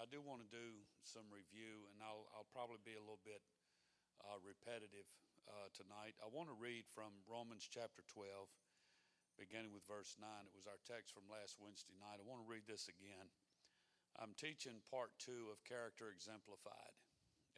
I 0.00 0.08
do 0.08 0.24
want 0.24 0.40
to 0.40 0.48
do 0.48 0.80
some 1.04 1.28
review, 1.28 1.84
and 1.92 2.00
I'll, 2.00 2.24
I'll 2.32 2.48
probably 2.56 2.80
be 2.80 2.96
a 2.96 3.04
little 3.04 3.20
bit 3.20 3.44
uh, 4.24 4.40
repetitive 4.40 5.04
uh, 5.44 5.68
tonight. 5.76 6.16
I 6.24 6.32
want 6.32 6.48
to 6.48 6.56
read 6.56 6.88
from 6.88 7.20
Romans 7.28 7.68
chapter 7.68 8.00
12, 8.08 8.48
beginning 9.36 9.76
with 9.76 9.84
verse 9.84 10.16
9. 10.16 10.24
It 10.48 10.56
was 10.56 10.64
our 10.64 10.80
text 10.88 11.12
from 11.12 11.28
last 11.28 11.60
Wednesday 11.60 11.92
night. 12.00 12.16
I 12.16 12.24
want 12.24 12.40
to 12.40 12.48
read 12.48 12.64
this 12.64 12.88
again. 12.88 13.28
I'm 14.16 14.32
teaching 14.40 14.80
part 14.88 15.12
two 15.20 15.52
of 15.52 15.68
Character 15.68 16.08
Exemplified. 16.08 16.96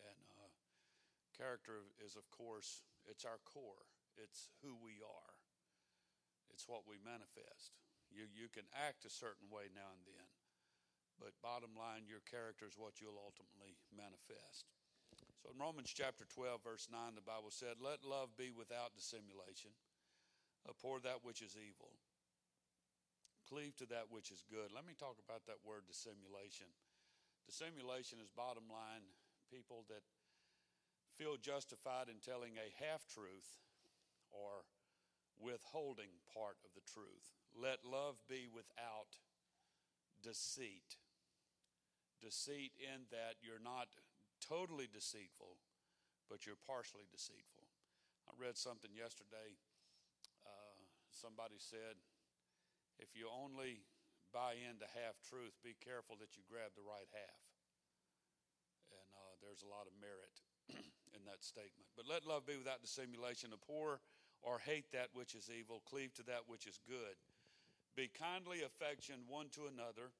And 0.02 0.26
uh, 0.34 0.50
character 1.38 1.94
is, 2.02 2.18
of 2.18 2.26
course, 2.34 2.82
it's 3.06 3.22
our 3.22 3.38
core, 3.46 3.86
it's 4.18 4.50
who 4.66 4.74
we 4.74 4.98
are, 4.98 5.34
it's 6.50 6.66
what 6.66 6.90
we 6.90 6.98
manifest. 6.98 7.78
You, 8.10 8.26
you 8.26 8.50
can 8.50 8.66
act 8.74 9.06
a 9.06 9.14
certain 9.14 9.46
way 9.46 9.70
now 9.70 9.94
and 9.94 10.02
then, 10.10 10.26
but 11.22 11.38
bottom 11.38 11.78
line, 11.78 12.10
your 12.10 12.20
character 12.26 12.66
is 12.66 12.74
what 12.74 12.98
you'll 12.98 13.22
ultimately 13.22 13.78
manifest. 13.94 14.66
So 15.38 15.54
in 15.54 15.58
Romans 15.62 15.94
chapter 15.94 16.26
12, 16.26 16.66
verse 16.66 16.90
9, 16.90 17.14
the 17.14 17.22
Bible 17.22 17.54
said, 17.54 17.78
Let 17.78 18.02
love 18.02 18.34
be 18.34 18.50
without 18.50 18.98
dissimulation, 18.98 19.70
abhor 20.66 20.98
that 21.06 21.22
which 21.22 21.38
is 21.38 21.54
evil, 21.54 21.94
cleave 23.46 23.78
to 23.78 23.86
that 23.94 24.10
which 24.10 24.34
is 24.34 24.42
good. 24.50 24.74
Let 24.74 24.82
me 24.82 24.98
talk 24.98 25.22
about 25.22 25.46
that 25.46 25.62
word 25.62 25.86
dissimulation. 25.86 26.66
Dissimulation 27.46 28.18
is 28.18 28.34
bottom 28.34 28.66
line 28.66 29.06
people 29.46 29.86
that 29.86 30.02
feel 31.14 31.38
justified 31.38 32.10
in 32.10 32.18
telling 32.18 32.58
a 32.58 32.74
half 32.82 33.06
truth 33.06 33.62
or 34.34 34.66
withholding 35.38 36.22
part 36.34 36.58
of 36.64 36.72
the 36.74 36.86
truth. 36.86 37.34
Let 37.52 37.84
love 37.84 38.16
be 38.26 38.48
without 38.48 39.20
deceit. 40.22 40.96
Deceit 42.22 42.72
in 42.78 43.10
that 43.10 43.42
you're 43.42 43.62
not 43.62 43.90
totally 44.38 44.86
deceitful, 44.86 45.58
but 46.30 46.46
you're 46.46 46.58
partially 46.58 47.04
deceitful. 47.10 47.66
I 48.30 48.32
read 48.38 48.54
something 48.54 48.94
yesterday. 48.94 49.58
Uh, 50.46 50.78
somebody 51.10 51.58
said, 51.58 51.98
if 53.02 53.18
you 53.18 53.26
only 53.26 53.82
buy 54.30 54.54
into 54.54 54.86
half 54.94 55.18
truth, 55.26 55.58
be 55.66 55.74
careful 55.74 56.14
that 56.22 56.38
you 56.38 56.46
grab 56.46 56.72
the 56.78 56.86
right 56.86 57.10
half. 57.10 57.42
And 58.94 59.08
uh, 59.12 59.34
there's 59.42 59.66
a 59.66 59.70
lot 59.70 59.90
of 59.90 59.94
merit 59.98 60.38
in 61.16 61.22
that 61.26 61.42
statement. 61.42 61.90
But 61.98 62.06
let 62.06 62.22
love 62.22 62.46
be 62.46 62.54
without 62.54 62.80
dissimulation, 62.80 63.50
abhor 63.50 63.98
or 64.42 64.58
hate 64.58 64.90
that 64.90 65.14
which 65.14 65.34
is 65.34 65.50
evil, 65.50 65.82
cleave 65.86 66.14
to 66.18 66.24
that 66.26 66.46
which 66.46 66.66
is 66.66 66.78
good. 66.86 67.18
Be 67.94 68.08
kindly 68.08 68.62
affectioned 68.62 69.28
one 69.28 69.52
to 69.54 69.68
another 69.70 70.10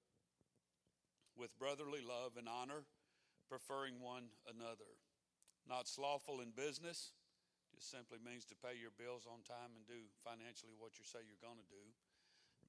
with 1.36 1.56
brotherly 1.58 2.00
love 2.00 2.36
and 2.36 2.48
honor, 2.48 2.84
preferring 3.48 4.00
one 4.00 4.32
another. 4.48 4.98
Not 5.68 5.88
slothful 5.88 6.40
in 6.40 6.50
business, 6.52 7.12
just 7.74 7.90
simply 7.90 8.18
means 8.20 8.44
to 8.50 8.58
pay 8.58 8.76
your 8.76 8.92
bills 8.92 9.24
on 9.24 9.46
time 9.46 9.72
and 9.76 9.86
do 9.86 10.08
financially 10.20 10.76
what 10.76 10.98
you 10.98 11.04
say 11.04 11.24
you're 11.24 11.40
going 11.40 11.60
to 11.60 11.72
do. 11.72 11.84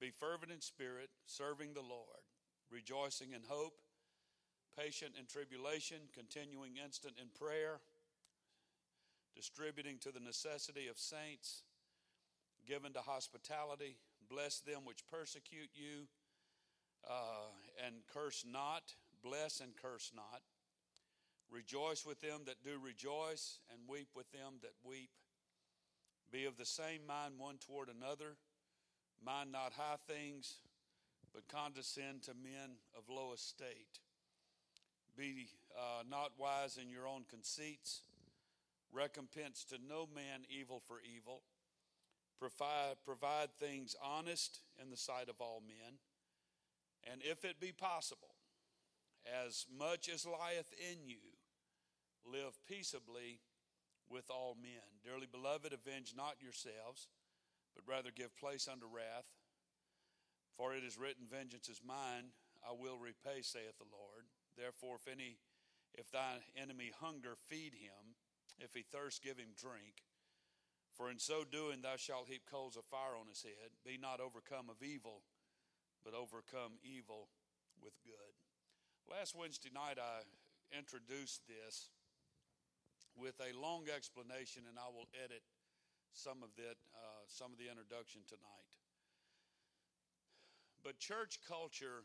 Be 0.00 0.10
fervent 0.10 0.52
in 0.52 0.60
spirit, 0.60 1.10
serving 1.26 1.74
the 1.74 1.84
Lord, 1.84 2.24
rejoicing 2.70 3.32
in 3.32 3.42
hope 3.46 3.74
patient 4.76 5.12
in 5.18 5.26
tribulation, 5.26 6.10
continuing 6.12 6.76
instant 6.82 7.14
in 7.20 7.28
prayer, 7.30 7.80
distributing 9.34 9.98
to 10.02 10.10
the 10.10 10.20
necessity 10.20 10.88
of 10.88 10.98
saints, 10.98 11.62
given 12.66 12.92
to 12.92 13.00
hospitality, 13.00 13.96
bless 14.28 14.60
them 14.60 14.82
which 14.84 15.06
persecute 15.06 15.70
you, 15.74 16.06
uh, 17.08 17.50
and 17.86 17.96
curse 18.12 18.44
not, 18.50 18.94
bless 19.22 19.60
and 19.60 19.72
curse 19.76 20.12
not. 20.14 20.42
Rejoice 21.50 22.04
with 22.04 22.20
them 22.20 22.40
that 22.46 22.64
do 22.64 22.78
rejoice, 22.82 23.58
and 23.70 23.80
weep 23.88 24.08
with 24.14 24.30
them 24.32 24.54
that 24.62 24.74
weep. 24.84 25.10
Be 26.32 26.46
of 26.46 26.56
the 26.56 26.64
same 26.64 27.06
mind 27.06 27.34
one 27.38 27.58
toward 27.58 27.88
another. 27.88 28.36
Mind 29.24 29.52
not 29.52 29.72
high 29.76 29.98
things, 30.08 30.56
but 31.32 31.48
condescend 31.48 32.22
to 32.22 32.32
men 32.34 32.76
of 32.96 33.04
low 33.08 33.32
estate. 33.32 34.00
Be 35.16 35.46
uh, 35.76 36.02
not 36.08 36.32
wise 36.38 36.76
in 36.80 36.90
your 36.90 37.06
own 37.06 37.24
conceits. 37.30 38.02
Recompense 38.92 39.64
to 39.70 39.76
no 39.88 40.08
man 40.12 40.42
evil 40.48 40.82
for 40.86 40.96
evil. 41.00 41.42
Provide, 42.38 42.96
provide 43.04 43.48
things 43.60 43.94
honest 44.02 44.60
in 44.80 44.90
the 44.90 44.96
sight 44.96 45.28
of 45.28 45.40
all 45.40 45.62
men. 45.66 45.98
And 47.10 47.20
if 47.22 47.44
it 47.44 47.60
be 47.60 47.72
possible, 47.72 48.34
as 49.24 49.66
much 49.68 50.08
as 50.08 50.26
lieth 50.26 50.72
in 50.78 51.08
you, 51.08 51.36
live 52.24 52.58
peaceably 52.68 53.40
with 54.08 54.30
all 54.30 54.56
men. 54.60 55.00
Dearly 55.04 55.26
beloved, 55.30 55.72
avenge 55.72 56.14
not 56.16 56.40
yourselves, 56.40 57.08
but 57.74 57.84
rather 57.88 58.10
give 58.14 58.36
place 58.36 58.68
unto 58.68 58.86
wrath. 58.86 59.28
For 60.56 60.74
it 60.74 60.84
is 60.84 60.98
written, 60.98 61.26
Vengeance 61.28 61.68
is 61.68 61.80
mine, 61.84 62.32
I 62.62 62.72
will 62.72 62.98
repay, 62.98 63.42
saith 63.42 63.76
the 63.78 63.90
Lord. 63.90 64.24
Therefore, 64.56 64.96
if 64.96 65.10
any, 65.10 65.36
if 65.94 66.10
thy 66.10 66.40
enemy 66.56 66.92
hunger, 67.00 67.34
feed 67.36 67.74
him. 67.74 68.16
If 68.58 68.72
he 68.72 68.82
thirst, 68.82 69.22
give 69.22 69.38
him 69.38 69.52
drink. 69.58 70.06
For 70.94 71.10
in 71.10 71.18
so 71.18 71.42
doing, 71.42 71.82
thou 71.82 71.96
shalt 71.96 72.28
heap 72.28 72.42
coals 72.48 72.76
of 72.76 72.84
fire 72.84 73.18
on 73.18 73.26
his 73.26 73.42
head. 73.42 73.74
Be 73.84 73.98
not 73.98 74.20
overcome 74.20 74.70
of 74.70 74.80
evil, 74.82 75.22
but 76.04 76.12
overcome 76.12 76.76
evil 76.84 77.32
with 77.80 77.96
good. 78.04 78.34
Last 79.08 79.34
Wednesday 79.34 79.72
night, 79.72 79.96
I 79.96 80.22
introduced 80.76 81.42
this 81.48 81.88
with 83.16 83.40
a 83.40 83.56
long 83.56 83.88
explanation, 83.88 84.68
and 84.68 84.76
I 84.78 84.92
will 84.92 85.08
edit 85.16 85.42
some 86.12 86.44
of 86.44 86.52
that, 86.56 86.76
uh, 86.94 87.24
some 87.26 87.52
of 87.52 87.58
the 87.58 87.68
introduction 87.72 88.22
tonight. 88.28 88.70
But 90.84 90.98
church 91.00 91.40
culture 91.48 92.04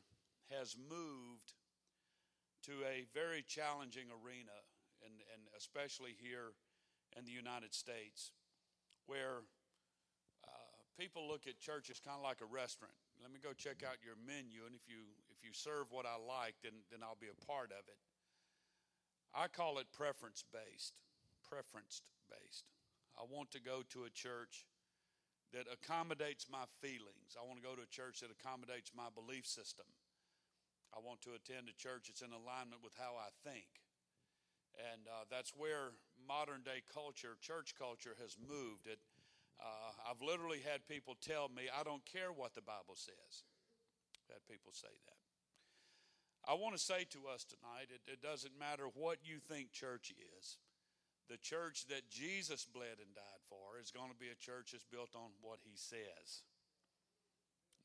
has 0.50 0.76
moved 0.80 1.54
to 2.64 2.84
a 2.88 3.06
very 3.14 3.44
challenging 3.44 4.08
arena, 4.08 4.56
and, 5.04 5.14
and 5.34 5.42
especially 5.58 6.16
here 6.18 6.56
in 7.18 7.26
the 7.26 7.32
United 7.32 7.74
States, 7.74 8.32
where 9.06 9.44
uh, 10.44 10.78
people 10.98 11.28
look 11.28 11.48
at 11.48 11.60
church 11.60 11.90
as 11.90 12.00
kind 12.00 12.18
of 12.18 12.24
like 12.24 12.42
a 12.42 12.50
restaurant. 12.50 12.94
Let 13.22 13.32
me 13.36 13.40
go 13.44 13.52
check 13.52 13.84
out 13.84 14.00
your 14.00 14.16
menu, 14.16 14.64
and 14.64 14.74
if 14.74 14.88
you 14.88 15.12
if 15.30 15.44
you 15.44 15.52
serve 15.52 15.92
what 15.92 16.08
I 16.08 16.16
like, 16.16 16.56
then 16.64 16.84
then 16.92 17.04
I'll 17.04 17.20
be 17.20 17.32
a 17.32 17.46
part 17.46 17.72
of 17.76 17.84
it. 17.88 18.00
I 19.36 19.48
call 19.48 19.78
it 19.78 19.92
preference 19.94 20.44
based, 20.50 20.96
preference 21.46 22.02
based. 22.32 22.66
I 23.20 23.28
want 23.28 23.52
to 23.52 23.62
go 23.62 23.84
to 23.92 24.08
a 24.08 24.12
church 24.12 24.66
that 25.54 25.68
accommodates 25.68 26.48
my 26.50 26.66
feelings. 26.80 27.36
I 27.36 27.46
want 27.46 27.60
to 27.60 27.66
go 27.66 27.76
to 27.76 27.84
a 27.84 27.92
church 27.92 28.22
that 28.22 28.32
accommodates 28.32 28.94
my 28.96 29.10
belief 29.12 29.46
system. 29.46 29.86
I 30.94 31.02
want 31.02 31.22
to 31.26 31.38
attend 31.38 31.70
a 31.70 31.78
church 31.78 32.10
that's 32.10 32.26
in 32.26 32.34
alignment 32.34 32.82
with 32.82 32.94
how 32.98 33.18
I 33.18 33.30
think. 33.46 33.70
And 34.78 35.10
uh, 35.10 35.26
that's 35.30 35.52
where 35.58 35.92
modern 36.22 36.62
day 36.62 36.86
culture, 36.88 37.36
church 37.42 37.74
culture, 37.76 38.16
has 38.22 38.38
moved. 38.40 38.88
It, 38.88 39.02
uh, 39.60 39.92
I've 40.08 40.24
literally 40.24 40.64
had 40.64 40.88
people 40.88 41.16
tell 41.20 41.50
me, 41.50 41.68
I 41.68 41.84
don't 41.84 42.06
care 42.08 42.32
what 42.32 42.56
the 42.56 42.64
Bible 42.64 42.96
says. 42.96 43.44
I've 44.16 44.40
had 44.40 44.44
people 44.48 44.72
say 44.72 44.92
that. 44.92 45.20
I 46.48 46.56
want 46.56 46.74
to 46.74 46.82
say 46.82 47.04
to 47.12 47.28
us 47.28 47.44
tonight 47.44 47.92
it, 47.92 48.02
it 48.08 48.24
doesn't 48.24 48.58
matter 48.58 48.88
what 48.96 49.20
you 49.22 49.44
think 49.44 49.72
church 49.72 50.16
is. 50.16 50.58
The 51.28 51.38
church 51.38 51.86
that 51.94 52.10
Jesus 52.10 52.66
bled 52.66 52.98
and 52.98 53.14
died 53.14 53.44
for 53.46 53.78
is 53.78 53.92
going 53.92 54.10
to 54.10 54.18
be 54.18 54.34
a 54.34 54.40
church 54.40 54.72
that's 54.72 54.88
built 54.88 55.14
on 55.14 55.36
what 55.46 55.62
he 55.62 55.78
says. 55.78 56.42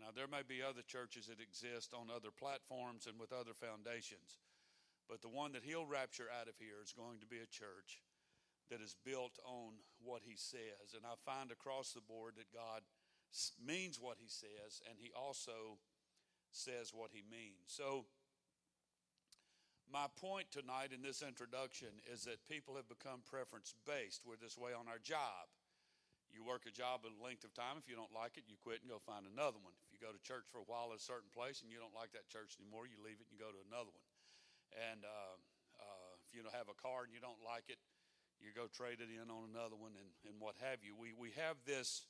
Now, 0.00 0.10
there 0.14 0.30
may 0.30 0.42
be 0.42 0.64
other 0.64 0.82
churches 0.82 1.28
that 1.28 1.44
exist 1.44 1.92
on 1.92 2.08
other 2.08 2.32
platforms 2.32 3.06
and 3.06 3.20
with 3.20 3.36
other 3.36 3.54
foundations, 3.54 4.40
but 5.06 5.20
the 5.20 5.30
one 5.30 5.52
that 5.52 5.62
he'll 5.62 5.86
rapture 5.86 6.32
out 6.32 6.48
of 6.48 6.56
here 6.58 6.80
is 6.82 6.96
going 6.96 7.20
to 7.20 7.28
be 7.30 7.38
a 7.38 7.50
church 7.50 8.00
that 8.70 8.80
is 8.80 8.96
built 9.04 9.38
on 9.44 9.80
what 10.02 10.22
he 10.24 10.36
says. 10.36 10.94
And 10.96 11.04
I 11.04 11.14
find 11.24 11.50
across 11.50 11.92
the 11.92 12.00
board 12.00 12.34
that 12.36 12.52
God 12.52 12.82
means 13.60 13.98
what 14.00 14.16
he 14.20 14.28
says, 14.28 14.80
and 14.88 14.96
he 14.98 15.10
also 15.12 15.82
says 16.50 16.94
what 16.94 17.10
he 17.10 17.22
means. 17.26 17.66
So, 17.66 18.06
my 19.90 20.08
point 20.16 20.48
tonight 20.50 20.96
in 20.96 21.04
this 21.04 21.20
introduction 21.20 21.92
is 22.08 22.24
that 22.24 22.42
people 22.48 22.74
have 22.74 22.88
become 22.88 23.20
preference 23.22 23.74
based. 23.84 24.24
We're 24.24 24.40
this 24.40 24.56
way 24.56 24.72
on 24.72 24.88
our 24.88 24.98
job. 24.98 25.50
You 26.34 26.42
work 26.42 26.66
a 26.66 26.74
job 26.74 27.06
a 27.06 27.14
length 27.22 27.46
of 27.46 27.54
time. 27.54 27.78
If 27.78 27.86
you 27.86 27.94
don't 27.94 28.10
like 28.10 28.34
it, 28.34 28.50
you 28.50 28.58
quit 28.58 28.82
and 28.82 28.90
go 28.90 28.98
find 28.98 29.22
another 29.22 29.60
one. 29.62 29.70
If 29.86 29.94
you 29.94 30.02
go 30.02 30.10
to 30.10 30.18
church 30.26 30.50
for 30.50 30.58
a 30.58 30.66
while 30.66 30.90
at 30.90 30.98
a 30.98 31.04
certain 31.04 31.30
place 31.30 31.62
and 31.62 31.70
you 31.70 31.78
don't 31.78 31.94
like 31.94 32.10
that 32.16 32.26
church 32.26 32.58
anymore, 32.58 32.90
you 32.90 32.98
leave 32.98 33.22
it 33.22 33.30
and 33.30 33.34
you 33.34 33.38
go 33.38 33.54
to 33.54 33.62
another 33.70 33.94
one. 33.94 34.08
And 34.90 35.06
uh, 35.06 35.38
uh, 35.78 36.10
if 36.26 36.34
you 36.34 36.42
don't 36.42 36.56
have 36.56 36.66
a 36.66 36.74
car 36.74 37.06
and 37.06 37.14
you 37.14 37.22
don't 37.22 37.38
like 37.46 37.70
it, 37.70 37.78
you 38.44 38.52
go 38.54 38.68
trade 38.68 39.00
it 39.00 39.08
in 39.08 39.30
on 39.30 39.48
another 39.50 39.76
one 39.76 39.92
and, 39.96 40.10
and 40.28 40.40
what 40.40 40.54
have 40.60 40.84
you. 40.84 40.94
We, 40.94 41.12
we 41.16 41.32
have 41.40 41.56
this 41.66 42.06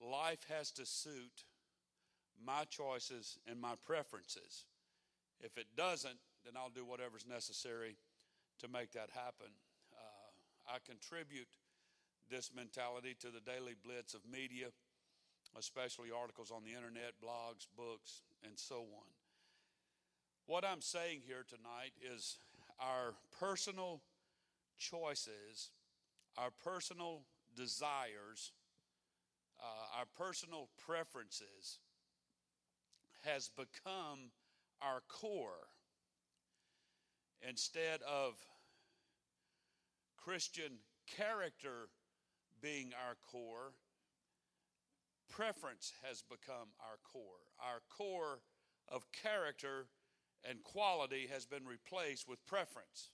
life 0.00 0.44
has 0.48 0.70
to 0.72 0.86
suit 0.86 1.44
my 2.44 2.64
choices 2.64 3.38
and 3.46 3.60
my 3.60 3.74
preferences. 3.84 4.64
If 5.40 5.56
it 5.56 5.66
doesn't, 5.76 6.18
then 6.44 6.54
I'll 6.56 6.70
do 6.72 6.84
whatever's 6.84 7.26
necessary 7.26 7.96
to 8.60 8.68
make 8.68 8.92
that 8.92 9.10
happen. 9.12 9.52
Uh, 9.92 10.74
I 10.74 10.78
contribute 10.84 11.48
this 12.30 12.50
mentality 12.54 13.16
to 13.20 13.28
the 13.28 13.40
daily 13.40 13.74
blitz 13.82 14.14
of 14.14 14.20
media, 14.30 14.68
especially 15.58 16.08
articles 16.10 16.50
on 16.50 16.64
the 16.64 16.72
internet, 16.72 17.14
blogs, 17.22 17.66
books, 17.76 18.22
and 18.44 18.52
so 18.56 18.76
on. 18.76 19.08
What 20.46 20.64
I'm 20.64 20.80
saying 20.80 21.22
here 21.26 21.44
tonight 21.48 21.92
is 22.02 22.38
our 22.80 23.14
personal 23.38 24.00
choices, 24.80 25.70
our 26.36 26.50
personal 26.64 27.22
desires, 27.54 28.52
uh, 29.60 29.98
our 30.00 30.06
personal 30.16 30.70
preferences 30.84 31.78
has 33.24 33.48
become 33.48 34.32
our 34.82 35.00
core 35.08 35.68
instead 37.46 38.00
of 38.02 38.34
Christian 40.16 40.78
character 41.06 41.88
being 42.60 42.92
our 43.06 43.16
core, 43.30 43.72
preference 45.30 45.92
has 46.06 46.22
become 46.22 46.68
our 46.80 46.98
core. 47.02 47.44
Our 47.58 47.80
core 47.88 48.40
of 48.88 49.06
character 49.12 49.86
and 50.48 50.62
quality 50.62 51.28
has 51.32 51.46
been 51.46 51.66
replaced 51.66 52.28
with 52.28 52.44
preference. 52.46 53.10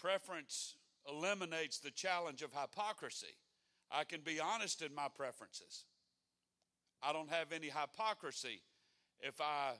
Preference 0.00 0.76
eliminates 1.08 1.78
the 1.78 1.90
challenge 1.90 2.42
of 2.42 2.52
hypocrisy. 2.52 3.36
I 3.90 4.04
can 4.04 4.20
be 4.20 4.40
honest 4.40 4.82
in 4.82 4.94
my 4.94 5.08
preferences. 5.14 5.84
I 7.02 7.12
don't 7.12 7.30
have 7.30 7.52
any 7.52 7.66
hypocrisy 7.66 8.62
if 9.20 9.40
I 9.40 9.72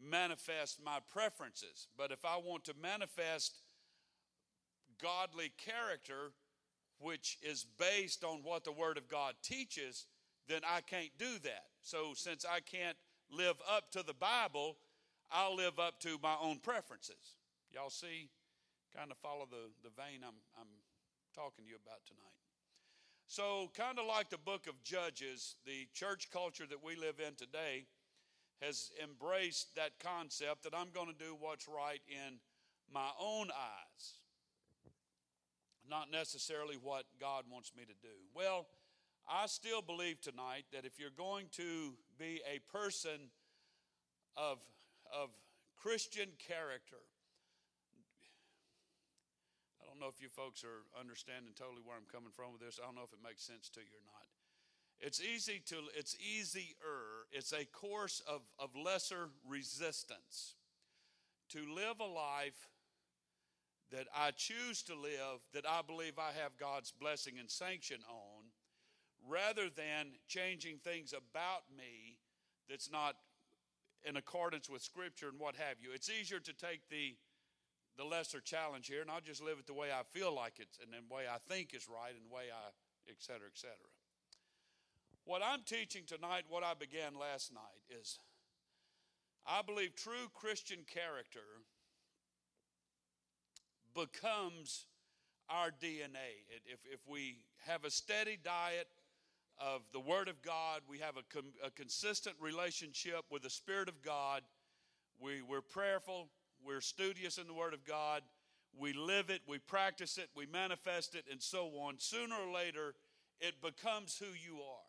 manifest 0.00 0.78
my 0.84 0.98
preferences. 1.12 1.88
But 1.96 2.12
if 2.12 2.24
I 2.24 2.36
want 2.36 2.64
to 2.64 2.74
manifest 2.80 3.58
godly 5.02 5.52
character, 5.58 6.32
which 6.98 7.38
is 7.42 7.66
based 7.78 8.24
on 8.24 8.40
what 8.42 8.64
the 8.64 8.72
Word 8.72 8.96
of 8.96 9.08
God 9.08 9.34
teaches, 9.42 10.06
then 10.48 10.60
I 10.66 10.80
can't 10.80 11.10
do 11.18 11.38
that. 11.42 11.64
So, 11.82 12.12
since 12.14 12.44
I 12.44 12.60
can't 12.60 12.96
live 13.30 13.56
up 13.70 13.90
to 13.92 14.02
the 14.02 14.14
Bible, 14.14 14.78
I'll 15.30 15.56
live 15.56 15.78
up 15.78 16.00
to 16.00 16.18
my 16.22 16.36
own 16.40 16.60
preferences. 16.60 17.36
Y'all 17.70 17.90
see, 17.90 18.30
kind 18.96 19.10
of 19.10 19.18
follow 19.18 19.46
the, 19.50 19.68
the 19.84 19.92
vein 19.92 20.24
I'm, 20.24 20.40
I'm 20.58 20.72
talking 21.34 21.64
to 21.64 21.70
you 21.70 21.76
about 21.76 22.00
tonight. 22.06 22.40
So, 23.28 23.70
kind 23.76 23.98
of 23.98 24.06
like 24.06 24.30
the 24.30 24.38
book 24.38 24.66
of 24.66 24.82
Judges, 24.82 25.56
the 25.66 25.86
church 25.92 26.30
culture 26.32 26.64
that 26.70 26.82
we 26.82 26.96
live 26.96 27.20
in 27.20 27.34
today 27.34 27.84
has 28.62 28.90
embraced 29.02 29.74
that 29.76 29.98
concept 30.00 30.62
that 30.62 30.72
I'm 30.74 30.88
going 30.94 31.08
to 31.08 31.18
do 31.18 31.36
what's 31.38 31.68
right 31.68 32.00
in 32.08 32.38
my 32.90 33.10
own 33.20 33.48
eyes, 33.50 34.04
not 35.90 36.10
necessarily 36.10 36.76
what 36.80 37.04
God 37.20 37.44
wants 37.50 37.72
me 37.76 37.82
to 37.82 37.94
do. 38.00 38.14
Well, 38.34 38.66
I 39.28 39.46
still 39.46 39.82
believe 39.82 40.20
tonight 40.22 40.64
that 40.72 40.86
if 40.86 40.98
you're 40.98 41.10
going 41.10 41.46
to 41.56 41.94
be 42.18 42.40
a 42.48 42.60
person 42.72 43.28
of, 44.36 44.58
of 45.12 45.30
Christian 45.76 46.28
character, 46.38 47.02
don't 49.96 50.04
know 50.04 50.12
if 50.12 50.20
you 50.20 50.28
folks 50.28 50.62
are 50.62 50.84
understanding 51.00 51.54
totally 51.56 51.80
where 51.82 51.96
I'm 51.96 52.04
coming 52.12 52.28
from 52.36 52.52
with 52.52 52.60
this. 52.60 52.78
I 52.80 52.84
don't 52.84 52.96
know 52.96 53.08
if 53.08 53.14
it 53.16 53.24
makes 53.24 53.42
sense 53.42 53.70
to 53.70 53.80
you 53.80 53.96
or 53.96 54.04
not. 54.04 54.28
It's 55.00 55.22
easy 55.22 55.62
to, 55.72 55.76
it's 55.96 56.16
easier, 56.20 57.24
it's 57.32 57.52
a 57.52 57.64
course 57.64 58.20
of, 58.28 58.42
of 58.58 58.76
lesser 58.76 59.30
resistance 59.48 60.56
to 61.48 61.60
live 61.74 62.00
a 62.00 62.04
life 62.04 62.68
that 63.90 64.06
I 64.14 64.32
choose 64.32 64.82
to 64.82 64.94
live, 64.94 65.40
that 65.54 65.64
I 65.66 65.80
believe 65.80 66.18
I 66.18 66.32
have 66.42 66.58
God's 66.58 66.92
blessing 66.92 67.34
and 67.40 67.50
sanction 67.50 68.00
on, 68.06 68.44
rather 69.26 69.70
than 69.70 70.12
changing 70.28 70.76
things 70.78 71.14
about 71.14 71.62
me 71.74 72.18
that's 72.68 72.90
not 72.92 73.16
in 74.04 74.16
accordance 74.16 74.68
with 74.68 74.82
Scripture 74.82 75.28
and 75.28 75.40
what 75.40 75.56
have 75.56 75.76
you. 75.80 75.90
It's 75.94 76.10
easier 76.10 76.40
to 76.40 76.52
take 76.52 76.80
the 76.90 77.16
the 77.96 78.04
lesser 78.04 78.40
challenge 78.40 78.88
here, 78.88 79.00
and 79.00 79.10
I'll 79.10 79.20
just 79.20 79.42
live 79.42 79.58
it 79.58 79.66
the 79.66 79.74
way 79.74 79.88
I 79.90 80.02
feel 80.02 80.34
like 80.34 80.54
it's, 80.58 80.78
and 80.78 80.92
the 80.92 81.14
way 81.14 81.24
I 81.30 81.38
think 81.48 81.74
is 81.74 81.88
right, 81.88 82.12
and 82.12 82.30
the 82.30 82.34
way 82.34 82.44
I, 82.52 82.70
et 83.08 83.16
cetera, 83.18 83.46
et 83.46 83.56
cetera. 83.56 83.90
What 85.24 85.42
I'm 85.44 85.62
teaching 85.64 86.02
tonight, 86.06 86.44
what 86.48 86.62
I 86.62 86.74
began 86.74 87.18
last 87.18 87.52
night, 87.52 87.82
is 88.00 88.20
I 89.46 89.62
believe 89.62 89.94
true 89.94 90.28
Christian 90.34 90.80
character 90.86 91.64
becomes 93.94 94.86
our 95.48 95.68
DNA. 95.68 96.44
If, 96.66 96.80
if 96.92 97.00
we 97.08 97.38
have 97.66 97.84
a 97.84 97.90
steady 97.90 98.36
diet 98.42 98.88
of 99.58 99.82
the 99.92 100.00
Word 100.00 100.28
of 100.28 100.42
God, 100.42 100.82
we 100.88 100.98
have 100.98 101.16
a, 101.16 101.66
a 101.66 101.70
consistent 101.70 102.36
relationship 102.40 103.22
with 103.30 103.42
the 103.42 103.50
Spirit 103.50 103.88
of 103.88 104.02
God, 104.02 104.42
we, 105.18 105.40
we're 105.40 105.62
prayerful, 105.62 106.28
we're 106.66 106.80
studious 106.80 107.38
in 107.38 107.46
the 107.46 107.54
Word 107.54 107.72
of 107.72 107.84
God, 107.84 108.22
we 108.78 108.92
live 108.92 109.30
it, 109.30 109.40
we 109.46 109.58
practice 109.58 110.18
it, 110.18 110.28
we 110.34 110.46
manifest 110.46 111.14
it, 111.14 111.24
and 111.30 111.40
so 111.40 111.66
on, 111.78 111.94
sooner 111.98 112.34
or 112.34 112.52
later, 112.52 112.94
it 113.40 113.62
becomes 113.62 114.18
who 114.18 114.26
you 114.26 114.56
are. 114.56 114.86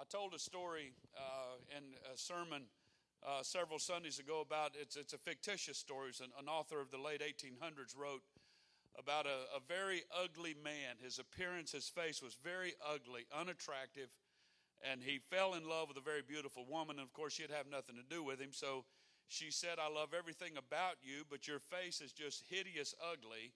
I 0.00 0.04
told 0.10 0.34
a 0.34 0.38
story 0.38 0.92
uh, 1.16 1.76
in 1.76 1.84
a 2.12 2.18
sermon 2.18 2.64
uh, 3.24 3.42
several 3.42 3.78
Sundays 3.78 4.18
ago 4.18 4.40
about 4.40 4.72
it's, 4.80 4.96
it's 4.96 5.12
a 5.12 5.18
fictitious 5.18 5.78
story. 5.78 6.10
An, 6.20 6.30
an, 6.40 6.48
author 6.48 6.80
of 6.80 6.90
the 6.90 6.98
late 6.98 7.20
1800s 7.20 7.96
wrote 7.96 8.22
about 8.98 9.26
a, 9.26 9.56
a 9.56 9.60
very 9.68 10.02
ugly 10.12 10.56
man. 10.64 10.96
His 11.00 11.20
appearance, 11.20 11.70
his 11.70 11.88
face 11.88 12.20
was 12.20 12.36
very 12.42 12.74
ugly, 12.84 13.26
unattractive, 13.32 14.08
and 14.82 15.02
he 15.02 15.20
fell 15.30 15.54
in 15.54 15.68
love 15.68 15.86
with 15.88 15.96
a 15.98 16.00
very 16.00 16.22
beautiful 16.22 16.66
woman. 16.68 16.98
And 16.98 17.06
of 17.06 17.12
course, 17.12 17.34
she'd 17.34 17.52
have 17.56 17.70
nothing 17.70 17.94
to 17.94 18.14
do 18.14 18.24
with 18.24 18.40
him. 18.40 18.50
So 18.50 18.84
she 19.28 19.50
said, 19.50 19.78
I 19.78 19.92
love 19.92 20.10
everything 20.16 20.52
about 20.56 20.96
you, 21.02 21.24
but 21.30 21.48
your 21.48 21.58
face 21.58 22.00
is 22.00 22.12
just 22.12 22.44
hideous, 22.48 22.94
ugly, 23.00 23.52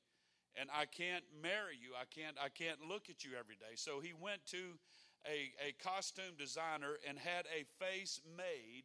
and 0.59 0.71
I 0.73 0.87
can't 0.87 1.25
marry 1.43 1.77
you. 1.81 1.91
I 2.01 2.05
can't, 2.05 2.37
I 2.43 2.49
can't 2.49 2.89
look 2.89 3.11
at 3.11 3.25
you 3.25 3.33
every 3.39 3.57
day. 3.57 3.77
So 3.77 4.01
he 4.01 4.13
went 4.19 4.47
to 4.47 4.79
a, 5.27 5.53
a 5.69 5.73
costume 5.83 6.35
designer 6.39 6.99
and 7.07 7.19
had 7.19 7.45
a 7.47 7.65
face 7.85 8.21
made 8.37 8.85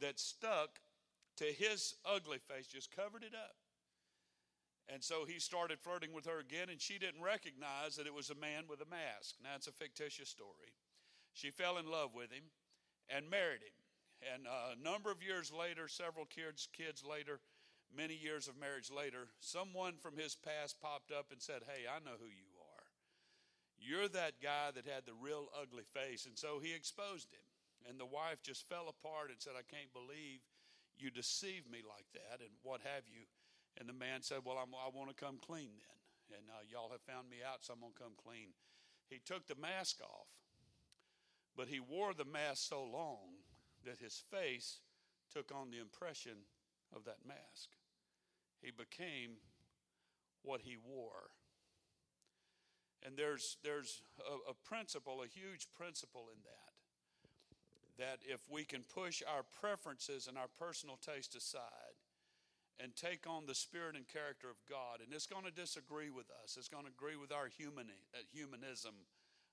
that 0.00 0.18
stuck 0.18 0.80
to 1.36 1.44
his 1.44 1.94
ugly 2.04 2.38
face, 2.38 2.66
just 2.66 2.94
covered 2.94 3.22
it 3.22 3.34
up. 3.34 3.56
And 4.88 5.02
so 5.02 5.24
he 5.26 5.40
started 5.40 5.80
flirting 5.80 6.12
with 6.14 6.26
her 6.26 6.38
again, 6.38 6.68
and 6.70 6.80
she 6.80 6.98
didn't 6.98 7.22
recognize 7.22 7.96
that 7.96 8.06
it 8.06 8.14
was 8.14 8.30
a 8.30 8.36
man 8.36 8.64
with 8.68 8.80
a 8.80 8.88
mask. 8.88 9.34
Now, 9.42 9.50
it's 9.56 9.66
a 9.66 9.72
fictitious 9.72 10.28
story. 10.28 10.72
She 11.34 11.50
fell 11.50 11.76
in 11.76 11.90
love 11.90 12.14
with 12.14 12.30
him 12.30 12.44
and 13.10 13.28
married 13.28 13.62
him. 13.62 13.74
And 14.24 14.46
a 14.48 14.76
number 14.80 15.10
of 15.10 15.22
years 15.22 15.52
later, 15.52 15.88
several 15.88 16.24
kids, 16.24 16.68
kids 16.72 17.04
later, 17.04 17.40
many 17.94 18.16
years 18.16 18.48
of 18.48 18.58
marriage 18.58 18.90
later, 18.90 19.28
someone 19.40 19.94
from 20.00 20.16
his 20.16 20.34
past 20.34 20.80
popped 20.80 21.12
up 21.12 21.28
and 21.30 21.40
said, 21.40 21.62
Hey, 21.68 21.84
I 21.84 22.00
know 22.00 22.16
who 22.18 22.30
you 22.32 22.48
are. 22.56 22.84
you're 23.76 24.08
that 24.08 24.40
guy 24.42 24.72
that 24.74 24.88
had 24.88 25.04
the 25.04 25.16
real 25.20 25.48
ugly 25.52 25.84
face. 25.84 26.24
And 26.26 26.36
so 26.36 26.58
he 26.62 26.74
exposed 26.74 27.28
him. 27.30 27.44
And 27.88 28.00
the 28.00 28.08
wife 28.08 28.42
just 28.42 28.68
fell 28.68 28.88
apart 28.88 29.30
and 29.30 29.38
said, 29.38 29.52
I 29.54 29.62
can't 29.62 29.92
believe 29.92 30.40
you 30.98 31.10
deceived 31.10 31.70
me 31.70 31.84
like 31.84 32.08
that, 32.16 32.40
and 32.40 32.50
what 32.64 32.80
have 32.82 33.04
you. 33.06 33.28
And 33.76 33.88
the 33.88 33.92
man 33.92 34.22
said, 34.22 34.40
Well, 34.44 34.56
I'm, 34.56 34.72
i 34.72 34.88
want 34.88 35.12
to 35.12 35.16
come 35.16 35.38
clean 35.38 35.76
then. 35.76 36.40
And 36.40 36.50
uh, 36.50 36.64
y'all 36.66 36.90
have 36.90 37.04
found 37.06 37.30
me 37.30 37.44
out, 37.46 37.62
so 37.62 37.74
I'm 37.74 37.80
going 37.80 37.92
to 37.92 38.02
come 38.02 38.16
clean. 38.18 38.56
He 39.06 39.20
took 39.22 39.46
the 39.46 39.54
mask 39.54 40.00
off, 40.02 40.26
but 41.54 41.68
he 41.68 41.78
wore 41.78 42.14
the 42.14 42.24
mask 42.24 42.66
so 42.66 42.82
long 42.82 43.46
that 43.86 43.98
his 43.98 44.22
face 44.30 44.80
took 45.32 45.50
on 45.54 45.70
the 45.70 45.80
impression 45.80 46.46
of 46.94 47.04
that 47.04 47.26
mask. 47.26 47.70
He 48.60 48.70
became 48.70 49.38
what 50.42 50.60
he 50.62 50.76
wore. 50.76 51.30
And 53.04 53.16
there's, 53.16 53.58
there's 53.62 54.02
a, 54.18 54.50
a 54.50 54.54
principle, 54.54 55.22
a 55.22 55.28
huge 55.28 55.68
principle 55.76 56.26
in 56.32 56.40
that. 56.42 56.72
That 57.98 58.18
if 58.26 58.40
we 58.50 58.64
can 58.64 58.82
push 58.82 59.22
our 59.26 59.42
preferences 59.60 60.26
and 60.26 60.36
our 60.36 60.50
personal 60.58 60.98
taste 60.98 61.34
aside 61.34 61.96
and 62.78 62.94
take 62.94 63.24
on 63.26 63.46
the 63.46 63.54
spirit 63.54 63.96
and 63.96 64.06
character 64.06 64.50
of 64.50 64.56
God, 64.68 65.00
and 65.02 65.12
it's 65.14 65.26
going 65.26 65.44
to 65.44 65.50
disagree 65.50 66.10
with 66.10 66.26
us, 66.42 66.56
it's 66.58 66.68
going 66.68 66.84
to 66.84 66.92
agree 66.92 67.16
with 67.16 67.32
our 67.32 67.46
uh, 67.46 68.18
humanism, 68.32 68.94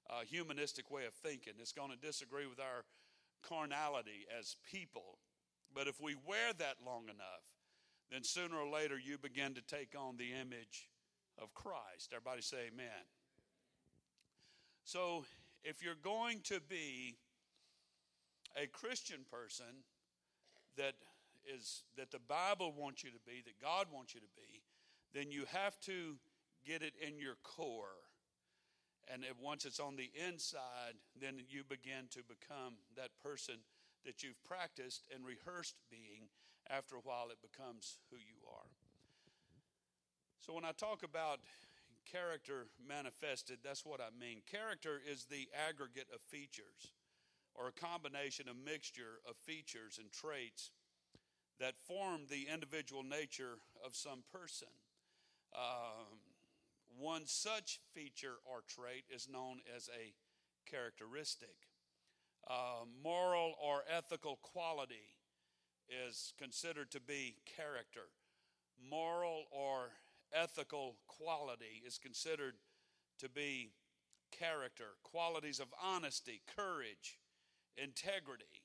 uh, 0.09 0.27
humanistic 0.27 0.91
way 0.91 1.05
of 1.05 1.13
thinking, 1.13 1.53
it's 1.59 1.71
going 1.71 1.91
to 1.91 1.97
disagree 1.97 2.47
with 2.47 2.59
our 2.59 2.83
carnality 3.47 4.25
as 4.39 4.55
people. 4.71 5.19
But 5.73 5.87
if 5.87 5.99
we 6.01 6.15
wear 6.25 6.53
that 6.57 6.77
long 6.85 7.03
enough, 7.05 7.45
then 8.11 8.23
sooner 8.23 8.57
or 8.57 8.69
later 8.69 8.97
you 8.97 9.17
begin 9.17 9.53
to 9.55 9.61
take 9.61 9.95
on 9.97 10.17
the 10.17 10.31
image 10.33 10.89
of 11.41 11.53
Christ. 11.53 12.13
Everybody 12.13 12.41
say 12.41 12.69
amen. 12.73 13.07
So, 14.85 15.25
if 15.63 15.81
you're 15.81 15.95
going 15.95 16.41
to 16.45 16.59
be 16.59 17.15
a 18.61 18.67
Christian 18.67 19.21
person, 19.31 19.83
that 20.77 20.93
is 21.45 21.83
that 21.97 22.11
the 22.11 22.19
Bible 22.19 22.73
wants 22.77 23.03
you 23.03 23.11
to 23.11 23.19
be, 23.25 23.41
that 23.45 23.61
God 23.61 23.87
wants 23.91 24.13
you 24.13 24.19
to 24.19 24.27
be, 24.35 24.61
then 25.13 25.31
you 25.31 25.45
have 25.51 25.79
to 25.81 26.17
get 26.65 26.81
it 26.81 26.93
in 27.01 27.17
your 27.17 27.35
core. 27.43 27.97
And 29.11 29.23
once 29.41 29.65
it's 29.65 29.79
on 29.79 29.95
the 29.95 30.11
inside, 30.27 30.95
then 31.19 31.41
you 31.49 31.63
begin 31.63 32.07
to 32.11 32.19
become 32.23 32.75
that 32.95 33.09
person 33.21 33.55
that 34.05 34.23
you've 34.23 34.41
practiced 34.43 35.07
and 35.13 35.25
rehearsed 35.25 35.75
being. 35.89 36.29
After 36.69 36.95
a 36.95 37.03
while, 37.03 37.27
it 37.29 37.39
becomes 37.41 37.97
who 38.09 38.15
you 38.15 38.39
are. 38.47 38.69
So 40.39 40.53
when 40.53 40.63
I 40.63 40.71
talk 40.71 41.03
about 41.03 41.39
character 42.09 42.67
manifested, 42.85 43.59
that's 43.63 43.85
what 43.85 43.99
I 43.99 44.11
mean. 44.17 44.41
Character 44.49 45.01
is 45.03 45.25
the 45.25 45.49
aggregate 45.67 46.07
of 46.13 46.21
features 46.21 46.91
or 47.55 47.67
a 47.67 47.71
combination, 47.71 48.47
a 48.49 48.53
mixture 48.53 49.19
of 49.27 49.35
features 49.35 49.99
and 49.99 50.11
traits 50.11 50.71
that 51.59 51.75
form 51.77 52.21
the 52.29 52.47
individual 52.51 53.03
nature 53.03 53.59
of 53.85 53.95
some 53.95 54.23
person. 54.31 54.71
Um, 55.53 56.22
one 56.97 57.23
such 57.25 57.79
feature 57.93 58.35
or 58.45 58.61
trait 58.67 59.05
is 59.09 59.27
known 59.29 59.59
as 59.75 59.89
a 59.89 60.13
characteristic. 60.69 61.55
Uh, 62.49 62.85
moral 63.03 63.53
or 63.61 63.83
ethical 63.89 64.39
quality 64.41 65.15
is 66.07 66.33
considered 66.37 66.91
to 66.91 66.99
be 66.99 67.35
character. 67.57 68.09
Moral 68.89 69.45
or 69.51 69.91
ethical 70.33 70.97
quality 71.07 71.81
is 71.85 71.97
considered 71.97 72.55
to 73.19 73.29
be 73.29 73.71
character. 74.37 74.95
Qualities 75.03 75.59
of 75.59 75.67
honesty, 75.81 76.41
courage, 76.55 77.19
integrity, 77.77 78.63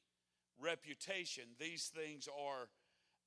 reputation, 0.61 1.44
these 1.58 1.92
things 1.94 2.28
are 2.28 2.68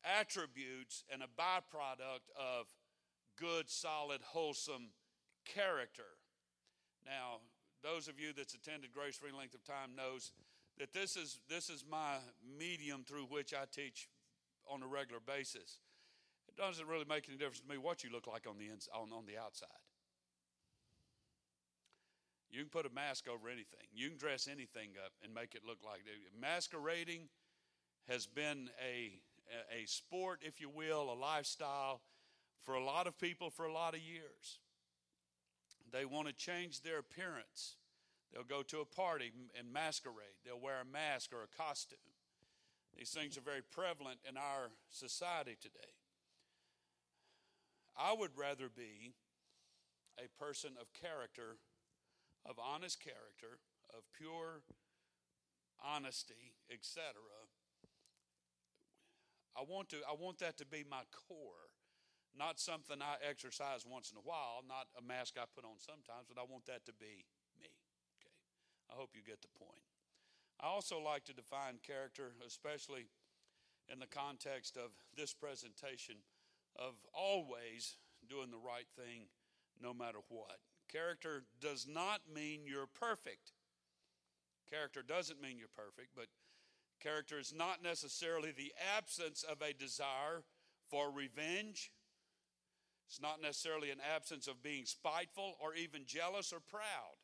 attributes 0.04 1.04
and 1.12 1.22
a 1.22 1.42
byproduct 1.42 2.28
of 2.36 2.68
good, 3.42 3.70
solid, 3.70 4.22
wholesome 4.22 4.90
character. 5.46 6.14
Now, 7.04 7.42
those 7.84 8.08
of 8.08 8.20
you 8.20 8.34
that's 8.38 8.54
attended 8.54 8.94
Grace 8.94 9.18
for 9.18 9.28
any 9.28 9.36
length 9.36 9.56
of 9.56 9.64
time 9.66 9.96
knows 9.98 10.32
that 10.78 10.94
this 10.94 11.18
is 11.18 11.40
this 11.50 11.70
is 11.70 11.84
my 11.90 12.18
medium 12.60 13.04
through 13.04 13.26
which 13.26 13.54
I 13.54 13.66
teach 13.72 14.08
on 14.72 14.84
a 14.84 14.88
regular 14.88 15.20
basis. 15.20 15.80
It 16.48 16.56
doesn't 16.56 16.88
really 16.88 17.06
make 17.10 17.28
any 17.28 17.38
difference 17.38 17.62
to 17.62 17.68
me 17.68 17.78
what 17.78 18.04
you 18.04 18.12
look 18.12 18.28
like 18.28 18.46
on 18.48 18.60
the 18.60 18.66
ins- 18.66 18.90
on, 18.94 19.12
on 19.12 19.26
the 19.26 19.42
outside. 19.42 19.70
You 22.52 22.60
can 22.60 22.70
put 22.70 22.86
a 22.86 22.94
mask 22.94 23.28
over 23.28 23.48
anything. 23.48 23.88
You 23.94 24.10
can 24.10 24.18
dress 24.18 24.48
anything 24.48 24.90
up 25.04 25.14
and 25.24 25.34
make 25.34 25.56
it 25.56 25.62
look 25.66 25.80
like. 25.84 26.02
Masquerading 26.40 27.30
has 28.10 28.28
been 28.28 28.70
a, 28.86 29.14
a 29.74 29.86
sport, 29.86 30.42
if 30.44 30.60
you 30.60 30.70
will, 30.70 31.12
a 31.12 31.16
lifestyle 31.16 32.02
for 32.64 32.76
a 32.76 32.84
lot 32.84 33.08
of 33.08 33.18
people 33.18 33.50
for 33.50 33.66
a 33.66 33.74
lot 33.74 33.94
of 33.94 34.02
years. 34.02 34.60
They 35.92 36.06
want 36.06 36.28
to 36.28 36.34
change 36.34 36.82
their 36.82 37.00
appearance. 37.00 37.76
They'll 38.32 38.44
go 38.44 38.64
to 38.64 38.80
a 38.80 38.86
party 38.86 39.32
and 39.58 39.74
masquerade. 39.74 40.40
They'll 40.46 40.60
wear 40.60 40.82
a 40.82 40.86
mask 40.86 41.32
or 41.34 41.44
a 41.44 41.58
costume. 41.64 42.00
These 42.98 43.10
things 43.12 43.38
are 43.38 43.42
very 43.42 43.62
prevalent 43.62 44.20
in 44.28 44.38
our 44.38 44.72
society 44.90 45.58
today. 45.60 45.96
I 47.98 48.14
would 48.14 48.32
rather 48.38 48.70
be 48.70 49.14
a 50.18 50.30
person 50.42 50.72
of 50.80 50.94
character, 50.94 51.58
of 52.46 52.58
honest 52.58 53.00
character, 53.00 53.60
of 53.90 54.04
pure 54.18 54.62
honesty, 55.84 56.54
etc. 56.72 57.04
I 59.58 59.64
want 59.68 59.90
to 59.90 59.98
I 60.08 60.16
want 60.18 60.40
that 60.40 60.58
to 60.60 60.66
be 60.66 60.86
my 60.90 61.04
core. 61.12 61.71
Not 62.38 62.60
something 62.60 63.02
I 63.02 63.20
exercise 63.28 63.86
once 63.86 64.12
in 64.12 64.18
a 64.18 64.24
while, 64.24 64.64
not 64.68 64.88
a 64.98 65.04
mask 65.04 65.36
I 65.38 65.44
put 65.54 65.66
on 65.66 65.80
sometimes, 65.80 66.32
but 66.32 66.40
I 66.40 66.46
want 66.48 66.66
that 66.66 66.86
to 66.86 66.94
be 66.94 67.28
me. 67.60 67.70
Okay. 68.20 68.36
I 68.90 68.96
hope 68.96 69.12
you 69.14 69.22
get 69.22 69.42
the 69.42 69.52
point. 69.60 69.84
I 70.60 70.68
also 70.68 71.00
like 71.00 71.26
to 71.26 71.34
define 71.34 71.80
character, 71.86 72.32
especially 72.46 73.08
in 73.92 74.00
the 74.00 74.08
context 74.08 74.78
of 74.78 74.92
this 75.18 75.34
presentation, 75.34 76.16
of 76.78 76.96
always 77.14 77.98
doing 78.30 78.52
the 78.52 78.58
right 78.58 78.88
thing 78.96 79.28
no 79.82 79.94
matter 79.94 80.20
what. 80.30 80.60
Character 80.92 81.44
does 81.60 81.88
not 81.88 82.22
mean 82.34 82.62
you're 82.66 82.88
perfect. 82.88 83.54
Character 84.70 85.04
doesn't 85.04 85.42
mean 85.42 85.58
you're 85.58 85.68
perfect, 85.68 86.10
but 86.16 86.28
character 87.02 87.40
is 87.40 87.54
not 87.54 87.84
necessarily 87.84 88.52
the 88.52 88.72
absence 88.96 89.44
of 89.44 89.62
a 89.62 89.74
desire 89.74 90.44
for 90.90 91.12
revenge 91.12 91.92
it's 93.12 93.22
not 93.22 93.42
necessarily 93.42 93.92
an 93.92 93.98
absence 94.16 94.48
of 94.48 94.64
being 94.64 94.86
spiteful 94.86 95.58
or 95.60 95.76
even 95.76 96.04
jealous 96.06 96.54
or 96.54 96.62
proud. 96.62 97.20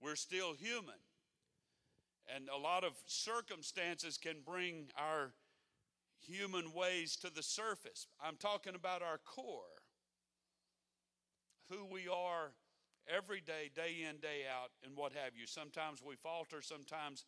We're 0.00 0.16
still 0.16 0.54
human. 0.54 0.94
And 2.34 2.48
a 2.48 2.56
lot 2.56 2.84
of 2.84 2.92
circumstances 3.04 4.16
can 4.16 4.36
bring 4.46 4.86
our 4.96 5.34
human 6.26 6.72
ways 6.72 7.16
to 7.16 7.28
the 7.30 7.42
surface. 7.42 8.06
I'm 8.18 8.36
talking 8.36 8.74
about 8.74 9.02
our 9.02 9.18
core, 9.18 9.82
who 11.68 11.84
we 11.84 12.08
are 12.08 12.52
every 13.14 13.42
day, 13.42 13.70
day 13.76 14.06
in, 14.08 14.16
day 14.20 14.44
out, 14.50 14.70
and 14.82 14.96
what 14.96 15.12
have 15.12 15.36
you. 15.38 15.46
Sometimes 15.46 16.00
we 16.02 16.14
falter, 16.16 16.62
sometimes 16.62 17.26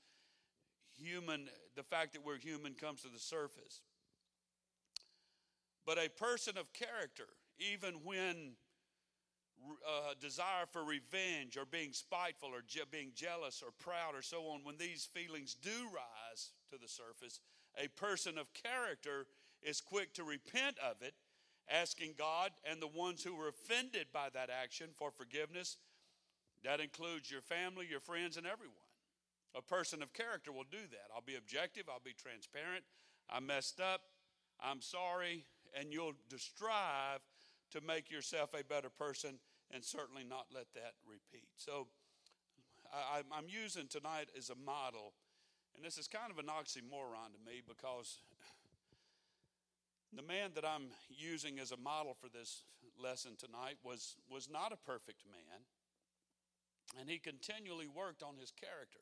human, 0.98 1.50
the 1.76 1.82
fact 1.82 2.14
that 2.14 2.24
we're 2.24 2.38
human 2.38 2.72
comes 2.72 3.02
to 3.02 3.08
the 3.08 3.18
surface. 3.18 3.82
But 5.84 5.98
a 5.98 6.08
person 6.08 6.56
of 6.56 6.72
character 6.72 7.26
even 7.60 7.94
when 8.04 8.52
uh, 9.86 10.14
desire 10.20 10.66
for 10.72 10.82
revenge 10.82 11.56
or 11.56 11.64
being 11.70 11.92
spiteful 11.92 12.48
or 12.48 12.62
je- 12.66 12.80
being 12.90 13.12
jealous 13.14 13.62
or 13.62 13.70
proud 13.78 14.14
or 14.14 14.22
so 14.22 14.42
on, 14.44 14.60
when 14.64 14.78
these 14.78 15.08
feelings 15.12 15.54
do 15.54 15.70
rise 15.92 16.50
to 16.70 16.78
the 16.80 16.88
surface, 16.88 17.40
a 17.76 17.88
person 17.88 18.38
of 18.38 18.52
character 18.54 19.26
is 19.62 19.80
quick 19.80 20.14
to 20.14 20.24
repent 20.24 20.76
of 20.78 21.02
it, 21.02 21.14
asking 21.68 22.14
God 22.16 22.52
and 22.68 22.80
the 22.80 22.88
ones 22.88 23.22
who 23.22 23.34
were 23.36 23.48
offended 23.48 24.06
by 24.12 24.28
that 24.32 24.50
action 24.50 24.88
for 24.96 25.10
forgiveness. 25.10 25.76
That 26.64 26.80
includes 26.80 27.30
your 27.30 27.42
family, 27.42 27.86
your 27.88 28.00
friends, 28.00 28.36
and 28.36 28.46
everyone. 28.46 28.76
A 29.56 29.62
person 29.62 30.02
of 30.02 30.12
character 30.12 30.52
will 30.52 30.66
do 30.70 30.82
that. 30.90 31.10
I'll 31.14 31.22
be 31.22 31.36
objective, 31.36 31.84
I'll 31.88 32.00
be 32.04 32.14
transparent. 32.14 32.84
I 33.28 33.40
messed 33.40 33.80
up, 33.80 34.02
I'm 34.60 34.80
sorry, 34.80 35.44
and 35.78 35.92
you'll 35.92 36.14
strive 36.36 37.20
to 37.72 37.80
make 37.80 38.10
yourself 38.10 38.50
a 38.54 38.64
better 38.64 38.88
person 38.90 39.38
and 39.72 39.84
certainly 39.84 40.24
not 40.24 40.46
let 40.52 40.66
that 40.74 40.94
repeat. 41.06 41.48
So 41.56 41.86
I, 42.92 43.20
am 43.38 43.46
using 43.48 43.86
tonight 43.86 44.28
as 44.36 44.50
a 44.50 44.54
model, 44.54 45.14
and 45.74 45.84
this 45.84 45.96
is 45.98 46.08
kind 46.08 46.30
of 46.30 46.38
an 46.38 46.46
oxymoron 46.46 47.32
to 47.32 47.40
me 47.46 47.62
because 47.66 48.18
the 50.12 50.22
man 50.22 50.50
that 50.54 50.64
I'm 50.64 50.90
using 51.08 51.60
as 51.60 51.70
a 51.70 51.76
model 51.76 52.16
for 52.20 52.28
this 52.28 52.62
lesson 53.00 53.32
tonight 53.38 53.78
was, 53.84 54.16
was 54.28 54.48
not 54.50 54.72
a 54.72 54.76
perfect 54.76 55.22
man, 55.30 55.62
and 56.98 57.08
he 57.08 57.18
continually 57.18 57.86
worked 57.86 58.22
on 58.22 58.36
his 58.36 58.50
character. 58.50 59.00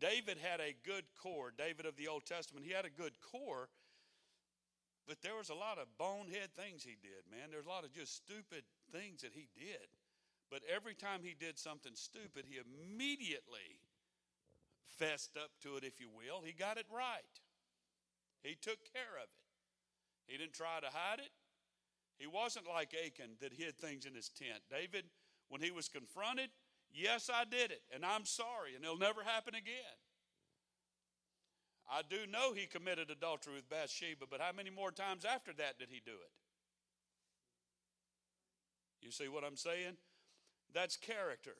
David 0.00 0.38
had 0.38 0.60
a 0.60 0.74
good 0.84 1.04
core. 1.20 1.52
David 1.56 1.86
of 1.86 1.96
the 1.96 2.08
Old 2.08 2.24
Testament, 2.24 2.66
he 2.66 2.72
had 2.72 2.84
a 2.84 2.90
good 2.90 3.12
core, 3.20 3.68
but 5.06 5.20
there 5.22 5.36
was 5.36 5.50
a 5.50 5.54
lot 5.54 5.78
of 5.78 5.86
bonehead 5.98 6.54
things 6.56 6.82
he 6.82 6.96
did, 7.00 7.28
man. 7.30 7.50
There's 7.50 7.66
a 7.66 7.68
lot 7.68 7.84
of 7.84 7.92
just 7.92 8.16
stupid 8.16 8.64
things 8.92 9.22
that 9.22 9.32
he 9.34 9.48
did. 9.54 9.88
But 10.50 10.62
every 10.72 10.94
time 10.94 11.20
he 11.22 11.34
did 11.38 11.58
something 11.58 11.92
stupid, 11.94 12.44
he 12.48 12.58
immediately 12.60 13.80
fessed 14.98 15.36
up 15.36 15.50
to 15.62 15.76
it, 15.76 15.84
if 15.84 16.00
you 16.00 16.08
will. 16.08 16.42
He 16.44 16.52
got 16.52 16.78
it 16.78 16.86
right. 16.94 17.34
He 18.42 18.54
took 18.54 18.78
care 18.92 19.16
of 19.18 19.28
it. 19.28 19.44
He 20.26 20.38
didn't 20.38 20.54
try 20.54 20.80
to 20.80 20.88
hide 20.92 21.18
it. 21.18 21.32
He 22.18 22.26
wasn't 22.26 22.68
like 22.68 22.94
Achan 22.94 23.36
that 23.40 23.52
hid 23.52 23.76
things 23.76 24.06
in 24.06 24.14
his 24.14 24.28
tent. 24.28 24.62
David, 24.70 25.04
when 25.48 25.60
he 25.60 25.70
was 25.70 25.88
confronted, 25.88 26.50
yes, 26.92 27.28
I 27.32 27.44
did 27.44 27.70
it, 27.70 27.82
and 27.92 28.04
I'm 28.04 28.24
sorry, 28.24 28.74
and 28.74 28.84
it'll 28.84 28.96
never 28.96 29.22
happen 29.22 29.54
again. 29.54 29.98
I 31.90 32.02
do 32.08 32.26
know 32.30 32.52
he 32.54 32.66
committed 32.66 33.10
adultery 33.10 33.54
with 33.54 33.68
Bathsheba, 33.68 34.26
but 34.30 34.40
how 34.40 34.52
many 34.52 34.70
more 34.70 34.90
times 34.90 35.24
after 35.24 35.52
that 35.54 35.78
did 35.78 35.88
he 35.90 36.00
do 36.04 36.12
it? 36.12 36.32
You 39.02 39.10
see 39.10 39.28
what 39.28 39.44
I'm 39.44 39.56
saying? 39.56 39.96
That's 40.72 40.96
character. 40.96 41.56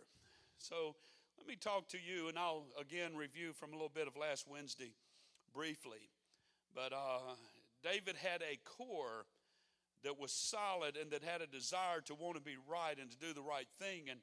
So 0.58 0.96
let 1.38 1.46
me 1.46 1.56
talk 1.56 1.88
to 1.88 1.98
you, 1.98 2.28
and 2.28 2.38
I'll 2.38 2.64
again 2.80 3.16
review 3.16 3.52
from 3.52 3.70
a 3.70 3.74
little 3.74 3.92
bit 3.92 4.08
of 4.08 4.16
last 4.16 4.46
Wednesday 4.48 4.92
briefly. 5.52 6.08
But 6.74 6.92
uh, 6.92 7.36
David 7.82 8.16
had 8.16 8.42
a 8.42 8.58
core 8.64 9.26
that 10.04 10.18
was 10.18 10.32
solid 10.32 10.96
and 10.96 11.10
that 11.10 11.22
had 11.22 11.40
a 11.40 11.46
desire 11.46 12.00
to 12.06 12.14
want 12.14 12.36
to 12.36 12.42
be 12.42 12.56
right 12.68 12.98
and 13.00 13.10
to 13.10 13.18
do 13.18 13.32
the 13.32 13.42
right 13.42 13.68
thing. 13.78 14.10
And, 14.10 14.20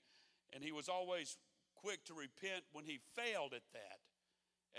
and 0.53 0.63
he 0.63 0.71
was 0.71 0.89
always 0.89 1.37
quick 1.75 2.03
to 2.05 2.13
repent 2.13 2.63
when 2.71 2.85
he 2.85 2.99
failed 3.15 3.53
at 3.53 3.63
that. 3.73 3.99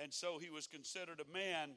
And 0.01 0.13
so 0.13 0.39
he 0.39 0.51
was 0.51 0.67
considered 0.67 1.21
a 1.21 1.33
man 1.33 1.71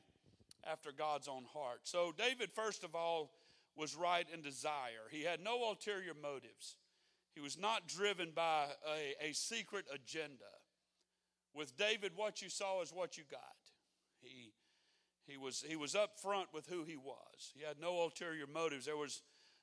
after 0.70 0.92
God's 0.92 1.28
own 1.28 1.46
heart. 1.54 1.82
So, 1.84 2.14
David, 2.18 2.52
first 2.52 2.84
of 2.84 2.96
all, 2.96 3.32
was 3.76 3.96
right 3.96 4.26
in 4.34 4.42
desire. 4.42 5.10
He 5.12 5.24
had 5.24 5.44
no 5.44 5.70
ulterior 5.70 6.14
motives. 6.20 6.76
He 7.34 7.42
was 7.42 7.58
not 7.58 7.88
driven 7.88 8.32
by 8.34 8.68
a, 8.88 9.30
a 9.30 9.34
secret 9.34 9.86
agenda. 9.94 10.44
With 11.54 11.78
David, 11.78 12.14
what 12.16 12.42
you 12.42 12.50
saw 12.50 12.82
is 12.82 12.92
what 12.92 13.18
you 13.18 13.24
got. 13.30 13.42
He, 14.22 14.54
he, 15.28 15.38
was, 15.38 15.64
he 15.68 15.76
was 15.76 15.96
up 15.96 16.20
front 16.20 16.48
with 16.54 16.68
who 16.68 16.84
he 16.84 16.96
was. 16.96 17.54
He 17.56 17.64
had 17.64 17.80
no 17.80 18.02
ulterior 18.02 18.48
motives. 18.48 18.86
There 18.86 18.98
was 18.98 19.22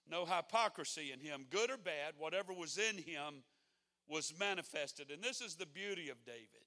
no 0.09 0.27
hypocrisy 0.27 1.13
in 1.13 1.21
him, 1.21 1.47
good 1.49 1.71
or 1.71 1.77
bad, 1.77 2.15
whatever 2.19 2.53
was 2.53 2.79
in 2.79 2.99
him 2.99 3.43
was 4.09 4.35
manifested. 4.39 5.11
And 5.11 5.23
this 5.23 5.41
is 5.41 5.55
the 5.55 5.67
beauty 5.67 6.11
of 6.11 6.25
David. 6.25 6.67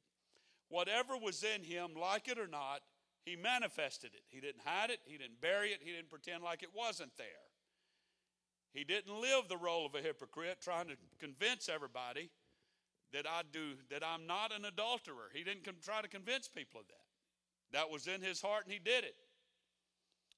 Whatever 0.69 1.17
was 1.17 1.43
in 1.43 1.63
him, 1.63 1.91
like 1.99 2.27
it 2.27 2.39
or 2.39 2.47
not, 2.47 2.81
he 3.25 3.35
manifested 3.35 4.11
it. 4.13 4.21
He 4.29 4.39
didn't 4.39 4.61
hide 4.65 4.89
it, 4.89 4.99
he 5.05 5.17
didn't 5.17 5.41
bury 5.41 5.69
it, 5.69 5.79
he 5.81 5.91
didn't 5.91 6.09
pretend 6.09 6.43
like 6.43 6.63
it 6.63 6.69
wasn't 6.75 7.15
there. 7.17 7.27
He 8.73 8.83
didn't 8.83 9.21
live 9.21 9.47
the 9.47 9.57
role 9.57 9.85
of 9.85 9.95
a 9.95 10.01
hypocrite 10.01 10.57
trying 10.61 10.87
to 10.87 10.97
convince 11.19 11.69
everybody 11.69 12.29
that 13.13 13.25
I 13.25 13.43
do 13.51 13.75
that 13.89 14.03
I'm 14.05 14.27
not 14.27 14.53
an 14.53 14.65
adulterer. 14.65 15.31
He 15.33 15.43
didn't 15.43 15.63
try 15.81 16.01
to 16.01 16.07
convince 16.07 16.47
people 16.47 16.81
of 16.81 16.87
that. 16.87 17.77
That 17.77 17.89
was 17.89 18.07
in 18.07 18.21
his 18.21 18.41
heart 18.41 18.65
and 18.65 18.73
he 18.73 18.79
did 18.79 19.05
it. 19.05 19.15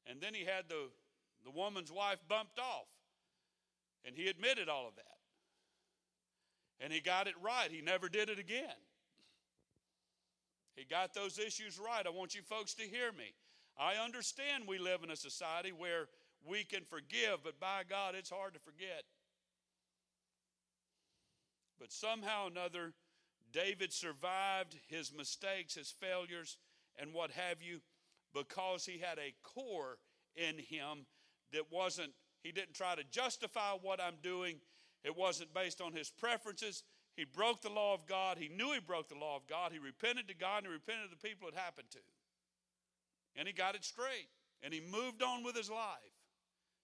And 0.05 0.21
then 0.21 0.33
he 0.33 0.45
had 0.45 0.69
the 0.69 0.89
the 1.43 1.51
woman's 1.51 1.91
wife 1.91 2.19
bumped 2.27 2.59
off. 2.59 2.87
And 4.05 4.15
he 4.15 4.27
admitted 4.27 4.69
all 4.69 4.87
of 4.87 4.95
that. 4.95 5.03
And 6.79 6.93
he 6.93 6.99
got 6.99 7.27
it 7.27 7.35
right. 7.41 7.71
He 7.71 7.81
never 7.81 8.09
did 8.09 8.29
it 8.29 8.39
again. 8.39 8.75
He 10.77 10.85
got 10.85 11.15
those 11.15 11.39
issues 11.39 11.79
right. 11.79 12.05
I 12.05 12.11
want 12.11 12.35
you 12.35 12.43
folks 12.43 12.75
to 12.75 12.83
hear 12.83 13.11
me. 13.11 13.33
I 13.79 13.95
understand 13.95 14.65
we 14.67 14.77
live 14.77 15.03
in 15.03 15.09
a 15.09 15.15
society 15.15 15.71
where 15.71 16.07
we 16.47 16.63
can 16.63 16.83
forgive, 16.83 17.43
but 17.43 17.59
by 17.59 17.81
God, 17.89 18.13
it's 18.15 18.29
hard 18.29 18.53
to 18.53 18.59
forget. 18.59 19.03
But 21.79 21.91
somehow 21.91 22.45
or 22.45 22.51
another, 22.51 22.93
David 23.51 23.91
survived 23.91 24.77
his 24.87 25.11
mistakes, 25.11 25.73
his 25.73 25.89
failures, 25.91 26.57
and 26.99 27.11
what 27.11 27.31
have 27.31 27.61
you, 27.61 27.79
because 28.33 28.85
he 28.85 28.99
had 28.99 29.17
a 29.17 29.33
core 29.43 29.97
in 30.35 30.59
him 30.59 31.07
that 31.53 31.71
wasn't, 31.71 32.11
he 32.43 32.51
didn't 32.51 32.75
try 32.75 32.93
to 32.93 33.03
justify 33.03 33.71
what 33.81 33.99
I'm 33.99 34.17
doing. 34.21 34.57
It 35.03 35.17
wasn't 35.17 35.53
based 35.55 35.81
on 35.81 35.93
his 35.93 36.11
preferences. 36.11 36.83
He 37.17 37.25
broke 37.25 37.65
the 37.65 37.73
law 37.73 37.97
of 37.97 38.05
God. 38.05 38.37
He 38.37 38.47
knew 38.47 38.71
he 38.71 38.79
broke 38.79 39.09
the 39.09 39.17
law 39.17 39.35
of 39.35 39.49
God. 39.49 39.73
He 39.73 39.81
repented 39.81 40.29
to 40.29 40.37
God 40.37 40.61
and 40.63 40.67
he 40.69 40.73
repented 40.77 41.09
to 41.09 41.17
the 41.17 41.25
people 41.25 41.49
it 41.49 41.57
happened 41.57 41.89
to. 41.97 42.05
And 43.35 43.49
he 43.49 43.53
got 43.57 43.73
it 43.73 43.83
straight. 43.83 44.29
And 44.61 44.69
he 44.69 44.79
moved 44.79 45.25
on 45.25 45.41
with 45.41 45.57
his 45.57 45.69
life. 45.69 46.13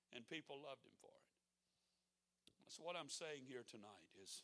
And 0.09 0.25
people 0.25 0.57
loved 0.57 0.81
him 0.81 0.97
for 0.97 1.13
it. 1.13 1.23
So, 2.73 2.81
what 2.81 2.97
I'm 2.97 3.09
saying 3.09 3.45
here 3.45 3.61
tonight 3.61 4.09
is 4.17 4.41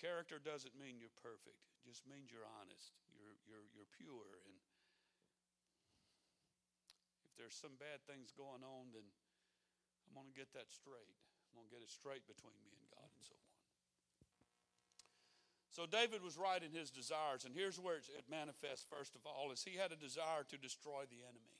character 0.00 0.40
doesn't 0.40 0.72
mean 0.78 0.96
you're 0.96 1.12
perfect, 1.20 1.60
it 1.76 1.84
just 1.84 2.08
means 2.08 2.32
you're 2.32 2.48
honest, 2.62 2.96
you're, 3.12 3.36
you're, 3.44 3.66
you're 3.76 3.90
pure, 3.92 4.40
and 4.46 4.56
if 7.28 7.36
there's 7.36 7.52
some 7.52 7.76
bad 7.76 8.00
things 8.08 8.32
going 8.32 8.64
on, 8.64 8.94
then 8.96 9.04
I'm 10.08 10.16
going 10.16 10.32
to 10.32 10.38
get 10.38 10.54
that 10.56 10.72
straight. 10.72 11.18
Going 11.58 11.66
to 11.66 11.74
get 11.74 11.82
it 11.82 11.90
straight 11.90 12.22
between 12.30 12.54
me 12.62 12.70
and 12.70 12.86
God 12.94 13.10
and 13.10 13.24
so 13.26 13.34
on. 13.34 13.50
So 15.74 15.82
David 15.90 16.22
was 16.22 16.38
right 16.38 16.62
in 16.62 16.70
his 16.70 16.94
desires, 16.94 17.42
and 17.42 17.50
here's 17.50 17.82
where 17.82 17.98
it 17.98 18.30
manifests 18.30 18.86
first 18.86 19.18
of 19.18 19.26
all 19.26 19.50
is 19.50 19.66
he 19.66 19.74
had 19.74 19.90
a 19.90 19.98
desire 19.98 20.46
to 20.46 20.56
destroy 20.56 21.02
the 21.10 21.26
enemy. 21.26 21.58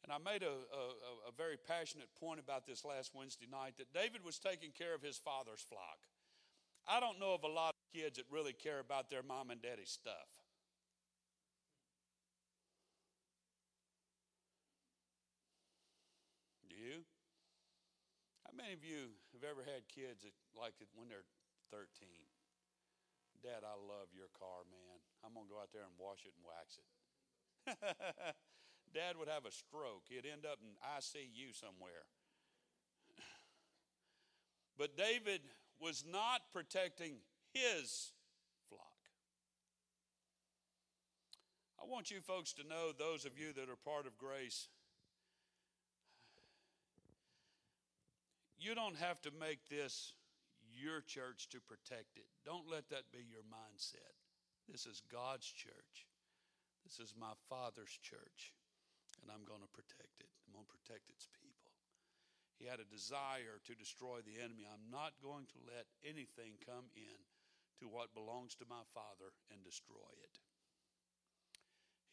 And 0.00 0.08
I 0.08 0.16
made 0.16 0.40
a, 0.40 0.56
a, 0.72 1.28
a 1.28 1.32
very 1.36 1.60
passionate 1.60 2.08
point 2.16 2.40
about 2.40 2.64
this 2.64 2.88
last 2.88 3.12
Wednesday 3.12 3.46
night 3.52 3.76
that 3.76 3.92
David 3.92 4.24
was 4.24 4.40
taking 4.40 4.72
care 4.72 4.96
of 4.96 5.04
his 5.04 5.20
father's 5.20 5.60
flock. 5.60 6.08
I 6.88 6.98
don't 6.98 7.20
know 7.20 7.36
of 7.36 7.44
a 7.44 7.52
lot 7.52 7.76
of 7.76 8.00
kids 8.00 8.16
that 8.16 8.24
really 8.32 8.56
care 8.56 8.80
about 8.80 9.12
their 9.12 9.22
mom 9.22 9.52
and 9.52 9.60
daddy's 9.60 9.92
stuff. 9.92 10.42
you? 16.82 17.04
How 18.52 18.60
many 18.60 18.76
of 18.76 18.84
you 18.84 19.16
have 19.32 19.48
ever 19.48 19.64
had 19.64 19.88
kids 19.88 20.28
that 20.28 20.36
like 20.52 20.76
it 20.84 20.92
when 20.92 21.08
they're 21.08 21.24
13? 21.72 21.88
Dad, 23.40 23.64
I 23.64 23.80
love 23.80 24.12
your 24.12 24.28
car, 24.36 24.68
man. 24.68 25.00
I'm 25.24 25.32
going 25.32 25.48
to 25.48 25.52
go 25.56 25.56
out 25.56 25.72
there 25.72 25.88
and 25.88 25.96
wash 25.96 26.28
it 26.28 26.36
and 26.36 26.44
wax 26.44 26.76
it. 26.76 26.88
Dad 28.92 29.16
would 29.16 29.32
have 29.32 29.48
a 29.48 29.50
stroke. 29.56 30.04
He'd 30.12 30.28
end 30.28 30.44
up 30.44 30.60
in 30.60 30.76
ICU 30.84 31.56
somewhere. 31.56 32.04
But 34.76 35.00
David 35.00 35.40
was 35.80 36.04
not 36.04 36.52
protecting 36.52 37.24
his 37.56 38.12
flock. 38.68 39.08
I 41.80 41.88
want 41.88 42.10
you 42.10 42.20
folks 42.20 42.52
to 42.54 42.68
know, 42.68 42.92
those 42.92 43.24
of 43.24 43.38
you 43.38 43.52
that 43.54 43.72
are 43.72 43.80
part 43.80 44.06
of 44.06 44.18
grace, 44.18 44.68
You 48.62 48.78
don't 48.78 48.94
have 49.02 49.18
to 49.26 49.34
make 49.34 49.66
this 49.66 50.14
your 50.70 51.02
church 51.02 51.50
to 51.50 51.58
protect 51.58 52.14
it. 52.14 52.30
Don't 52.46 52.70
let 52.70 52.86
that 52.94 53.10
be 53.10 53.26
your 53.26 53.42
mindset. 53.50 54.14
This 54.70 54.86
is 54.86 55.02
God's 55.10 55.50
church. 55.50 56.06
This 56.86 57.02
is 57.02 57.18
my 57.18 57.34
Father's 57.50 57.90
church, 58.06 58.54
and 59.18 59.34
I'm 59.34 59.42
going 59.42 59.66
to 59.66 59.74
protect 59.74 60.22
it. 60.22 60.30
I'm 60.46 60.54
going 60.54 60.62
to 60.62 60.76
protect 60.78 61.10
its 61.10 61.26
people. 61.34 61.74
He 62.54 62.70
had 62.70 62.78
a 62.78 62.86
desire 62.86 63.58
to 63.66 63.74
destroy 63.74 64.22
the 64.22 64.38
enemy. 64.38 64.70
I'm 64.70 64.94
not 64.94 65.18
going 65.18 65.50
to 65.50 65.66
let 65.66 65.90
anything 66.06 66.62
come 66.62 66.86
in 66.94 67.18
to 67.82 67.90
what 67.90 68.14
belongs 68.14 68.54
to 68.62 68.70
my 68.70 68.86
Father 68.94 69.34
and 69.50 69.58
destroy 69.66 70.14
it. 70.22 70.38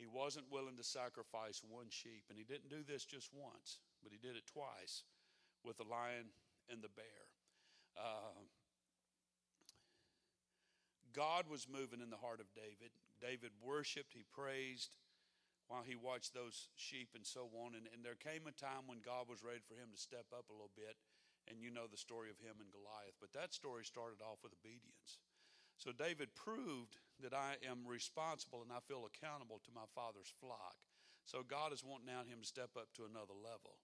He 0.01 0.09
wasn't 0.09 0.49
willing 0.49 0.81
to 0.81 0.85
sacrifice 0.97 1.61
one 1.61 1.93
sheep, 1.93 2.25
and 2.33 2.41
he 2.41 2.47
didn't 2.47 2.73
do 2.73 2.81
this 2.81 3.05
just 3.05 3.29
once, 3.37 3.77
but 4.01 4.09
he 4.09 4.17
did 4.17 4.33
it 4.33 4.49
twice 4.49 5.05
with 5.63 5.77
the 5.77 5.87
lion 5.87 6.31
and 6.71 6.81
the 6.81 6.93
bear. 6.93 7.23
Uh, 7.97 8.37
God 11.13 11.49
was 11.49 11.67
moving 11.67 12.01
in 12.01 12.09
the 12.09 12.21
heart 12.21 12.39
of 12.39 12.53
David. 12.53 12.93
David 13.19 13.51
worshiped, 13.59 14.13
he 14.13 14.23
praised 14.29 14.95
while 15.67 15.85
he 15.85 15.93
watched 15.93 16.33
those 16.33 16.69
sheep 16.75 17.13
and 17.13 17.25
so 17.25 17.49
on. 17.65 17.77
And, 17.77 17.85
and 17.93 18.01
there 18.01 18.17
came 18.17 18.49
a 18.49 18.55
time 18.55 18.89
when 18.89 19.05
God 19.05 19.29
was 19.29 19.45
ready 19.45 19.61
for 19.61 19.77
him 19.77 19.93
to 19.93 19.99
step 19.99 20.29
up 20.33 20.49
a 20.49 20.55
little 20.55 20.73
bit. 20.73 20.97
And 21.49 21.61
you 21.61 21.73
know 21.73 21.89
the 21.89 21.97
story 21.97 22.29
of 22.29 22.37
him 22.37 22.61
and 22.61 22.69
Goliath. 22.69 23.17
But 23.17 23.33
that 23.33 23.53
story 23.57 23.85
started 23.85 24.21
off 24.21 24.41
with 24.45 24.53
obedience. 24.53 25.21
So 25.77 25.95
David 25.95 26.35
proved 26.35 26.99
that 27.23 27.33
I 27.33 27.57
am 27.63 27.87
responsible 27.87 28.61
and 28.61 28.69
I 28.69 28.83
feel 28.85 29.07
accountable 29.07 29.63
to 29.63 29.71
my 29.73 29.87
father's 29.95 30.29
flock. 30.41 30.77
So 31.23 31.45
God 31.45 31.71
is 31.71 31.85
wanting 31.85 32.09
now 32.09 32.25
him 32.27 32.41
to 32.43 32.47
step 32.47 32.75
up 32.75 32.91
to 32.99 33.07
another 33.07 33.37
level. 33.37 33.79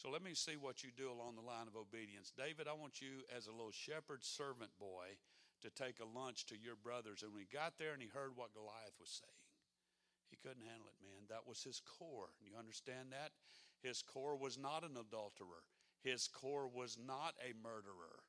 So 0.00 0.08
let 0.08 0.24
me 0.24 0.32
see 0.32 0.56
what 0.56 0.80
you 0.80 0.88
do 0.96 1.12
along 1.12 1.36
the 1.36 1.44
line 1.44 1.68
of 1.68 1.76
obedience. 1.76 2.32
David, 2.32 2.64
I 2.64 2.72
want 2.72 3.04
you 3.04 3.20
as 3.28 3.44
a 3.44 3.52
little 3.52 3.68
shepherd 3.68 4.24
servant 4.24 4.72
boy 4.80 5.20
to 5.60 5.68
take 5.68 6.00
a 6.00 6.08
lunch 6.08 6.48
to 6.48 6.56
your 6.56 6.72
brothers. 6.72 7.20
And 7.20 7.36
when 7.36 7.44
he 7.44 7.52
got 7.52 7.76
there 7.76 7.92
and 7.92 8.00
he 8.00 8.08
heard 8.08 8.32
what 8.32 8.56
Goliath 8.56 8.96
was 8.96 9.12
saying, 9.12 9.44
he 10.32 10.40
couldn't 10.40 10.64
handle 10.64 10.88
it, 10.88 10.96
man. 11.04 11.28
That 11.28 11.44
was 11.44 11.60
his 11.60 11.84
core. 11.84 12.32
You 12.40 12.56
understand 12.56 13.12
that? 13.12 13.36
His 13.84 14.00
core 14.00 14.40
was 14.40 14.56
not 14.56 14.88
an 14.88 14.96
adulterer. 14.96 15.68
His 16.00 16.32
core 16.32 16.64
was 16.72 16.96
not 16.96 17.36
a 17.44 17.52
murderer. 17.60 18.24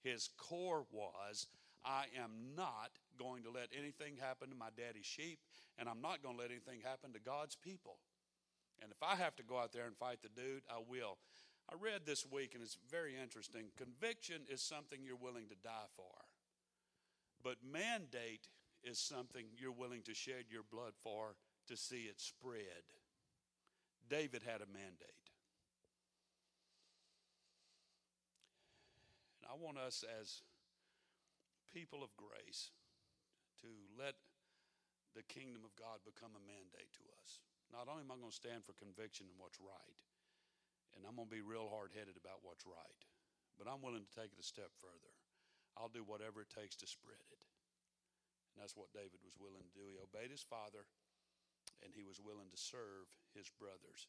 His 0.00 0.32
core 0.40 0.88
was, 0.88 1.46
I 1.84 2.08
am 2.16 2.56
not 2.56 2.96
going 3.20 3.44
to 3.44 3.52
let 3.52 3.68
anything 3.76 4.16
happen 4.16 4.48
to 4.48 4.56
my 4.56 4.72
daddy's 4.80 5.04
sheep, 5.04 5.40
and 5.76 5.90
I'm 5.92 6.00
not 6.00 6.22
going 6.22 6.36
to 6.36 6.40
let 6.40 6.50
anything 6.50 6.80
happen 6.80 7.12
to 7.12 7.20
God's 7.20 7.56
people. 7.56 8.00
And 8.80 8.90
if 8.90 9.02
I 9.02 9.16
have 9.16 9.36
to 9.36 9.42
go 9.42 9.58
out 9.58 9.72
there 9.72 9.86
and 9.86 9.96
fight 9.96 10.22
the 10.22 10.28
dude, 10.28 10.62
I 10.70 10.78
will. 10.88 11.18
I 11.70 11.74
read 11.80 12.02
this 12.04 12.26
week, 12.30 12.54
and 12.54 12.62
it's 12.62 12.78
very 12.90 13.14
interesting. 13.20 13.66
Conviction 13.76 14.42
is 14.50 14.60
something 14.62 15.00
you're 15.04 15.16
willing 15.16 15.48
to 15.48 15.54
die 15.62 15.90
for, 15.96 16.12
but 17.42 17.56
mandate 17.62 18.48
is 18.82 18.98
something 18.98 19.46
you're 19.56 19.72
willing 19.72 20.02
to 20.02 20.14
shed 20.14 20.46
your 20.50 20.64
blood 20.70 20.92
for 21.02 21.36
to 21.68 21.76
see 21.76 22.08
it 22.10 22.20
spread. 22.20 22.82
David 24.10 24.42
had 24.42 24.60
a 24.60 24.66
mandate. 24.66 25.30
And 29.40 29.50
I 29.50 29.54
want 29.54 29.78
us 29.78 30.04
as 30.20 30.42
people 31.72 32.02
of 32.02 32.10
grace 32.16 32.70
to 33.62 33.68
let 33.98 34.14
the 35.14 35.22
kingdom 35.22 35.62
of 35.64 35.74
God 35.76 36.00
become 36.04 36.32
a 36.36 36.46
mandate 36.46 36.92
to 36.98 37.04
us. 37.22 37.38
Not 37.72 37.88
only 37.88 38.04
am 38.04 38.12
I 38.12 38.20
going 38.20 38.30
to 38.30 38.36
stand 38.36 38.68
for 38.68 38.76
conviction 38.76 39.32
and 39.32 39.40
what's 39.40 39.56
right, 39.56 39.98
and 40.92 41.08
I'm 41.08 41.16
going 41.16 41.26
to 41.26 41.32
be 41.32 41.40
real 41.40 41.72
hard 41.72 41.96
headed 41.96 42.20
about 42.20 42.44
what's 42.44 42.68
right, 42.68 43.02
but 43.56 43.64
I'm 43.64 43.80
willing 43.80 44.04
to 44.04 44.12
take 44.12 44.28
it 44.28 44.40
a 44.40 44.44
step 44.44 44.76
further. 44.76 45.12
I'll 45.72 45.92
do 45.92 46.04
whatever 46.04 46.44
it 46.44 46.52
takes 46.52 46.76
to 46.84 46.86
spread 46.86 47.24
it. 47.32 47.42
And 48.52 48.60
that's 48.60 48.76
what 48.76 48.92
David 48.92 49.24
was 49.24 49.40
willing 49.40 49.64
to 49.64 49.72
do. 49.72 49.88
He 49.88 49.96
obeyed 49.96 50.28
his 50.28 50.44
father, 50.44 50.84
and 51.80 51.96
he 51.96 52.04
was 52.04 52.20
willing 52.20 52.52
to 52.52 52.60
serve 52.60 53.08
his 53.32 53.48
brothers, 53.48 54.04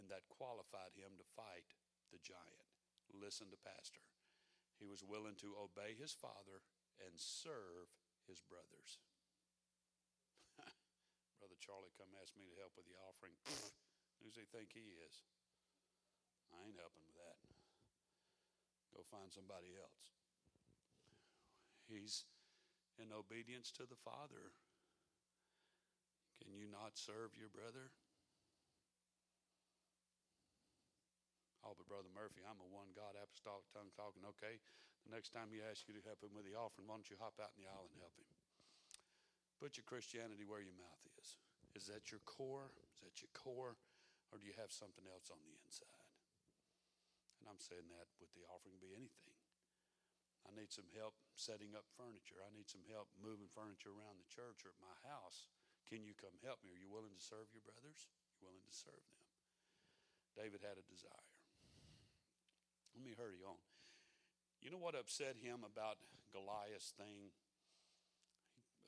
and 0.00 0.08
that 0.08 0.24
qualified 0.32 0.96
him 0.96 1.12
to 1.20 1.34
fight 1.36 1.68
the 2.08 2.20
giant. 2.24 2.72
Listen 3.12 3.52
to 3.52 3.60
Pastor. 3.60 4.00
He 4.80 4.88
was 4.88 5.04
willing 5.04 5.36
to 5.44 5.52
obey 5.60 5.92
his 5.92 6.16
father 6.16 6.64
and 7.04 7.12
serve 7.20 7.92
his 8.24 8.40
brothers. 8.40 9.04
Charlie 11.62 11.94
come 11.94 12.10
ask 12.18 12.34
me 12.34 12.50
to 12.50 12.58
help 12.58 12.74
with 12.74 12.90
the 12.90 12.98
offering. 13.06 13.38
Who's 14.18 14.34
he 14.34 14.42
think 14.50 14.74
he 14.74 14.82
is? 15.06 15.22
I 16.50 16.58
ain't 16.66 16.82
helping 16.82 17.06
with 17.06 17.14
that. 17.22 17.38
Go 18.90 19.06
find 19.06 19.30
somebody 19.30 19.78
else. 19.78 20.10
He's 21.86 22.26
in 22.98 23.14
obedience 23.14 23.70
to 23.78 23.86
the 23.86 23.96
Father. 23.96 24.50
Can 26.42 26.58
you 26.58 26.66
not 26.66 26.98
serve 26.98 27.38
your 27.38 27.48
brother? 27.48 27.94
Oh, 31.62 31.78
but 31.78 31.86
Brother 31.86 32.10
Murphy, 32.10 32.42
I'm 32.42 32.58
a 32.58 32.66
one 32.74 32.90
God 32.90 33.14
apostolic 33.14 33.70
tongue 33.70 33.94
talking. 33.94 34.26
Okay, 34.34 34.58
the 35.06 35.14
next 35.14 35.30
time 35.30 35.54
he 35.54 35.62
asks 35.62 35.86
you 35.86 35.94
to 35.94 36.02
help 36.02 36.18
him 36.18 36.34
with 36.34 36.42
the 36.42 36.58
offering, 36.58 36.90
why 36.90 36.98
don't 36.98 37.06
you 37.06 37.14
hop 37.22 37.38
out 37.38 37.54
in 37.54 37.62
the 37.62 37.70
aisle 37.70 37.86
and 37.86 38.02
help 38.02 38.18
him? 38.18 38.26
Put 39.62 39.78
your 39.78 39.86
Christianity 39.86 40.42
where 40.42 40.58
your 40.58 40.74
mouth 40.74 41.06
is. 41.22 41.38
Is 41.72 41.88
that 41.88 42.12
your 42.12 42.20
core? 42.24 42.72
Is 42.92 43.00
that 43.04 43.20
your 43.24 43.32
core? 43.32 43.76
Or 44.32 44.40
do 44.40 44.44
you 44.48 44.56
have 44.56 44.72
something 44.72 45.04
else 45.08 45.28
on 45.28 45.40
the 45.44 45.52
inside? 45.64 46.08
And 47.40 47.48
I'm 47.50 47.60
saying 47.60 47.90
that 47.92 48.08
with 48.16 48.32
the 48.32 48.46
offering 48.48 48.80
be 48.80 48.94
anything. 48.96 49.36
I 50.46 50.50
need 50.54 50.72
some 50.74 50.88
help 50.96 51.14
setting 51.38 51.72
up 51.72 51.86
furniture. 51.94 52.40
I 52.42 52.50
need 52.52 52.68
some 52.68 52.84
help 52.90 53.08
moving 53.18 53.48
furniture 53.52 53.94
around 53.94 54.18
the 54.18 54.28
church 54.30 54.64
or 54.66 54.74
at 54.74 54.80
my 54.84 54.96
house. 55.06 55.48
Can 55.86 56.02
you 56.06 56.16
come 56.16 56.34
help 56.42 56.62
me? 56.64 56.72
Are 56.72 56.80
you 56.80 56.90
willing 56.90 57.14
to 57.14 57.22
serve 57.22 57.50
your 57.52 57.64
brothers? 57.64 58.08
You're 58.36 58.50
willing 58.50 58.64
to 58.64 58.74
serve 58.74 59.02
them. 59.12 59.22
David 60.34 60.64
had 60.64 60.80
a 60.80 60.86
desire. 60.88 61.28
Let 62.96 63.04
me 63.04 63.12
hurry 63.16 63.44
on. 63.44 63.60
You 64.60 64.70
know 64.70 64.80
what 64.80 64.94
upset 64.94 65.36
him 65.40 65.66
about 65.66 65.98
Goliath's 66.30 66.94
thing? 66.94 67.34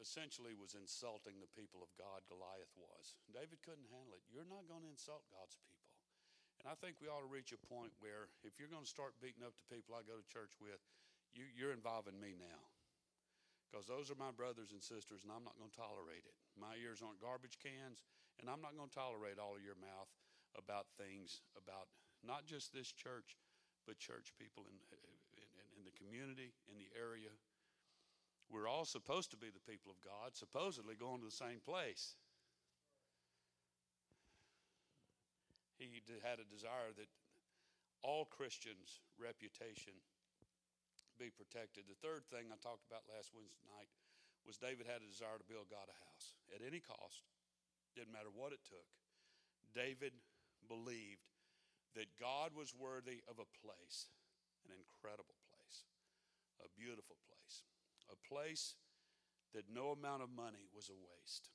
Essentially 0.02 0.58
was 0.58 0.74
insulting 0.74 1.38
the 1.38 1.54
people 1.54 1.78
of 1.80 1.90
God, 1.94 2.26
Goliath 2.26 2.74
was. 2.74 3.14
David 3.30 3.62
couldn't 3.62 3.88
handle 3.94 4.18
it. 4.18 4.26
You're 4.26 4.48
not 4.48 4.66
going 4.66 4.82
to 4.82 4.90
insult 4.90 5.22
God's 5.30 5.54
people. 5.62 5.86
And 6.58 6.66
I 6.66 6.74
think 6.74 6.98
we 6.98 7.06
ought 7.06 7.22
to 7.22 7.30
reach 7.30 7.54
a 7.54 7.60
point 7.70 7.94
where 8.02 8.32
if 8.42 8.58
you're 8.58 8.72
going 8.72 8.84
to 8.84 8.90
start 8.90 9.14
beating 9.22 9.46
up 9.46 9.54
the 9.54 9.70
people 9.70 9.94
I 9.94 10.02
go 10.02 10.18
to 10.18 10.26
church 10.26 10.58
with, 10.58 10.82
you, 11.30 11.46
you're 11.54 11.74
involving 11.74 12.18
me 12.18 12.34
now. 12.34 12.62
Because 13.66 13.90
those 13.90 14.06
are 14.10 14.18
my 14.18 14.30
brothers 14.30 14.70
and 14.70 14.78
sisters, 14.78 15.26
and 15.26 15.34
I'm 15.34 15.42
not 15.42 15.58
going 15.58 15.70
to 15.70 15.74
tolerate 15.74 16.22
it. 16.22 16.36
My 16.54 16.78
ears 16.78 17.02
aren't 17.02 17.18
garbage 17.18 17.58
cans, 17.58 18.06
and 18.38 18.46
I'm 18.46 18.62
not 18.62 18.78
going 18.78 18.86
to 18.86 18.94
tolerate 18.94 19.42
all 19.42 19.58
of 19.58 19.66
your 19.66 19.78
mouth 19.78 20.10
about 20.54 20.86
things 20.94 21.42
about 21.58 21.90
not 22.22 22.46
just 22.46 22.70
this 22.70 22.94
church, 22.94 23.34
but 23.82 23.98
church 23.98 24.30
people 24.38 24.64
in, 24.70 24.78
in, 24.94 25.02
in, 25.74 25.82
the 25.82 25.94
community, 25.98 26.54
in 26.70 26.78
the 26.78 26.88
area. 26.94 27.34
We're 28.50 28.68
all 28.68 28.84
supposed 28.84 29.30
to 29.32 29.40
be 29.40 29.50
the 29.50 29.64
people 29.64 29.90
of 29.90 29.98
God, 30.04 30.36
supposedly 30.36 30.94
going 30.94 31.20
to 31.20 31.26
the 31.26 31.34
same 31.34 31.58
place. 31.64 32.14
He 35.78 35.90
had 36.22 36.38
a 36.38 36.46
desire 36.46 36.94
that 36.96 37.10
all 38.04 38.28
Christians' 38.28 39.02
reputation 39.18 39.96
be 41.18 41.32
protected. 41.32 41.88
The 41.88 41.98
third 41.98 42.26
thing 42.30 42.52
I 42.52 42.58
talked 42.62 42.86
about 42.86 43.08
last 43.10 43.34
Wednesday 43.34 43.64
night 43.66 43.90
was 44.44 44.60
David 44.60 44.86
had 44.86 45.00
a 45.00 45.08
desire 45.08 45.40
to 45.40 45.50
build 45.50 45.72
God 45.72 45.88
a 45.88 45.96
house 46.04 46.36
at 46.52 46.60
any 46.60 46.78
cost, 46.78 47.24
didn't 47.96 48.12
matter 48.12 48.30
what 48.30 48.52
it 48.52 48.60
took. 48.62 48.86
David 49.72 50.12
believed 50.68 51.26
that 51.96 52.12
God 52.20 52.52
was 52.52 52.76
worthy 52.76 53.24
of 53.26 53.40
a 53.40 53.50
place, 53.64 54.12
an 54.68 54.74
incredible 54.76 55.38
place, 55.48 55.88
a 56.60 56.68
beautiful 56.76 57.16
place, 57.24 57.33
a 58.10 58.18
place 58.28 58.74
that 59.54 59.70
no 59.72 59.90
amount 59.90 60.22
of 60.22 60.30
money 60.30 60.66
was 60.74 60.90
a 60.90 60.98
waste. 60.98 61.48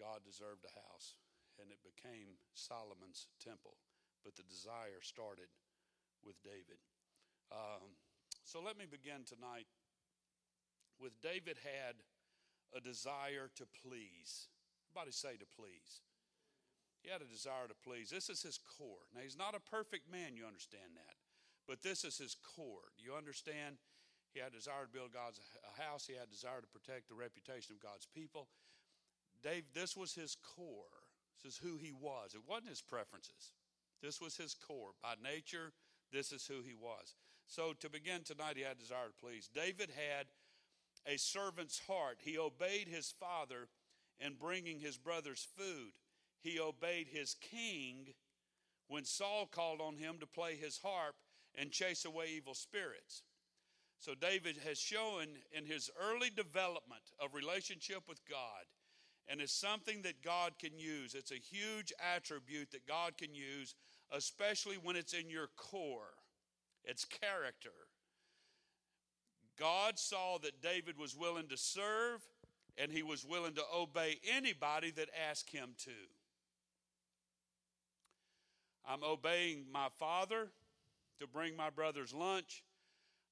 God 0.00 0.24
deserved 0.24 0.64
a 0.64 0.74
house, 0.74 1.14
and 1.60 1.70
it 1.70 1.78
became 1.84 2.40
Solomon's 2.54 3.28
temple, 3.38 3.76
but 4.24 4.34
the 4.34 4.42
desire 4.48 5.02
started 5.02 5.52
with 6.24 6.40
David. 6.42 6.80
Um, 7.52 7.94
so 8.44 8.60
let 8.60 8.78
me 8.78 8.86
begin 8.90 9.22
tonight 9.28 9.68
with 10.98 11.20
David 11.20 11.58
had 11.62 12.00
a 12.74 12.80
desire 12.80 13.50
to 13.56 13.64
please. 13.84 14.48
Everybody 14.88 15.12
say 15.12 15.36
to 15.36 15.46
please. 15.46 16.00
He 17.02 17.10
had 17.10 17.20
a 17.20 17.28
desire 17.28 17.66
to 17.68 17.74
please. 17.74 18.10
This 18.10 18.30
is 18.30 18.42
his 18.42 18.58
core. 18.58 19.10
Now, 19.14 19.22
he's 19.22 19.36
not 19.36 19.54
a 19.54 19.60
perfect 19.60 20.10
man, 20.10 20.36
you 20.36 20.46
understand 20.46 20.94
that. 20.94 21.18
But 21.66 21.82
this 21.82 22.04
is 22.04 22.18
his 22.18 22.36
core. 22.56 22.94
You 22.96 23.14
understand? 23.14 23.76
He 24.32 24.40
had 24.40 24.52
a 24.52 24.56
desire 24.56 24.86
to 24.86 24.92
build 24.92 25.12
God's 25.12 25.40
house. 25.78 26.06
He 26.06 26.14
had 26.14 26.28
a 26.28 26.34
desire 26.34 26.60
to 26.60 26.66
protect 26.66 27.08
the 27.08 27.14
reputation 27.14 27.74
of 27.74 27.82
God's 27.82 28.06
people. 28.06 28.48
Dave, 29.42 29.64
this 29.74 29.96
was 29.96 30.14
his 30.14 30.36
core. 30.36 31.04
This 31.42 31.54
is 31.54 31.58
who 31.58 31.76
he 31.76 31.92
was. 31.92 32.34
It 32.34 32.48
wasn't 32.48 32.70
his 32.70 32.82
preferences. 32.82 33.52
This 34.02 34.20
was 34.20 34.36
his 34.36 34.54
core. 34.54 34.92
By 35.02 35.14
nature, 35.22 35.72
this 36.12 36.32
is 36.32 36.46
who 36.46 36.62
he 36.62 36.74
was. 36.74 37.16
So 37.46 37.74
to 37.80 37.90
begin 37.90 38.22
tonight, 38.22 38.56
he 38.56 38.62
had 38.62 38.76
a 38.76 38.80
desire 38.80 39.08
to 39.08 39.24
please. 39.24 39.50
David 39.52 39.90
had 39.90 40.26
a 41.06 41.18
servant's 41.18 41.80
heart. 41.86 42.18
He 42.20 42.38
obeyed 42.38 42.88
his 42.88 43.12
father 43.18 43.68
in 44.20 44.34
bringing 44.34 44.78
his 44.78 44.96
brothers 44.96 45.46
food 45.56 45.92
he 46.42 46.58
obeyed 46.58 47.08
his 47.08 47.34
king 47.34 48.14
when 48.88 49.04
Saul 49.04 49.46
called 49.46 49.80
on 49.80 49.96
him 49.96 50.18
to 50.18 50.26
play 50.26 50.56
his 50.56 50.78
harp 50.78 51.14
and 51.54 51.70
chase 51.70 52.04
away 52.04 52.26
evil 52.34 52.54
spirits. 52.54 53.22
So 54.02 54.14
David 54.16 54.56
has 54.66 54.80
shown 54.80 55.28
in 55.56 55.64
his 55.64 55.88
early 55.96 56.28
development 56.28 57.04
of 57.20 57.34
relationship 57.34 58.02
with 58.08 58.20
God, 58.28 58.64
and 59.28 59.40
it's 59.40 59.54
something 59.54 60.02
that 60.02 60.24
God 60.24 60.54
can 60.58 60.76
use. 60.76 61.14
It's 61.14 61.30
a 61.30 61.36
huge 61.36 61.92
attribute 62.12 62.72
that 62.72 62.84
God 62.84 63.16
can 63.16 63.32
use, 63.32 63.76
especially 64.10 64.74
when 64.74 64.96
it's 64.96 65.12
in 65.12 65.30
your 65.30 65.50
core. 65.56 66.14
It's 66.84 67.04
character. 67.04 67.70
God 69.56 70.00
saw 70.00 70.38
that 70.38 70.60
David 70.60 70.98
was 70.98 71.14
willing 71.14 71.46
to 71.46 71.56
serve 71.56 72.22
and 72.76 72.90
he 72.90 73.04
was 73.04 73.24
willing 73.24 73.54
to 73.54 73.62
obey 73.72 74.18
anybody 74.28 74.90
that 74.90 75.10
asked 75.30 75.50
him 75.50 75.74
to. 75.84 75.92
I'm 78.84 79.04
obeying 79.04 79.66
my 79.72 79.86
father 80.00 80.48
to 81.20 81.28
bring 81.28 81.54
my 81.54 81.70
brother's 81.70 82.12
lunch. 82.12 82.64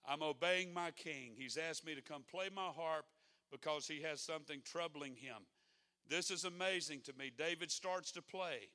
I'm 0.06 0.22
obeying 0.22 0.72
my 0.72 0.90
king. 0.92 1.32
He's 1.36 1.56
asked 1.56 1.84
me 1.84 1.94
to 1.94 2.02
come 2.02 2.22
play 2.30 2.48
my 2.54 2.68
harp 2.68 3.04
because 3.50 3.86
he 3.86 4.02
has 4.02 4.20
something 4.20 4.60
troubling 4.64 5.14
him. 5.14 5.46
This 6.08 6.30
is 6.30 6.44
amazing 6.44 7.02
to 7.04 7.12
me. 7.18 7.30
David 7.36 7.70
starts 7.70 8.10
to 8.12 8.22
play, 8.22 8.70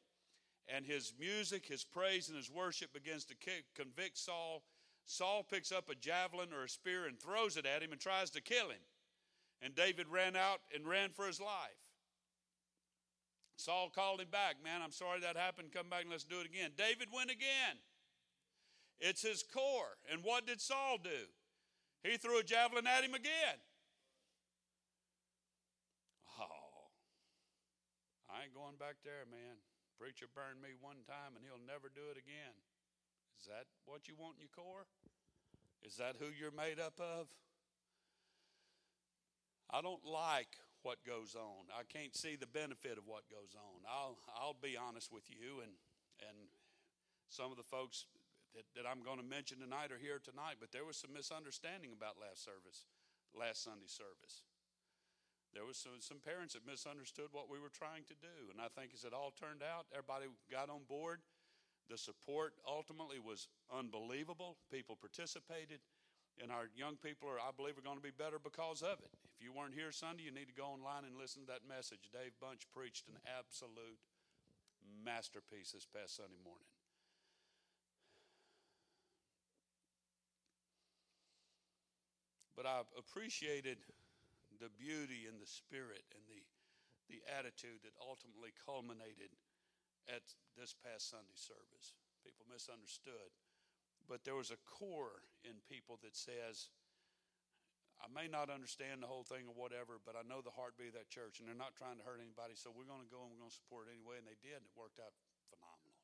and 0.68 0.86
his 0.86 1.14
music, 1.20 1.66
his 1.66 1.84
praise, 1.84 2.30
and 2.30 2.38
his 2.38 2.50
worship 2.50 2.94
begins 2.94 3.26
to 3.26 3.36
convict 3.76 4.18
Saul. 4.18 4.64
Saul 5.06 5.44
picks 5.44 5.72
up 5.72 5.90
a 5.90 5.96
javelin 5.96 6.54
or 6.54 6.64
a 6.64 6.70
spear 6.70 7.06
and 7.08 7.20
throws 7.20 7.58
it 7.58 7.66
at 7.66 7.84
him 7.84 7.92
and 7.92 8.00
tries 8.00 8.30
to 8.32 8.42
kill 8.42 8.70
him. 8.70 8.82
And 9.62 9.76
David 9.76 10.08
ran 10.08 10.36
out 10.36 10.60
and 10.74 10.88
ran 10.88 11.12
for 11.12 11.28
his 11.28 11.40
life. 11.40 11.80
Saul 13.58 13.90
called 13.94 14.20
him 14.20 14.30
back. 14.32 14.56
Man, 14.64 14.82
I'm 14.82 14.92
sorry 14.92 15.22
that 15.22 15.38
happened. 15.38 15.72
Come 15.72 15.90
back 15.90 16.02
and 16.02 16.12
let's 16.12 16.24
do 16.24 16.40
it 16.40 16.46
again. 16.46 16.72
David 16.78 17.08
went 17.14 17.32
again. 17.32 17.78
It's 19.00 19.22
his 19.22 19.44
core. 19.44 19.98
And 20.12 20.24
what 20.24 20.48
did 20.48 20.62
Saul 20.62 20.98
do? 21.04 21.30
He 22.04 22.18
threw 22.18 22.40
a 22.40 22.44
javelin 22.44 22.88
at 22.88 23.04
him 23.04 23.14
again. 23.14 23.60
Oh, 26.40 26.92
I 28.30 28.46
ain't 28.46 28.54
going 28.54 28.78
back 28.78 29.02
there, 29.04 29.26
man. 29.30 29.58
Preacher 29.98 30.28
burned 30.34 30.62
me 30.62 30.76
one 30.80 31.02
time 31.08 31.36
and 31.36 31.44
he'll 31.44 31.62
never 31.66 31.90
do 31.90 32.12
it 32.12 32.20
again. 32.20 32.56
Is 33.40 33.48
that 33.48 33.66
what 33.86 34.08
you 34.08 34.16
want 34.18 34.36
in 34.38 34.48
your 34.48 34.56
core? 34.56 34.86
Is 35.84 35.98
that 35.98 36.16
who 36.20 36.28
you're 36.34 36.56
made 36.56 36.80
up 36.80 37.00
of? 37.00 37.28
I 39.70 39.82
don't 39.82 40.06
like 40.06 40.62
what 40.84 41.04
goes 41.06 41.36
on. 41.36 41.66
I 41.74 41.84
can't 41.84 42.16
see 42.16 42.36
the 42.36 42.46
benefit 42.48 42.98
of 42.98 43.08
what 43.08 43.26
goes 43.30 43.58
on. 43.58 43.82
I'll 43.90 44.18
I'll 44.38 44.58
be 44.62 44.78
honest 44.78 45.12
with 45.12 45.26
you 45.30 45.62
and 45.62 45.74
and 46.22 46.50
some 47.30 47.52
of 47.52 47.58
the 47.58 47.64
folks 47.66 48.06
that, 48.56 48.66
that 48.74 48.88
I'm 48.88 49.04
going 49.04 49.20
to 49.20 49.28
mention 49.28 49.60
tonight 49.60 49.92
are 49.92 50.00
here 50.00 50.24
tonight, 50.24 50.58
but 50.64 50.72
there 50.72 50.88
was 50.88 50.96
some 50.96 51.12
misunderstanding 51.12 51.92
about 51.92 52.16
last 52.18 52.42
service, 52.42 52.88
last 53.36 53.64
Sunday 53.64 53.92
service. 53.92 54.48
There 55.52 55.68
was 55.68 55.80
some, 55.80 56.00
some 56.04 56.20
parents 56.20 56.56
that 56.56 56.68
misunderstood 56.68 57.32
what 57.32 57.48
we 57.48 57.60
were 57.60 57.72
trying 57.72 58.04
to 58.12 58.16
do. 58.20 58.52
And 58.52 58.60
I 58.60 58.68
think 58.72 58.92
as 58.92 59.08
it 59.08 59.16
all 59.16 59.32
turned 59.32 59.64
out, 59.64 59.88
everybody 59.96 60.28
got 60.52 60.68
on 60.68 60.84
board. 60.88 61.24
The 61.88 61.96
support 61.96 62.60
ultimately 62.68 63.24
was 63.24 63.48
unbelievable. 63.72 64.60
People 64.68 65.00
participated 65.00 65.80
and 66.42 66.52
our 66.52 66.68
young 66.76 67.00
people 67.00 67.32
are, 67.32 67.40
I 67.40 67.56
believe, 67.56 67.80
are 67.80 67.86
going 67.86 68.00
to 68.00 68.04
be 68.04 68.12
better 68.12 68.40
because 68.40 68.84
of 68.84 69.00
it. 69.00 69.12
If 69.32 69.40
you 69.40 69.56
weren't 69.56 69.74
here 69.74 69.92
Sunday, 69.92 70.24
you 70.24 70.36
need 70.36 70.52
to 70.52 70.58
go 70.58 70.68
online 70.68 71.08
and 71.08 71.16
listen 71.16 71.48
to 71.48 71.52
that 71.56 71.64
message. 71.64 72.12
Dave 72.12 72.36
Bunch 72.44 72.68
preached 72.76 73.08
an 73.08 73.16
absolute 73.24 74.00
masterpiece 74.84 75.72
this 75.72 75.88
past 75.88 76.20
Sunday 76.20 76.40
morning. 76.44 76.75
But 82.56 82.66
I 82.66 82.88
appreciated 82.96 83.84
the 84.60 84.72
beauty 84.72 85.28
and 85.28 85.38
the 85.38 85.48
spirit 85.48 86.08
and 86.16 86.24
the, 86.32 86.42
the 87.12 87.20
attitude 87.28 87.84
that 87.84 87.92
ultimately 88.00 88.56
culminated 88.56 89.36
at 90.08 90.24
this 90.56 90.72
past 90.72 91.12
Sunday 91.12 91.36
service. 91.36 91.94
People 92.24 92.48
misunderstood. 92.48 93.36
But 94.08 94.24
there 94.24 94.38
was 94.38 94.54
a 94.54 94.62
core 94.64 95.26
in 95.44 95.60
people 95.68 96.00
that 96.06 96.16
says, 96.16 96.70
I 97.98 98.08
may 98.12 98.30
not 98.30 98.54
understand 98.54 99.02
the 99.02 99.10
whole 99.10 99.26
thing 99.26 99.50
or 99.50 99.56
whatever, 99.58 99.98
but 100.04 100.14
I 100.14 100.24
know 100.24 100.44
the 100.44 100.54
heartbeat 100.54 100.94
of 100.94 101.00
that 101.00 101.10
church, 101.10 101.42
and 101.42 101.48
they're 101.50 101.58
not 101.58 101.74
trying 101.74 101.98
to 101.98 102.06
hurt 102.06 102.22
anybody, 102.22 102.54
so 102.54 102.70
we're 102.70 102.88
going 102.88 103.02
to 103.02 103.10
go 103.10 103.24
and 103.26 103.34
we're 103.34 103.42
going 103.42 103.52
to 103.52 103.60
support 103.60 103.90
it 103.90 103.98
anyway. 103.98 104.22
And 104.22 104.28
they 104.28 104.38
did, 104.40 104.62
and 104.62 104.68
it 104.68 104.76
worked 104.78 105.02
out 105.02 105.16
phenomenal. 105.50 106.00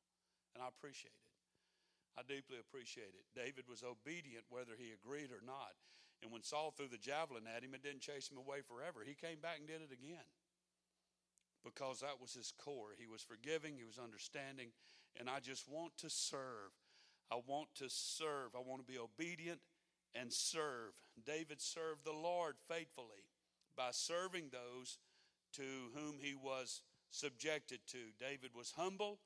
And 0.56 0.60
I 0.64 0.68
appreciate 0.68 1.14
it. 1.14 1.30
I 2.18 2.26
deeply 2.26 2.60
appreciate 2.60 3.16
it. 3.16 3.24
David 3.32 3.64
was 3.64 3.80
obedient 3.80 4.44
whether 4.52 4.76
he 4.76 4.92
agreed 4.92 5.32
or 5.32 5.40
not. 5.40 5.72
And 6.22 6.30
when 6.30 6.42
Saul 6.42 6.70
threw 6.70 6.86
the 6.86 6.98
javelin 6.98 7.44
at 7.50 7.64
him, 7.64 7.74
it 7.74 7.82
didn't 7.82 8.00
chase 8.00 8.30
him 8.30 8.38
away 8.38 8.62
forever. 8.62 9.00
He 9.04 9.14
came 9.14 9.40
back 9.40 9.58
and 9.58 9.66
did 9.66 9.82
it 9.82 9.92
again 9.92 10.24
because 11.64 12.00
that 12.00 12.20
was 12.20 12.34
his 12.34 12.52
core. 12.56 12.94
He 12.98 13.06
was 13.06 13.22
forgiving, 13.22 13.76
he 13.76 13.84
was 13.84 13.98
understanding, 13.98 14.70
and 15.18 15.28
I 15.28 15.40
just 15.40 15.68
want 15.68 15.96
to 15.98 16.10
serve. 16.10 16.70
I 17.30 17.36
want 17.46 17.68
to 17.76 17.88
serve. 17.88 18.54
I 18.54 18.58
want 18.58 18.84
to 18.84 18.92
be 18.92 18.98
obedient 18.98 19.60
and 20.14 20.32
serve. 20.32 20.92
David 21.24 21.60
served 21.60 22.04
the 22.04 22.12
Lord 22.12 22.56
faithfully 22.68 23.26
by 23.76 23.88
serving 23.90 24.50
those 24.50 24.98
to 25.54 25.62
whom 25.94 26.18
he 26.20 26.34
was 26.34 26.82
subjected 27.10 27.80
to. 27.88 27.98
David 28.20 28.50
was 28.54 28.74
humble, 28.76 29.20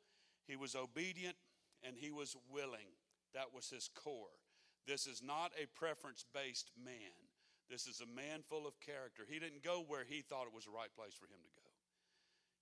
he 0.46 0.56
was 0.56 0.74
obedient, 0.74 1.37
and 1.82 1.96
he 1.96 2.11
was 2.11 2.37
willing. 2.50 2.94
That 3.35 3.52
was 3.54 3.70
his 3.70 3.88
core. 3.94 4.38
This 4.87 5.07
is 5.07 5.22
not 5.22 5.53
a 5.61 5.66
preference 5.79 6.25
based 6.33 6.70
man. 6.79 7.27
This 7.68 7.87
is 7.87 8.01
a 8.01 8.07
man 8.07 8.46
full 8.49 8.66
of 8.66 8.79
character. 8.79 9.27
He 9.29 9.40
didn't 9.40 9.62
go 9.62 9.83
where 9.87 10.05
he 10.07 10.22
thought 10.22 10.46
it 10.46 10.55
was 10.55 10.64
the 10.66 10.70
right 10.70 10.94
place 10.94 11.14
for 11.18 11.27
him 11.27 11.42
to 11.42 11.51
go. 11.59 11.66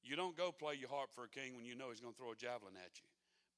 You 0.02 0.16
don't 0.16 0.37
go 0.37 0.52
play 0.52 0.74
your 0.74 0.88
harp 0.88 1.12
for 1.12 1.24
a 1.24 1.28
king 1.28 1.54
when 1.54 1.64
you 1.64 1.74
know 1.74 1.90
he's 1.90 2.00
going 2.00 2.14
to 2.14 2.18
throw 2.18 2.32
a 2.32 2.37
javelin 2.37 2.76
at 2.76 2.96
you. 3.00 3.08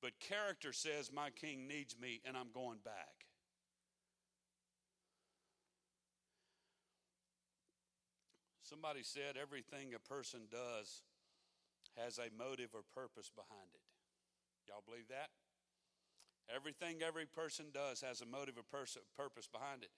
But 0.02 0.18
character 0.18 0.72
says, 0.72 1.10
My 1.12 1.30
king 1.30 1.66
needs 1.66 1.94
me 1.98 2.20
and 2.26 2.36
I'm 2.36 2.50
going 2.52 2.78
back. 2.84 3.26
Somebody 8.62 9.02
said 9.02 9.38
everything 9.40 9.94
a 9.94 10.02
person 10.02 10.50
does 10.50 11.02
has 11.96 12.18
a 12.18 12.34
motive 12.36 12.74
or 12.74 12.82
purpose 12.94 13.30
behind 13.30 13.70
it. 13.74 13.86
Y'all 14.66 14.82
believe 14.84 15.06
that? 15.08 15.30
Everything 16.54 17.02
every 17.02 17.26
person 17.26 17.66
does 17.72 18.00
has 18.00 18.20
a 18.20 18.26
motive 18.26 18.56
or 18.56 18.62
pers- 18.62 18.98
purpose 19.16 19.48
behind 19.48 19.82
it. 19.82 19.90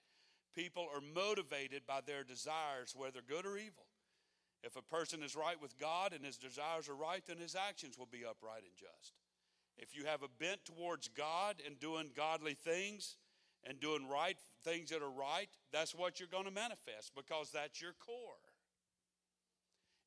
People 0.55 0.87
are 0.93 1.01
motivated 1.01 1.83
by 1.87 2.01
their 2.01 2.23
desires, 2.23 2.95
whether 2.95 3.21
good 3.21 3.45
or 3.45 3.57
evil. 3.57 3.85
If 4.63 4.75
a 4.75 4.81
person 4.81 5.23
is 5.23 5.35
right 5.35 5.61
with 5.61 5.77
God 5.77 6.11
and 6.11 6.25
his 6.25 6.37
desires 6.37 6.89
are 6.89 6.95
right, 6.95 7.23
then 7.25 7.37
his 7.37 7.55
actions 7.55 7.97
will 7.97 8.09
be 8.11 8.25
upright 8.25 8.63
and 8.63 8.75
just. 8.75 9.13
If 9.77 9.95
you 9.95 10.05
have 10.05 10.23
a 10.23 10.43
bent 10.43 10.65
towards 10.65 11.07
God 11.07 11.61
and 11.65 11.79
doing 11.79 12.09
godly 12.15 12.55
things 12.55 13.15
and 13.63 13.79
doing 13.79 14.09
right 14.09 14.37
things 14.63 14.89
that 14.89 15.01
are 15.01 15.09
right, 15.09 15.47
that's 15.71 15.95
what 15.95 16.19
you're 16.19 16.27
going 16.27 16.45
to 16.45 16.51
manifest 16.51 17.13
because 17.15 17.51
that's 17.51 17.81
your 17.81 17.93
core. 17.93 18.43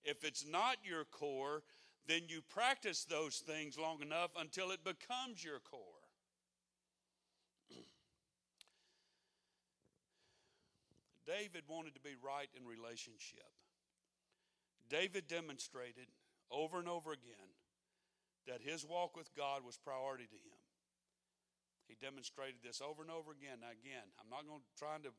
If 0.04 0.24
it's 0.24 0.44
not 0.46 0.76
your 0.82 1.04
core, 1.04 1.62
then 2.06 2.22
you 2.28 2.42
practice 2.42 3.04
those 3.04 3.36
things 3.36 3.78
long 3.78 4.02
enough 4.02 4.32
until 4.36 4.70
it 4.72 4.84
becomes 4.84 5.42
your 5.42 5.60
core. 5.60 6.01
David 11.26 11.64
wanted 11.68 11.94
to 11.94 12.02
be 12.02 12.18
right 12.18 12.50
in 12.56 12.66
relationship. 12.66 13.46
David 14.90 15.28
demonstrated 15.28 16.10
over 16.50 16.78
and 16.78 16.88
over 16.88 17.12
again 17.12 17.56
that 18.46 18.60
his 18.60 18.84
walk 18.84 19.16
with 19.16 19.30
God 19.32 19.64
was 19.64 19.78
priority 19.78 20.26
to 20.26 20.40
him. 20.40 20.60
He 21.86 21.94
demonstrated 21.96 22.60
this 22.62 22.82
over 22.82 23.02
and 23.02 23.10
over 23.10 23.30
again. 23.30 23.62
Now, 23.62 23.70
again, 23.70 24.04
I'm 24.18 24.30
not 24.30 24.48
going 24.48 24.60
to 24.60 24.74
try 24.76 24.98
to 24.98 25.14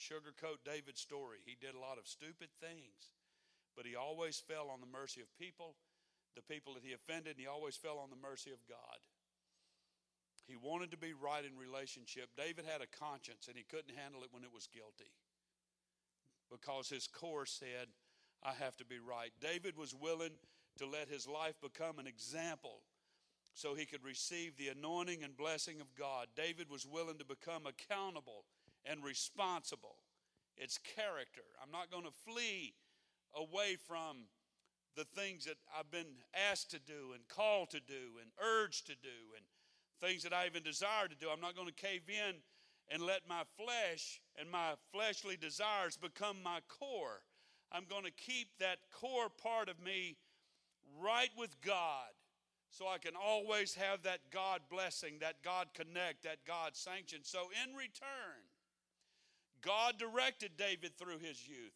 sugarcoat 0.00 0.64
David's 0.64 1.00
story. 1.00 1.44
He 1.44 1.56
did 1.60 1.76
a 1.76 1.82
lot 1.82 2.00
of 2.00 2.08
stupid 2.08 2.48
things, 2.58 3.12
but 3.76 3.86
he 3.86 3.94
always 3.94 4.40
fell 4.40 4.72
on 4.72 4.80
the 4.80 4.90
mercy 4.90 5.20
of 5.20 5.30
people, 5.36 5.76
the 6.34 6.46
people 6.46 6.74
that 6.74 6.86
he 6.86 6.96
offended, 6.96 7.36
and 7.36 7.42
he 7.44 7.50
always 7.50 7.76
fell 7.76 8.00
on 8.00 8.10
the 8.10 8.20
mercy 8.20 8.50
of 8.50 8.64
God. 8.66 8.98
He 10.46 10.56
wanted 10.56 10.90
to 10.92 11.00
be 11.00 11.16
right 11.16 11.44
in 11.44 11.56
relationship. 11.56 12.30
David 12.36 12.68
had 12.68 12.84
a 12.84 12.90
conscience, 12.90 13.48
and 13.48 13.56
he 13.56 13.64
couldn't 13.64 13.96
handle 13.96 14.22
it 14.22 14.32
when 14.32 14.44
it 14.44 14.52
was 14.52 14.68
guilty 14.68 15.14
because 16.54 16.88
his 16.88 17.06
core 17.06 17.46
said, 17.46 17.88
I 18.42 18.52
have 18.62 18.76
to 18.76 18.84
be 18.84 18.98
right. 18.98 19.32
David 19.40 19.76
was 19.76 19.94
willing 19.94 20.36
to 20.78 20.86
let 20.86 21.08
his 21.08 21.26
life 21.26 21.54
become 21.60 21.98
an 21.98 22.06
example 22.06 22.82
so 23.54 23.74
he 23.74 23.86
could 23.86 24.04
receive 24.04 24.56
the 24.56 24.68
anointing 24.68 25.22
and 25.22 25.36
blessing 25.36 25.80
of 25.80 25.94
God. 25.94 26.28
David 26.36 26.70
was 26.70 26.86
willing 26.86 27.18
to 27.18 27.24
become 27.24 27.62
accountable 27.66 28.44
and 28.84 29.02
responsible. 29.02 29.96
It's 30.56 30.78
character. 30.78 31.42
I'm 31.62 31.70
not 31.70 31.90
going 31.90 32.04
to 32.04 32.30
flee 32.30 32.74
away 33.34 33.76
from 33.86 34.26
the 34.96 35.04
things 35.04 35.44
that 35.46 35.56
I've 35.76 35.90
been 35.90 36.22
asked 36.50 36.70
to 36.70 36.78
do 36.78 37.14
and 37.14 37.26
called 37.28 37.70
to 37.70 37.80
do 37.80 38.18
and 38.20 38.30
urged 38.38 38.86
to 38.86 38.94
do 38.94 39.34
and 39.36 39.44
things 40.00 40.22
that 40.22 40.32
I 40.32 40.46
even 40.46 40.62
desire 40.62 41.08
to 41.08 41.16
do. 41.16 41.28
I'm 41.32 41.40
not 41.40 41.56
going 41.56 41.68
to 41.68 41.74
cave 41.74 42.02
in 42.08 42.36
and 42.90 43.02
let 43.02 43.28
my 43.28 43.42
flesh 43.56 44.20
and 44.38 44.50
my 44.50 44.72
fleshly 44.92 45.36
desires 45.36 45.96
become 45.96 46.36
my 46.42 46.60
core. 46.68 47.22
I'm 47.72 47.84
going 47.88 48.04
to 48.04 48.10
keep 48.10 48.48
that 48.60 48.78
core 48.92 49.28
part 49.42 49.68
of 49.68 49.82
me 49.82 50.16
right 51.02 51.30
with 51.36 51.60
God 51.60 52.10
so 52.70 52.86
I 52.86 52.98
can 52.98 53.14
always 53.20 53.74
have 53.74 54.02
that 54.02 54.30
God 54.30 54.60
blessing, 54.70 55.14
that 55.20 55.42
God 55.42 55.68
connect, 55.74 56.24
that 56.24 56.44
God 56.46 56.76
sanction. 56.76 57.20
So, 57.22 57.48
in 57.64 57.74
return, 57.74 58.42
God 59.62 59.94
directed 59.98 60.52
David 60.56 60.96
through 60.98 61.18
his 61.18 61.48
youth. 61.48 61.72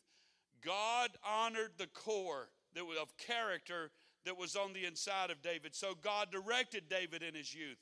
God 0.64 1.10
honored 1.24 1.72
the 1.78 1.86
core 1.86 2.48
that 2.74 2.84
was 2.84 2.98
of 2.98 3.16
character 3.16 3.90
that 4.24 4.36
was 4.36 4.56
on 4.56 4.72
the 4.72 4.84
inside 4.84 5.30
of 5.30 5.40
David. 5.40 5.74
So 5.74 5.94
God 6.02 6.28
directed 6.30 6.88
David 6.88 7.22
in 7.22 7.34
his 7.34 7.54
youth. 7.54 7.78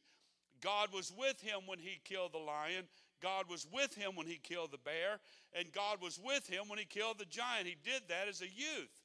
God 0.61 0.89
was 0.93 1.13
with 1.17 1.41
him 1.41 1.61
when 1.67 1.79
he 1.79 2.01
killed 2.05 2.33
the 2.33 2.39
lion. 2.39 2.85
God 3.23 3.47
was 3.49 3.67
with 3.73 3.95
him 3.95 4.13
when 4.15 4.27
he 4.27 4.37
killed 4.37 4.73
the 4.73 4.79
bear, 4.79 5.21
and 5.53 5.73
God 5.73 6.01
was 6.03 6.21
with 6.23 6.47
him 6.47 6.69
when 6.69 6.79
he 6.79 6.85
killed 6.85 7.19
the 7.19 7.25
giant. 7.25 7.67
He 7.67 7.77
did 7.83 8.03
that 8.09 8.29
as 8.29 8.41
a 8.41 8.47
youth. 8.47 9.03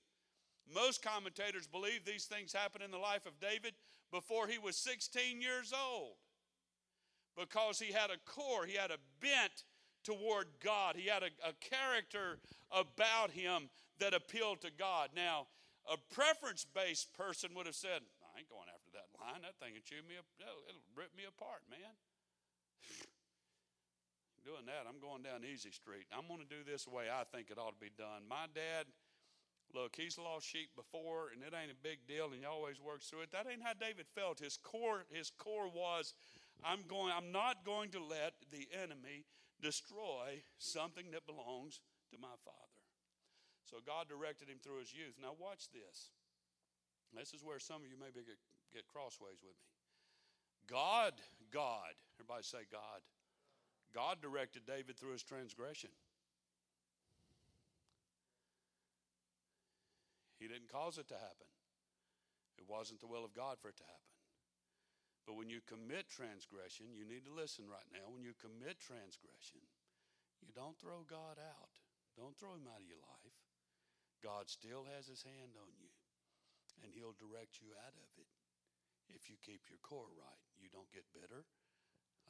Most 0.74 1.02
commentators 1.02 1.68
believe 1.68 2.06
these 2.06 2.26
things 2.26 2.54
happened 2.54 2.84
in 2.84 2.92
the 2.92 2.98
life 2.98 3.26
of 3.26 3.40
David 3.40 3.74
before 4.12 4.48
he 4.48 4.58
was 4.58 4.78
16 4.78 5.42
years 5.42 5.74
old 5.74 6.16
because 7.38 7.80
he 7.80 7.92
had 7.92 8.10
a 8.10 8.20
core, 8.26 8.66
he 8.66 8.76
had 8.76 8.92
a 8.92 9.00
bent 9.20 9.64
toward 10.04 10.48
God, 10.64 10.96
he 10.96 11.08
had 11.08 11.24
a, 11.24 11.32
a 11.48 11.54
character 11.60 12.40
about 12.72 13.32
him 13.32 13.70
that 14.00 14.14
appealed 14.14 14.62
to 14.62 14.72
God. 14.72 15.10
Now, 15.16 15.48
a 15.92 15.98
preference 16.14 16.66
based 16.66 17.14
person 17.14 17.52
would 17.56 17.66
have 17.66 17.76
said, 17.76 18.02
I 18.22 18.40
ain't 18.40 18.50
going 18.50 18.70
after 18.74 18.92
that 18.94 19.10
line. 19.20 19.42
That 19.42 19.60
thing 19.60 19.74
will 19.74 19.86
chew 19.86 20.02
me 20.08 20.18
up, 20.18 20.26
it'll 20.40 20.82
rip 20.96 21.16
me 21.16 21.24
apart, 21.28 21.62
man 21.70 21.94
doing 24.44 24.66
that. 24.66 24.90
I'm 24.90 25.00
going 25.00 25.24
down 25.24 25.46
Easy 25.46 25.72
Street. 25.72 26.06
I'm 26.12 26.28
going 26.28 26.42
to 26.42 26.50
do 26.50 26.62
this 26.66 26.86
the 26.86 26.94
way 26.94 27.06
I 27.08 27.24
think 27.30 27.50
it 27.50 27.58
ought 27.58 27.78
to 27.78 27.84
be 27.84 27.94
done. 27.94 28.26
My 28.28 28.50
dad, 28.54 28.90
look, 29.74 29.96
he's 29.96 30.18
lost 30.18 30.46
sheep 30.46 30.74
before, 30.76 31.30
and 31.34 31.42
it 31.42 31.54
ain't 31.54 31.72
a 31.72 31.80
big 31.80 32.06
deal, 32.08 32.34
and 32.34 32.40
he 32.42 32.46
always 32.46 32.82
works 32.82 33.08
through 33.08 33.28
it. 33.28 33.32
That 33.32 33.46
ain't 33.50 33.64
how 33.64 33.74
David 33.78 34.06
felt. 34.14 34.40
His 34.40 34.58
core, 34.58 35.06
his 35.10 35.32
core 35.32 35.70
was, 35.70 36.14
I'm 36.64 36.84
going. 36.88 37.14
I'm 37.16 37.32
not 37.32 37.66
going 37.66 37.90
to 37.98 38.02
let 38.02 38.38
the 38.52 38.68
enemy 38.74 39.26
destroy 39.62 40.42
something 40.58 41.14
that 41.14 41.26
belongs 41.26 41.82
to 42.10 42.18
my 42.18 42.36
father. 42.44 42.78
So 43.66 43.78
God 43.80 44.10
directed 44.10 44.50
him 44.50 44.60
through 44.62 44.82
his 44.82 44.92
youth. 44.92 45.16
Now 45.22 45.38
watch 45.40 45.72
this. 45.72 46.12
This 47.16 47.34
is 47.34 47.44
where 47.44 47.60
some 47.60 47.84
of 47.84 47.88
you 47.88 47.96
maybe 48.00 48.26
get, 48.26 48.40
get 48.74 48.88
crossways 48.88 49.44
with 49.44 49.56
me. 49.56 49.72
God, 50.68 51.14
God, 51.52 51.92
everybody 52.16 52.44
say 52.44 52.64
God. 52.72 53.04
God 53.94 54.22
directed 54.22 54.66
David 54.66 54.98
through 54.98 55.12
his 55.12 55.24
transgression. 55.24 55.92
He 60.40 60.48
didn't 60.48 60.72
cause 60.72 60.98
it 60.98 61.08
to 61.12 61.20
happen. 61.20 61.50
It 62.58 62.66
wasn't 62.66 63.02
the 63.02 63.12
will 63.12 63.22
of 63.22 63.36
God 63.38 63.62
for 63.62 63.70
it 63.70 63.78
to 63.78 63.86
happen. 63.86 64.02
But 65.28 65.38
when 65.38 65.54
you 65.54 65.62
commit 65.70 66.10
transgression, 66.10 66.98
you 66.98 67.06
need 67.06 67.30
to 67.30 67.34
listen 67.34 67.70
right 67.70 67.86
now. 67.94 68.10
When 68.10 68.26
you 68.26 68.34
commit 68.42 68.82
transgression, 68.82 69.62
you 70.42 70.50
don't 70.58 70.74
throw 70.82 71.06
God 71.06 71.38
out. 71.38 71.78
Don't 72.18 72.34
throw 72.34 72.58
him 72.58 72.66
out 72.66 72.82
of 72.82 72.90
your 72.90 73.02
life. 73.06 73.38
God 74.26 74.50
still 74.50 74.90
has 74.98 75.06
his 75.06 75.22
hand 75.22 75.54
on 75.58 75.72
you, 75.78 75.94
and 76.82 76.90
he'll 76.94 77.18
direct 77.18 77.62
you 77.62 77.74
out 77.86 77.94
of 77.94 78.10
it 78.18 78.30
if 79.14 79.30
you 79.30 79.38
keep 79.42 79.70
your 79.70 79.82
core 79.86 80.10
right. 80.18 80.46
You 80.58 80.74
don't 80.74 80.90
get 80.90 81.06
bitter. 81.14 81.46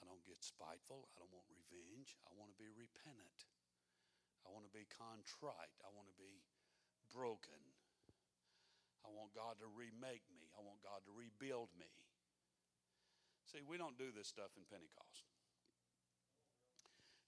I 0.01 0.09
don't 0.09 0.25
get 0.25 0.41
spiteful. 0.41 1.05
I 1.13 1.21
don't 1.21 1.29
want 1.29 1.45
revenge. 1.53 2.17
I 2.25 2.33
want 2.33 2.49
to 2.49 2.57
be 2.57 2.67
repentant. 2.73 3.45
I 4.41 4.49
want 4.49 4.65
to 4.65 4.73
be 4.73 4.89
contrite. 4.89 5.77
I 5.85 5.93
want 5.93 6.09
to 6.09 6.17
be 6.17 6.41
broken. 7.13 7.61
I 9.05 9.09
want 9.13 9.33
God 9.37 9.61
to 9.61 9.69
remake 9.69 10.25
me. 10.33 10.49
I 10.57 10.61
want 10.65 10.81
God 10.81 11.05
to 11.05 11.13
rebuild 11.13 11.69
me. 11.77 11.89
See, 13.49 13.61
we 13.61 13.77
don't 13.77 13.97
do 13.97 14.09
this 14.09 14.29
stuff 14.29 14.53
in 14.57 14.65
Pentecost. 14.69 15.27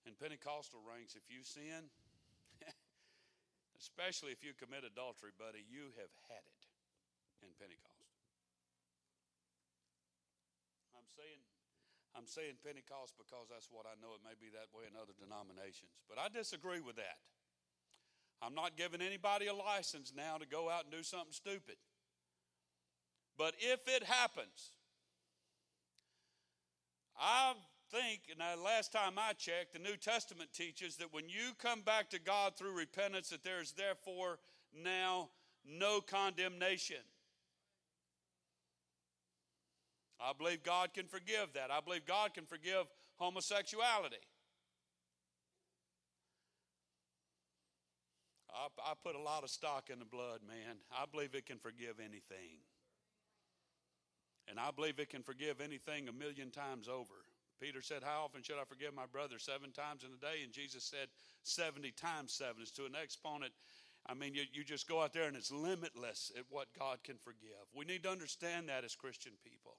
In 0.08 0.16
Pentecostal 0.16 0.82
ranks, 0.84 1.16
if 1.16 1.30
you 1.30 1.44
sin, 1.44 1.92
especially 3.80 4.32
if 4.32 4.44
you 4.44 4.56
commit 4.56 4.88
adultery, 4.88 5.32
buddy, 5.36 5.64
you 5.68 5.94
have 6.00 6.12
had 6.32 6.44
it 6.44 6.64
in 7.44 7.52
Pentecost. 7.60 8.18
I'm 10.96 11.08
saying 11.12 11.44
I'm 12.14 12.30
saying 12.30 12.62
Pentecost 12.62 13.18
because 13.18 13.50
that's 13.50 13.70
what 13.74 13.90
I 13.90 13.98
know. 13.98 14.14
It 14.14 14.22
may 14.22 14.38
be 14.38 14.54
that 14.54 14.70
way 14.70 14.86
in 14.86 14.94
other 14.94 15.18
denominations. 15.18 15.98
But 16.06 16.22
I 16.22 16.30
disagree 16.30 16.80
with 16.80 16.98
that. 16.98 17.18
I'm 18.42 18.54
not 18.54 18.78
giving 18.78 19.02
anybody 19.02 19.48
a 19.48 19.54
license 19.54 20.14
now 20.16 20.38
to 20.38 20.46
go 20.46 20.70
out 20.70 20.86
and 20.86 20.92
do 20.94 21.02
something 21.02 21.32
stupid. 21.32 21.78
But 23.38 23.56
if 23.58 23.88
it 23.88 24.04
happens, 24.04 24.78
I 27.18 27.54
think, 27.90 28.22
and 28.30 28.40
the 28.40 28.62
last 28.62 28.92
time 28.92 29.14
I 29.18 29.34
checked, 29.34 29.74
the 29.74 29.80
New 29.80 29.98
Testament 29.98 30.50
teaches 30.54 30.98
that 30.98 31.14
when 31.14 31.30
you 31.30 31.54
come 31.58 31.82
back 31.82 32.10
to 32.12 32.20
God 32.20 32.56
through 32.58 32.78
repentance, 32.78 33.30
that 33.30 33.44
there 33.44 33.62
is 33.62 33.72
therefore 33.72 34.40
now 34.84 35.30
no 35.66 36.02
condemnation. 36.02 36.98
I 40.24 40.32
believe 40.32 40.64
God 40.64 40.94
can 40.94 41.08
forgive 41.08 41.54
that. 41.54 41.70
I 41.70 41.82
believe 41.82 42.06
God 42.06 42.34
can 42.34 42.46
forgive 42.46 42.86
homosexuality. 43.18 44.24
I, 48.50 48.68
I, 48.92 48.94
put 49.04 49.16
a 49.16 49.22
lot 49.22 49.44
of 49.44 49.50
stock 49.50 49.90
in 49.92 50.00
the 50.00 50.06
blood, 50.06 50.40
man. 50.48 50.78
I 50.92 51.06
believe 51.12 51.36
it 51.36 51.46
can 51.46 51.58
forgive 51.58 52.00
anything. 52.00 52.62
And 54.48 54.60
I 54.60 54.72
believe 54.72 55.00
it 55.00 55.10
can 55.10 55.24
forgive 55.24 55.60
anything 55.60 56.08
a 56.08 56.14
million 56.14 56.52
times 56.52 56.88
over. 56.88 57.26
Peter 57.60 57.82
said, 57.82 58.04
How 58.04 58.24
often 58.26 58.44
should 58.44 58.58
I 58.62 58.66
forgive 58.66 58.94
my 58.94 59.06
brother? 59.12 59.40
Seven 59.40 59.72
times 59.72 60.04
in 60.04 60.10
a 60.12 60.22
day. 60.22 60.44
And 60.44 60.54
Jesus 60.54 60.84
said, 60.84 61.08
70 61.44 61.92
times 61.92 62.34
seven. 62.34 62.62
It's 62.62 62.72
to 62.72 62.86
an 62.86 62.96
exponent. 63.02 63.54
I 64.06 64.14
mean, 64.14 64.34
you, 64.36 64.44
you 64.52 64.64
just 64.64 64.88
go 64.88 65.02
out 65.02 65.14
there 65.14 65.28
and 65.28 65.36
it's 65.36 65.52
limitless 65.52 66.32
at 66.38 66.44
what 66.50 66.68
God 66.78 67.00
can 67.04 67.16
forgive. 67.18 67.64
We 67.74 67.86
need 67.86 68.04
to 68.04 68.10
understand 68.10 68.70
that 68.70 68.84
as 68.84 68.96
Christian 68.96 69.34
people. 69.44 69.78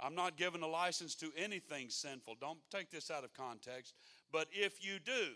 I'm 0.00 0.14
not 0.14 0.36
giving 0.36 0.62
a 0.62 0.66
license 0.66 1.14
to 1.16 1.30
anything 1.36 1.90
sinful. 1.90 2.36
Don't 2.40 2.58
take 2.70 2.90
this 2.90 3.10
out 3.10 3.24
of 3.24 3.34
context. 3.34 3.94
But 4.32 4.48
if 4.50 4.84
you 4.84 4.98
do, 4.98 5.34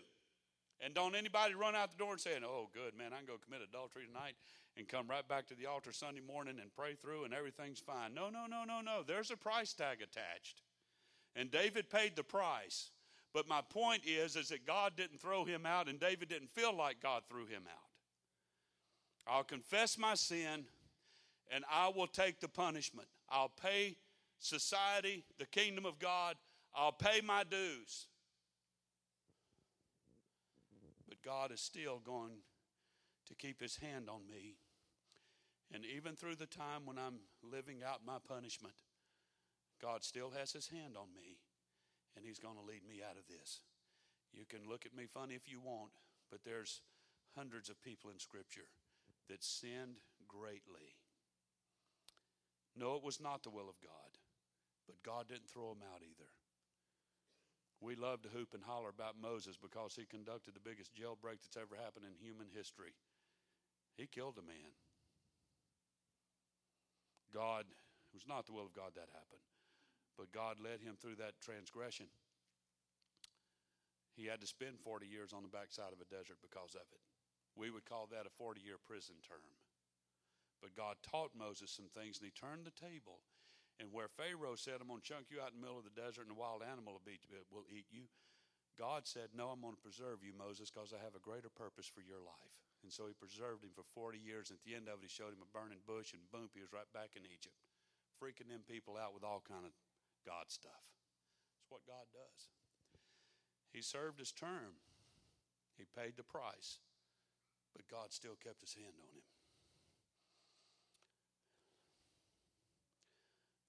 and 0.81 0.93
don't 0.93 1.15
anybody 1.15 1.53
run 1.53 1.75
out 1.75 1.91
the 1.91 1.97
door 1.97 2.13
and 2.13 2.21
say, 2.21 2.31
Oh, 2.43 2.69
good, 2.73 2.97
man, 2.97 3.13
I 3.13 3.17
can 3.17 3.25
go 3.25 3.35
commit 3.43 3.61
adultery 3.61 4.05
tonight 4.07 4.35
and 4.77 4.87
come 4.87 5.07
right 5.07 5.27
back 5.27 5.47
to 5.47 5.55
the 5.55 5.67
altar 5.67 5.91
Sunday 5.91 6.21
morning 6.21 6.55
and 6.61 6.73
pray 6.75 6.95
through 6.95 7.23
and 7.23 7.33
everything's 7.33 7.79
fine. 7.79 8.13
No, 8.13 8.29
no, 8.29 8.45
no, 8.49 8.63
no, 8.65 8.81
no. 8.81 9.03
There's 9.05 9.31
a 9.31 9.37
price 9.37 9.73
tag 9.73 10.01
attached. 10.01 10.61
And 11.35 11.51
David 11.51 11.89
paid 11.89 12.15
the 12.15 12.23
price. 12.23 12.91
But 13.33 13.47
my 13.47 13.61
point 13.61 14.03
is, 14.05 14.35
is 14.35 14.49
that 14.49 14.65
God 14.65 14.93
didn't 14.95 15.21
throw 15.21 15.43
him 15.43 15.65
out 15.65 15.89
and 15.89 15.99
David 15.99 16.29
didn't 16.29 16.51
feel 16.51 16.75
like 16.75 17.01
God 17.01 17.23
threw 17.29 17.45
him 17.45 17.63
out. 17.69 17.89
I'll 19.27 19.43
confess 19.43 19.97
my 19.97 20.15
sin 20.15 20.65
and 21.51 21.63
I 21.71 21.91
will 21.95 22.07
take 22.07 22.39
the 22.39 22.47
punishment. 22.47 23.07
I'll 23.29 23.51
pay 23.61 23.97
society, 24.39 25.23
the 25.39 25.45
kingdom 25.45 25.85
of 25.85 25.99
God. 25.99 26.35
I'll 26.75 26.91
pay 26.91 27.21
my 27.21 27.43
dues. 27.43 28.07
But 31.07 31.21
God 31.23 31.51
is 31.51 31.61
still 31.61 32.01
going 32.03 32.41
to 33.27 33.35
keep 33.35 33.61
his 33.61 33.77
hand 33.77 34.09
on 34.09 34.21
me. 34.29 34.55
And 35.73 35.83
even 35.85 36.15
through 36.15 36.35
the 36.35 36.45
time 36.45 36.85
when 36.85 36.97
I'm 36.97 37.19
living 37.43 37.81
out 37.85 38.01
my 38.05 38.17
punishment, 38.27 38.75
God 39.81 40.03
still 40.03 40.31
has 40.37 40.53
his 40.53 40.67
hand 40.67 40.95
on 40.95 41.07
me, 41.13 41.37
and 42.15 42.25
he's 42.25 42.39
going 42.39 42.55
to 42.55 42.61
lead 42.61 42.87
me 42.87 43.01
out 43.07 43.17
of 43.17 43.27
this. 43.27 43.61
You 44.31 44.45
can 44.45 44.69
look 44.69 44.85
at 44.85 44.95
me 44.95 45.05
funny 45.05 45.33
if 45.33 45.49
you 45.49 45.59
want, 45.59 45.91
but 46.29 46.41
there's 46.43 46.81
hundreds 47.35 47.69
of 47.69 47.81
people 47.81 48.09
in 48.09 48.19
Scripture 48.19 48.69
that 49.29 49.43
sinned 49.43 49.97
greatly. 50.27 50.95
No, 52.77 52.95
it 52.95 53.03
was 53.03 53.19
not 53.21 53.43
the 53.43 53.49
will 53.49 53.69
of 53.69 53.81
God, 53.81 54.17
but 54.87 55.01
God 55.03 55.27
didn't 55.27 55.49
throw 55.49 55.73
them 55.73 55.83
out 55.83 56.01
either. 56.01 56.29
We 57.83 57.95
love 57.95 58.23
to 58.23 58.33
hoop 58.33 58.55
and 58.55 58.63
holler 58.63 58.89
about 58.89 59.19
Moses 59.19 59.59
because 59.59 59.93
he 59.93 60.07
conducted 60.07 60.55
the 60.55 60.63
biggest 60.63 60.95
jailbreak 60.95 61.43
that's 61.43 61.59
ever 61.59 61.75
happened 61.75 62.07
in 62.07 62.15
human 62.17 62.47
history. 62.55 62.95
He 63.97 64.07
killed 64.07 64.39
a 64.39 64.45
man. 64.45 64.73
God, 67.35 67.67
it 67.67 68.15
was 68.15 68.27
not 68.27 68.47
the 68.47 68.55
will 68.55 68.65
of 68.65 68.73
God 68.73 68.95
that 68.95 69.11
happened, 69.11 69.43
but 70.15 70.31
God 70.31 70.63
led 70.63 70.79
him 70.79 70.95
through 70.95 71.19
that 71.19 71.35
transgression. 71.43 72.07
He 74.15 74.31
had 74.31 74.39
to 74.39 74.47
spend 74.47 74.79
40 74.79 75.03
years 75.05 75.35
on 75.35 75.43
the 75.43 75.51
backside 75.51 75.91
of 75.91 75.99
a 75.99 76.07
desert 76.07 76.39
because 76.39 76.79
of 76.79 76.87
it. 76.95 77.03
We 77.59 77.71
would 77.71 77.83
call 77.83 78.07
that 78.11 78.23
a 78.23 78.37
40 78.39 78.63
year 78.63 78.79
prison 78.79 79.19
term. 79.19 79.59
But 80.63 80.75
God 80.75 80.95
taught 81.03 81.35
Moses 81.35 81.71
some 81.71 81.91
things, 81.91 82.17
and 82.17 82.25
he 82.25 82.31
turned 82.31 82.63
the 82.63 82.71
table. 82.71 83.19
And 83.75 83.91
where 83.91 84.07
Pharaoh 84.07 84.55
said, 84.55 84.79
I'm 84.79 84.87
going 84.87 85.03
to 85.03 85.07
chunk 85.07 85.27
you 85.27 85.43
out 85.43 85.51
in 85.51 85.59
the 85.59 85.63
middle 85.67 85.79
of 85.79 85.83
the 85.83 85.93
desert, 85.93 86.31
and 86.31 86.35
a 86.35 86.39
wild 86.39 86.63
animal 86.63 86.95
will, 86.95 87.03
will 87.51 87.67
eat 87.67 87.91
you, 87.91 88.07
God 88.79 89.07
said, 89.07 89.35
No, 89.35 89.51
I'm 89.51 89.63
going 89.63 89.75
to 89.75 89.83
preserve 89.87 90.23
you, 90.23 90.31
Moses, 90.35 90.71
because 90.71 90.95
I 90.95 90.99
have 91.03 91.15
a 91.15 91.23
greater 91.23 91.51
purpose 91.51 91.87
for 91.87 92.03
your 92.03 92.19
life. 92.23 92.55
And 92.83 92.91
so 92.91 93.07
he 93.07 93.15
preserved 93.15 93.63
him 93.63 93.75
for 93.75 93.87
40 93.95 94.19
years. 94.19 94.51
And 94.51 94.59
at 94.59 94.65
the 94.67 94.75
end 94.75 94.87
of 94.87 94.99
it, 94.99 95.07
he 95.07 95.11
showed 95.11 95.35
him 95.35 95.43
a 95.43 95.51
burning 95.55 95.83
bush, 95.83 96.15
and 96.15 96.23
boom, 96.31 96.51
he 96.55 96.63
was 96.63 96.75
right 96.75 96.87
back 96.95 97.15
in 97.15 97.27
Egypt, 97.27 97.55
freaking 98.15 98.51
them 98.51 98.63
people 98.67 98.95
out 98.95 99.15
with 99.15 99.27
all 99.27 99.43
kind 99.43 99.67
of 99.67 99.73
God 100.23 100.47
stuff. 100.47 100.87
It's 101.59 101.71
what 101.71 101.87
God 101.87 102.07
does. 102.15 102.51
He 103.71 103.83
served 103.83 104.23
his 104.23 104.31
term. 104.31 104.79
He 105.75 105.83
paid 105.83 106.15
the 106.15 106.23
price, 106.23 106.79
but 107.75 107.91
God 107.91 108.15
still 108.15 108.39
kept 108.39 108.63
his 108.63 108.75
hand 108.75 108.95
on 108.95 109.11
him. 109.11 109.27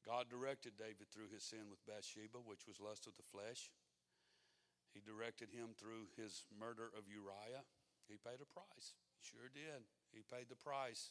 God 0.06 0.30
directed 0.30 0.78
David 0.78 1.10
through 1.10 1.34
his 1.34 1.42
sin 1.42 1.66
with 1.66 1.82
Bathsheba, 1.82 2.38
which 2.38 2.62
was 2.70 2.78
lust 2.78 3.10
of 3.10 3.18
the 3.18 3.26
flesh. 3.26 3.74
He 4.94 5.02
directed 5.02 5.50
him 5.50 5.74
through 5.74 6.14
his 6.14 6.46
murder 6.54 6.94
of 6.94 7.10
Uriah. 7.10 7.66
He 8.06 8.14
paid 8.16 8.38
a 8.38 8.46
price. 8.46 8.94
He 9.18 9.26
Sure 9.26 9.50
did. 9.50 9.82
He 10.14 10.22
paid 10.22 10.46
the 10.46 10.56
price. 10.56 11.10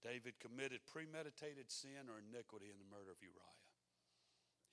David 0.00 0.40
committed 0.40 0.88
premeditated 0.88 1.68
sin 1.68 2.08
or 2.08 2.24
iniquity 2.24 2.72
in 2.72 2.80
the 2.80 2.88
murder 2.88 3.12
of 3.12 3.20
Uriah. 3.20 3.68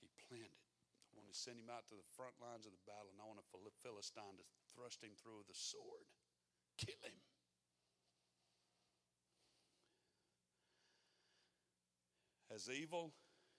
He 0.00 0.08
planned 0.16 0.56
it. 0.56 0.66
I 1.12 1.20
want 1.20 1.28
to 1.28 1.36
send 1.36 1.60
him 1.60 1.68
out 1.68 1.84
to 1.92 1.96
the 2.00 2.10
front 2.16 2.40
lines 2.40 2.64
of 2.64 2.72
the 2.72 2.84
battle, 2.88 3.12
and 3.12 3.20
I 3.20 3.28
want 3.28 3.40
a 3.40 3.48
Philistine 3.84 4.40
to 4.40 4.46
thrust 4.72 5.04
him 5.04 5.12
through 5.16 5.44
with 5.44 5.52
a 5.52 5.58
sword, 5.58 6.08
kill 6.80 7.00
him. 7.04 7.20
As 12.56 12.72
evil 12.72 13.12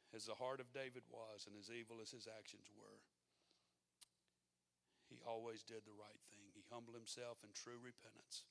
as 0.10 0.26
the 0.26 0.42
heart 0.42 0.58
of 0.58 0.74
David 0.74 1.06
was, 1.14 1.46
and 1.46 1.54
as 1.54 1.70
evil 1.70 2.02
as 2.02 2.10
his 2.10 2.26
actions 2.26 2.66
were, 2.74 2.98
he 5.06 5.22
always 5.22 5.62
did 5.62 5.86
the 5.86 5.94
right 5.94 6.18
thing. 6.34 6.50
He 6.58 6.66
humbled 6.74 6.98
himself 6.98 7.46
in 7.46 7.54
true 7.54 7.78
repentance, 7.78 8.50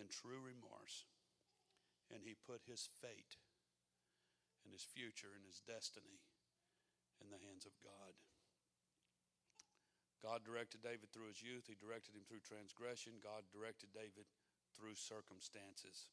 in 0.00 0.08
true 0.08 0.40
remorse, 0.40 1.04
and 2.08 2.24
he 2.24 2.32
put 2.32 2.64
his 2.64 2.88
fate 3.04 3.36
and 4.64 4.72
his 4.72 4.88
future 4.88 5.36
and 5.36 5.44
his 5.44 5.60
destiny 5.60 6.24
in 7.20 7.28
the 7.28 7.44
hands 7.44 7.68
of 7.68 7.76
God. 7.84 8.16
God 10.24 10.48
directed 10.48 10.80
David 10.80 11.12
through 11.12 11.28
his 11.28 11.44
youth, 11.44 11.68
he 11.68 11.76
directed 11.76 12.16
him 12.16 12.24
through 12.24 12.40
transgression, 12.40 13.20
God 13.20 13.44
directed 13.52 13.92
David 13.92 14.24
through 14.72 14.96
circumstances. 14.96 16.08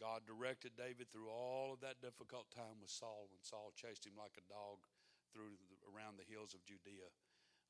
God 0.00 0.24
directed 0.24 0.80
David 0.80 1.12
through 1.12 1.28
all 1.28 1.76
of 1.76 1.84
that 1.84 2.00
difficult 2.00 2.48
time 2.48 2.80
with 2.80 2.88
Saul 2.88 3.28
when 3.28 3.44
Saul 3.44 3.76
chased 3.76 4.08
him 4.08 4.16
like 4.16 4.40
a 4.40 4.48
dog 4.48 4.80
through 5.36 5.60
the, 5.68 5.76
around 5.92 6.16
the 6.16 6.24
hills 6.24 6.56
of 6.56 6.64
Judea 6.64 7.12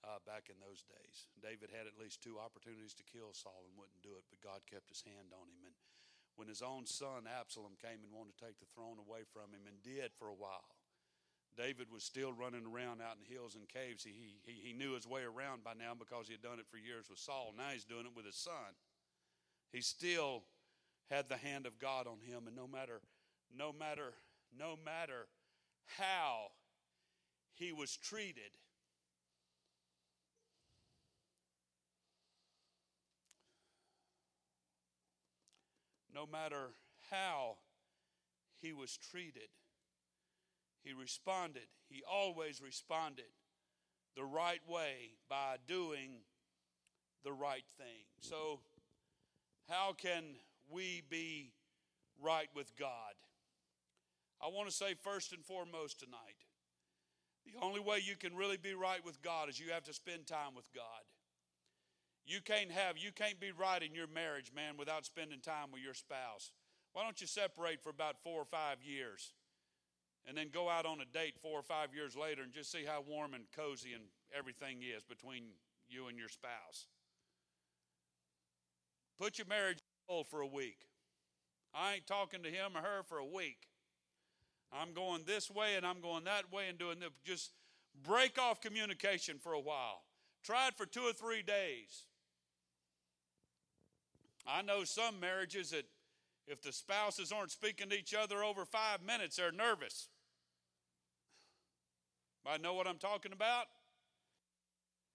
uh, 0.07 0.23
back 0.23 0.47
in 0.47 0.57
those 0.63 0.87
days. 0.87 1.29
David 1.43 1.75
had 1.75 1.91
at 1.91 1.99
least 1.99 2.23
two 2.23 2.39
opportunities 2.39 2.95
to 2.97 3.11
kill 3.11 3.35
Saul 3.35 3.67
and 3.67 3.75
wouldn't 3.75 4.07
do 4.07 4.15
it, 4.15 4.25
but 4.31 4.41
God 4.41 4.63
kept 4.65 4.89
his 4.89 5.03
hand 5.03 5.35
on 5.35 5.51
him. 5.51 5.67
And 5.67 5.77
when 6.39 6.47
his 6.47 6.63
own 6.63 6.87
son 6.87 7.27
Absalom 7.27 7.77
came 7.77 8.01
and 8.01 8.15
wanted 8.15 8.39
to 8.39 8.43
take 8.47 8.63
the 8.63 8.71
throne 8.73 8.97
away 8.97 9.27
from 9.29 9.53
him 9.53 9.67
and 9.67 9.83
did 9.83 10.15
for 10.15 10.31
a 10.31 10.39
while, 10.39 10.79
David 11.59 11.91
was 11.91 12.07
still 12.07 12.33
running 12.33 12.65
around 12.65 13.03
out 13.03 13.19
in 13.19 13.27
hills 13.27 13.59
and 13.59 13.69
caves. 13.69 14.07
He, 14.07 14.39
he, 14.47 14.71
he 14.71 14.73
knew 14.73 14.95
his 14.95 15.05
way 15.05 15.27
around 15.27 15.67
by 15.67 15.75
now 15.75 15.99
because 15.99 16.31
he 16.31 16.39
had 16.39 16.47
done 16.47 16.63
it 16.63 16.71
for 16.71 16.79
years 16.79 17.11
with 17.11 17.19
Saul. 17.19 17.53
Now 17.59 17.75
he's 17.75 17.85
doing 17.85 18.07
it 18.07 18.15
with 18.15 18.25
his 18.25 18.39
son. 18.39 18.79
he 19.75 19.83
still 19.83 20.47
had 21.11 21.29
the 21.29 21.37
hand 21.37 21.67
of 21.67 21.79
God 21.79 22.07
on 22.07 22.21
him. 22.21 22.47
And 22.47 22.57
no 22.57 22.67
matter, 22.67 23.01
no 23.55 23.73
matter, 23.73 24.15
no 24.57 24.77
matter 24.85 25.27
how 25.99 26.53
he 27.55 27.73
was 27.73 27.97
treated, 27.97 28.57
no 36.15 36.27
matter 36.27 36.71
how 37.11 37.57
he 38.61 38.73
was 38.73 38.97
treated, 38.97 39.49
he 40.83 40.93
responded. 40.93 41.67
He 41.89 42.03
always 42.09 42.63
responded 42.63 43.25
the 44.17 44.25
right 44.25 44.61
way 44.69 45.15
by 45.29 45.57
doing 45.67 46.21
the 47.25 47.33
right 47.33 47.65
thing. 47.77 48.05
So, 48.21 48.61
how 49.69 49.93
can 49.93 50.25
we 50.71 51.03
be 51.09 51.53
right 52.23 52.49
with 52.55 52.77
God? 52.77 53.15
I 54.43 54.49
want 54.49 54.69
to 54.69 54.75
say 54.75 54.95
first 54.95 55.33
and 55.33 55.45
foremost 55.45 56.01
tonight 56.01 56.37
the 57.45 57.65
only 57.65 57.81
way 57.81 57.99
you 58.05 58.17
can 58.17 58.37
really 58.37 58.57
be 58.57 58.75
right 58.75 59.05
with 59.05 59.23
God 59.23 59.49
is 59.49 59.59
you 59.59 59.73
have 59.73 59.85
to 59.85 59.95
spend 59.95 60.27
time 60.27 60.55
with 60.55 60.71
God. 60.75 61.03
You 62.27 62.41
can't 62.41 62.71
have, 62.71 62.99
you 62.99 63.13
can't 63.13 63.41
be 63.41 63.51
right 63.51 63.83
in 63.83 63.95
your 63.95 64.07
marriage, 64.07 64.53
man, 64.55 64.77
without 64.79 65.05
spending 65.05 65.41
time 65.41 65.73
with 65.73 65.83
your 65.83 65.95
spouse. 65.95 66.53
Why 66.93 67.03
don't 67.03 67.21
you 67.21 67.27
separate 67.27 67.83
for 67.83 67.91
about 67.91 68.23
four 68.23 68.41
or 68.41 68.45
five 68.45 68.83
years 68.83 69.33
and 70.29 70.37
then 70.37 70.51
go 70.53 70.69
out 70.69 70.87
on 70.87 71.01
a 71.01 71.05
date 71.07 71.39
four 71.41 71.59
or 71.59 71.63
five 71.63 71.95
years 71.95 72.15
later 72.15 72.43
and 72.43 72.53
just 72.53 72.71
see 72.71 72.85
how 72.85 73.03
warm 73.07 73.35
and 73.35 73.45
cozy 73.57 73.95
and 73.95 74.05
everything 74.37 74.79
is 74.83 75.03
between 75.03 75.45
you 75.89 76.09
and 76.09 76.19
your 76.19 76.29
spouse? 76.29 76.87
Put 79.19 79.39
your 79.39 79.47
marriage 79.49 79.79
for 80.29 80.41
a 80.41 80.47
week. 80.47 80.87
I 81.73 81.95
ain't 81.95 82.07
talking 82.07 82.43
to 82.43 82.49
him 82.49 82.73
or 82.75 82.81
her 82.81 83.03
for 83.07 83.19
a 83.19 83.25
week. 83.25 83.69
I'm 84.73 84.93
going 84.93 85.23
this 85.25 85.51
way 85.51 85.77
and 85.77 85.87
I'm 85.87 86.01
going 86.01 86.25
that 86.25 86.53
way 86.53 86.65
and 86.69 86.79
doing 86.79 86.99
this. 87.01 87.11
Just 87.25 87.53
break 88.07 88.39
off 88.39 88.61
communication 88.61 89.39
for 89.39 89.53
a 89.53 89.61
while. 89.61 90.03
Try 90.43 90.69
it 90.69 90.75
for 90.77 90.87
two 90.87 91.03
or 91.03 91.13
three 91.13 91.43
days. 91.43 92.05
I 94.47 94.63
know 94.63 94.85
some 94.85 95.21
marriages 95.21 95.71
that 95.71 95.85
if 96.49 96.61
the 96.63 96.73
spouses 96.73 97.31
aren't 97.31 97.53
speaking 97.53 97.89
to 97.91 97.97
each 97.97 98.15
other 98.15 98.43
over 98.43 98.65
five 98.65 99.03
minutes, 99.07 99.37
they're 99.37 99.53
nervous. 99.53 100.09
I 102.47 102.57
know 102.57 102.75
what 102.75 102.89
I'm 102.89 102.99
talking 102.99 103.33
about? 103.33 103.67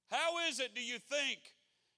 How 0.09 0.47
is 0.47 0.59
it, 0.59 0.75
do 0.75 0.81
you 0.81 0.99
think, 0.99 1.39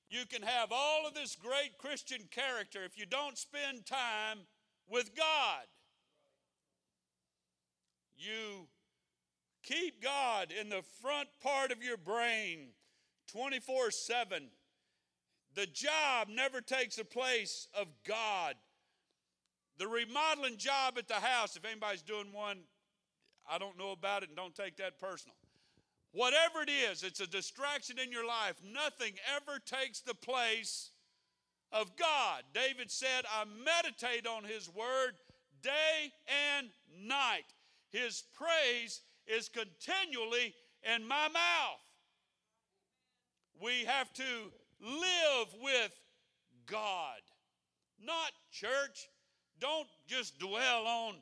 you 0.10 0.26
can 0.26 0.42
have 0.42 0.70
all 0.72 1.06
of 1.08 1.14
this 1.14 1.36
great 1.36 1.78
Christian 1.78 2.22
character 2.32 2.84
if 2.84 2.98
you 2.98 3.06
don't 3.06 3.38
spend 3.38 3.86
time 3.86 4.40
with 4.90 5.16
God? 5.16 5.66
You 8.18 8.68
keep 9.64 10.02
God 10.02 10.52
in 10.52 10.70
the 10.70 10.82
front 11.02 11.30
part 11.42 11.72
of 11.72 11.84
your 11.84 11.98
brain 11.98 12.70
24 13.32 13.92
7. 13.92 14.50
The 15.56 15.66
job 15.66 16.28
never 16.30 16.62
takes 16.62 16.96
the 16.96 17.06
place 17.06 17.68
of 17.74 17.88
God. 18.08 18.56
The 19.78 19.88
remodeling 19.88 20.58
job 20.58 20.98
at 20.98 21.08
the 21.08 21.16
house, 21.16 21.56
if 21.56 21.66
anybody's 21.66 22.02
doing 22.02 22.32
one, 22.32 22.60
I 23.50 23.58
don't 23.58 23.78
know 23.78 23.92
about 23.92 24.24
it 24.24 24.30
and 24.30 24.38
don't 24.38 24.56
take 24.56 24.78
that 24.78 25.00
personal. 25.00 25.36
Whatever 26.18 26.64
it 26.64 26.70
is, 26.72 27.04
it's 27.04 27.20
a 27.20 27.28
distraction 27.28 28.00
in 28.00 28.12
your 28.12 28.26
life. 28.26 28.56
Nothing 28.74 29.14
ever 29.36 29.60
takes 29.60 30.00
the 30.00 30.16
place 30.16 30.90
of 31.72 31.96
God. 31.96 32.42
David 32.56 32.90
said, 32.90 33.26
I 33.32 33.46
meditate 33.46 34.26
on 34.26 34.44
his 34.44 34.68
word 34.68 35.12
day 35.62 36.12
and 36.56 36.70
night. 37.06 37.46
His 37.90 38.24
praise 38.34 39.02
is 39.28 39.48
continually 39.48 40.56
in 40.96 41.08
my 41.08 41.28
mouth. 41.28 41.86
We 43.62 43.86
have 43.86 44.12
to 44.14 44.24
live 44.82 45.48
with 45.62 45.92
God, 46.66 47.22
not 48.04 48.32
church. 48.52 49.08
Don't 49.60 49.88
just 50.08 50.40
dwell 50.40 50.88
on, 50.88 51.14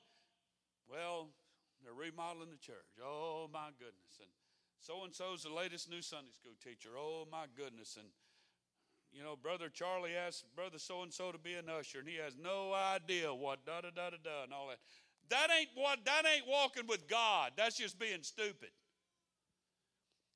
well, 0.89 1.27
they're 1.83 1.93
remodeling 1.93 2.49
the 2.49 2.65
church. 2.65 2.95
Oh, 3.03 3.49
my 3.51 3.71
goodness. 3.77 4.19
And 4.21 4.29
so 4.85 5.03
and 5.03 5.15
so's 5.15 5.41
the 5.41 5.49
latest 5.49 5.89
new 5.89 6.01
Sunday 6.01 6.31
school 6.31 6.53
teacher. 6.63 6.89
Oh, 6.95 7.25
my 7.31 7.45
goodness. 7.57 7.97
And, 7.97 8.07
you 9.11 9.23
know, 9.23 9.35
Brother 9.35 9.67
Charlie 9.67 10.15
asked 10.15 10.45
Brother 10.55 10.77
so 10.77 11.01
and 11.01 11.11
so 11.11 11.31
to 11.31 11.39
be 11.39 11.53
an 11.53 11.65
usher, 11.67 11.99
and 11.99 12.07
he 12.07 12.17
has 12.17 12.37
no 12.37 12.71
idea 12.71 13.33
what 13.33 13.65
da 13.65 13.81
da 13.81 13.89
da 13.89 14.11
da 14.11 14.17
da 14.23 14.43
and 14.43 14.53
all 14.53 14.67
that. 14.67 14.77
That 15.29 15.47
ain't 15.57 15.69
what 15.73 16.05
that 16.05 16.23
ain't 16.31 16.47
walking 16.47 16.85
with 16.87 17.07
God. 17.07 17.53
That's 17.57 17.77
just 17.77 17.97
being 17.97 18.21
stupid. 18.21 18.69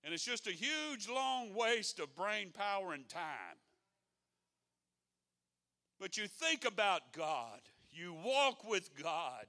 And 0.04 0.16
it's 0.16 0.26
just 0.26 0.48
a 0.48 0.52
huge 0.52 1.08
long 1.08 1.54
waste 1.54 2.00
of 2.00 2.16
brain 2.16 2.52
power 2.52 2.94
and 2.94 3.08
time. 3.08 3.60
But 6.00 6.18
you 6.18 6.26
think 6.26 6.66
about 6.66 7.14
God. 7.14 7.60
You 7.92 8.16
walk 8.26 8.68
with 8.68 8.90
God. 9.00 9.46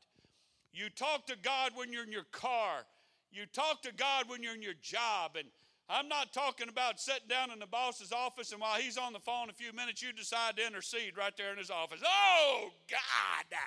You 0.74 0.90
talk 0.90 1.26
to 1.28 1.36
God 1.40 1.72
when 1.74 1.90
you're 1.90 2.04
in 2.04 2.12
your 2.12 2.24
car. 2.24 2.84
You 3.32 3.46
talk 3.46 3.82
to 3.82 3.92
God 3.92 4.24
when 4.28 4.42
you're 4.42 4.54
in 4.54 4.62
your 4.62 4.74
job. 4.82 5.36
And 5.36 5.48
I'm 5.88 6.08
not 6.08 6.32
talking 6.32 6.68
about 6.68 7.00
sitting 7.00 7.28
down 7.28 7.50
in 7.50 7.58
the 7.58 7.66
boss's 7.66 8.12
office 8.12 8.52
and 8.52 8.60
while 8.60 8.80
he's 8.80 8.96
on 8.96 9.12
the 9.12 9.18
phone 9.18 9.50
a 9.50 9.52
few 9.52 9.72
minutes, 9.72 10.02
you 10.02 10.12
decide 10.12 10.56
to 10.56 10.66
intercede 10.66 11.16
right 11.16 11.36
there 11.36 11.52
in 11.52 11.58
his 11.58 11.70
office. 11.70 12.00
Oh, 12.04 12.70
God, 12.88 13.58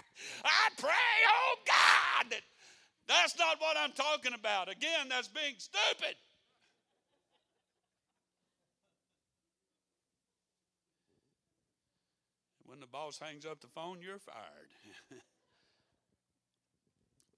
I 0.45 0.69
pray, 0.77 0.91
oh, 1.29 1.55
God. 1.65 2.35
That's 3.07 3.37
not 3.37 3.59
what 3.59 3.77
I'm 3.77 3.91
talking 3.91 4.33
about. 4.33 4.71
Again, 4.71 5.07
that's 5.09 5.27
being 5.27 5.55
stupid. 5.57 6.15
When 12.65 12.79
the 12.79 12.87
boss 12.87 13.19
hangs 13.19 13.45
up 13.45 13.59
the 13.59 13.67
phone, 13.67 13.99
you're 14.01 14.17
fired. 14.17 14.71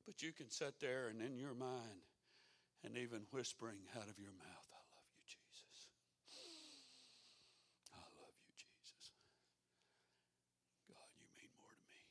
but 0.05 0.21
you 0.21 0.31
can 0.31 0.49
sit 0.51 0.79
there 0.79 1.07
and 1.07 1.21
in 1.21 1.37
your 1.37 1.55
mind 1.55 2.05
and 2.85 2.93
even 3.01 3.25
whispering 3.33 3.81
out 3.97 4.05
of 4.05 4.21
your 4.21 4.31
mouth, 4.37 4.69
I 4.69 4.81
love 4.93 5.09
you, 5.09 5.25
Jesus. 5.25 5.89
I 7.89 8.05
love 8.21 8.37
you, 8.45 8.53
Jesus. 8.53 9.17
God, 10.85 11.09
you 11.17 11.25
mean 11.33 11.49
more 11.57 11.73
to 11.73 11.85
me. 11.89 12.05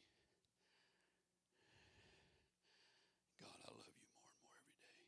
God, 3.38 3.54
I 3.54 3.70
love 3.70 3.86
you 3.86 4.02
more 4.10 4.26
and 4.26 4.34
more 4.42 4.58
every 4.66 4.82
day. 4.82 5.06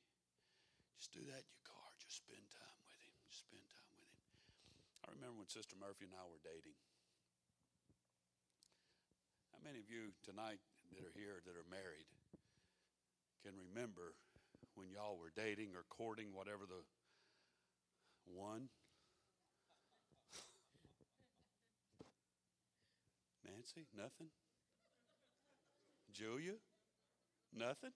Just 1.03 1.11
do 1.11 1.27
that 1.35 1.43
in 1.43 1.51
your 1.51 1.67
car. 1.67 1.91
Just 1.99 2.23
spend 2.23 2.47
time 2.55 2.79
with 2.87 2.95
Him. 3.03 3.11
Just 3.27 3.43
spend 3.51 3.67
time 3.67 3.91
with 3.99 4.07
Him. 4.07 4.23
I 5.03 5.11
remember 5.19 5.43
when 5.43 5.51
Sister 5.51 5.75
Murphy 5.75 6.07
and 6.07 6.15
I 6.15 6.23
were 6.31 6.41
dating. 6.47 6.79
How 9.51 9.59
many 9.67 9.83
of 9.83 9.91
you 9.91 10.15
tonight 10.23 10.63
that 10.95 11.03
are 11.03 11.17
here 11.19 11.43
that 11.43 11.59
are 11.59 11.67
married 11.67 12.07
can 13.43 13.59
remember 13.59 14.15
when 14.77 14.89
y'all 14.93 15.19
were 15.19 15.33
dating 15.35 15.75
or 15.75 15.85
courting, 15.89 16.29
whatever 16.33 16.65
the 16.69 16.85
one? 18.33 18.69
Nancy, 23.45 23.87
nothing? 23.97 24.29
Julia, 26.13 26.55
nothing? 27.53 27.93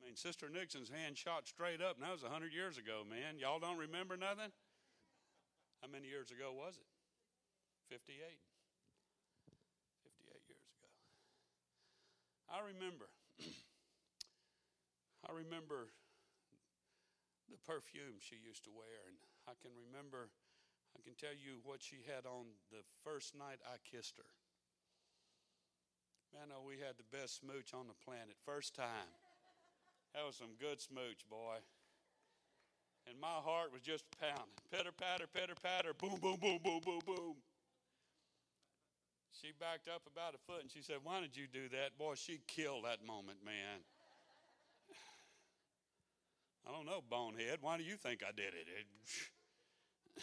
I 0.00 0.06
mean, 0.06 0.16
Sister 0.16 0.48
Nixon's 0.52 0.90
hand 0.90 1.16
shot 1.16 1.46
straight 1.46 1.80
up, 1.80 1.96
and 1.96 2.04
that 2.04 2.12
was 2.12 2.22
100 2.22 2.52
years 2.52 2.78
ago, 2.78 3.02
man. 3.08 3.38
Y'all 3.38 3.58
don't 3.58 3.78
remember 3.78 4.16
nothing? 4.16 4.52
How 5.80 5.88
many 5.88 6.08
years 6.08 6.30
ago 6.30 6.52
was 6.52 6.76
it? 6.76 6.86
58. 7.88 8.16
58 10.04 10.40
years 10.48 10.64
ago. 10.76 10.88
I 12.54 12.62
remember. 12.62 13.10
I 15.26 15.34
remember 15.34 15.90
the 17.50 17.58
perfume 17.66 18.22
she 18.22 18.38
used 18.38 18.62
to 18.70 18.70
wear, 18.70 19.10
and 19.10 19.18
I 19.50 19.58
can 19.58 19.74
remember, 19.74 20.30
I 20.94 21.02
can 21.02 21.18
tell 21.18 21.34
you 21.34 21.58
what 21.66 21.82
she 21.82 22.06
had 22.06 22.30
on 22.30 22.54
the 22.70 22.86
first 23.02 23.34
night 23.34 23.58
I 23.66 23.82
kissed 23.82 24.22
her. 24.22 24.30
Man, 26.30 26.54
oh, 26.54 26.62
we 26.62 26.78
had 26.78 26.94
the 26.94 27.10
best 27.10 27.42
smooch 27.42 27.74
on 27.74 27.90
the 27.90 27.98
planet. 28.06 28.38
First 28.46 28.78
time. 28.78 29.10
That 30.14 30.22
was 30.22 30.38
some 30.38 30.54
good 30.62 30.78
smooch, 30.78 31.26
boy 31.26 31.58
and 33.08 33.20
my 33.20 33.40
heart 33.44 33.72
was 33.72 33.82
just 33.82 34.04
pounding. 34.20 34.56
Pitter 34.70 34.92
patter, 34.92 35.26
pitter 35.26 35.54
patter, 35.60 35.92
boom, 35.92 36.18
boom, 36.20 36.36
boom, 36.40 36.58
boom, 36.62 36.80
boom, 36.84 37.00
boom. 37.04 37.34
She 39.42 39.50
backed 39.58 39.88
up 39.90 40.06
about 40.06 40.38
a 40.38 40.40
foot 40.46 40.62
and 40.62 40.70
she 40.70 40.80
said, 40.80 41.02
Why 41.02 41.20
did 41.20 41.36
you 41.36 41.50
do 41.50 41.68
that? 41.74 41.98
Boy, 41.98 42.14
she 42.14 42.38
killed 42.46 42.84
that 42.86 43.04
moment, 43.04 43.42
man. 43.44 43.82
I 46.68 46.70
don't 46.70 46.86
know, 46.86 47.02
bonehead. 47.02 47.58
Why 47.60 47.76
do 47.76 47.82
you 47.82 47.96
think 47.96 48.22
I 48.22 48.30
did 48.30 48.54
it? 48.54 48.70
it 48.70 48.86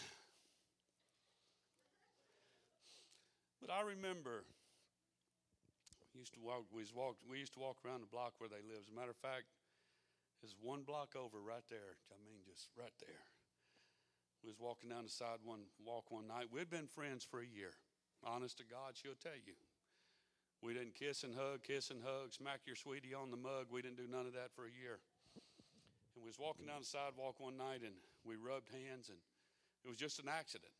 but 3.60 3.68
I 3.68 3.82
remember 3.84 4.48
we 6.14 6.20
used 6.20 6.32
to 6.34 6.40
walk 6.40 6.64
we, 6.72 6.84
walked, 6.96 7.20
we 7.28 7.38
used 7.38 7.52
to 7.54 7.60
walk 7.60 7.76
around 7.84 8.00
the 8.00 8.08
block 8.08 8.32
where 8.38 8.48
they 8.48 8.64
lived. 8.64 8.88
As 8.88 8.92
a 8.92 8.96
matter 8.96 9.12
of 9.12 9.20
fact, 9.20 9.44
there's 10.40 10.56
one 10.56 10.88
block 10.88 11.12
over 11.16 11.36
right 11.36 11.68
there. 11.68 12.00
I 12.08 12.16
mean 12.24 12.40
just 12.48 12.72
right 12.80 12.96
there. 13.04 13.28
We 14.40 14.48
was 14.48 14.58
walking 14.58 14.88
down 14.88 15.04
the 15.04 15.12
side 15.12 15.44
one 15.44 15.68
walk 15.84 16.08
one 16.08 16.26
night. 16.26 16.48
We'd 16.50 16.70
been 16.70 16.88
friends 16.88 17.28
for 17.28 17.44
a 17.44 17.46
year. 17.46 17.76
Honest 18.24 18.58
to 18.58 18.64
God, 18.64 18.94
she'll 18.94 19.18
tell 19.18 19.34
you. 19.34 19.58
We 20.62 20.74
didn't 20.78 20.94
kiss 20.94 21.26
and 21.26 21.34
hug, 21.34 21.66
kiss 21.66 21.90
and 21.90 21.98
hug, 22.06 22.30
smack 22.30 22.62
your 22.70 22.78
sweetie 22.78 23.14
on 23.18 23.34
the 23.34 23.36
mug. 23.36 23.66
We 23.66 23.82
didn't 23.82 23.98
do 23.98 24.06
none 24.06 24.30
of 24.30 24.34
that 24.38 24.54
for 24.54 24.62
a 24.62 24.70
year. 24.70 25.02
And 26.14 26.22
we 26.22 26.30
was 26.30 26.38
walking 26.38 26.70
down 26.70 26.86
the 26.86 26.86
sidewalk 26.86 27.42
one 27.42 27.58
night 27.58 27.82
and 27.82 27.98
we 28.22 28.38
rubbed 28.38 28.70
hands 28.70 29.10
and 29.10 29.18
it 29.82 29.90
was 29.90 29.98
just 29.98 30.22
an 30.22 30.30
accident. 30.30 30.70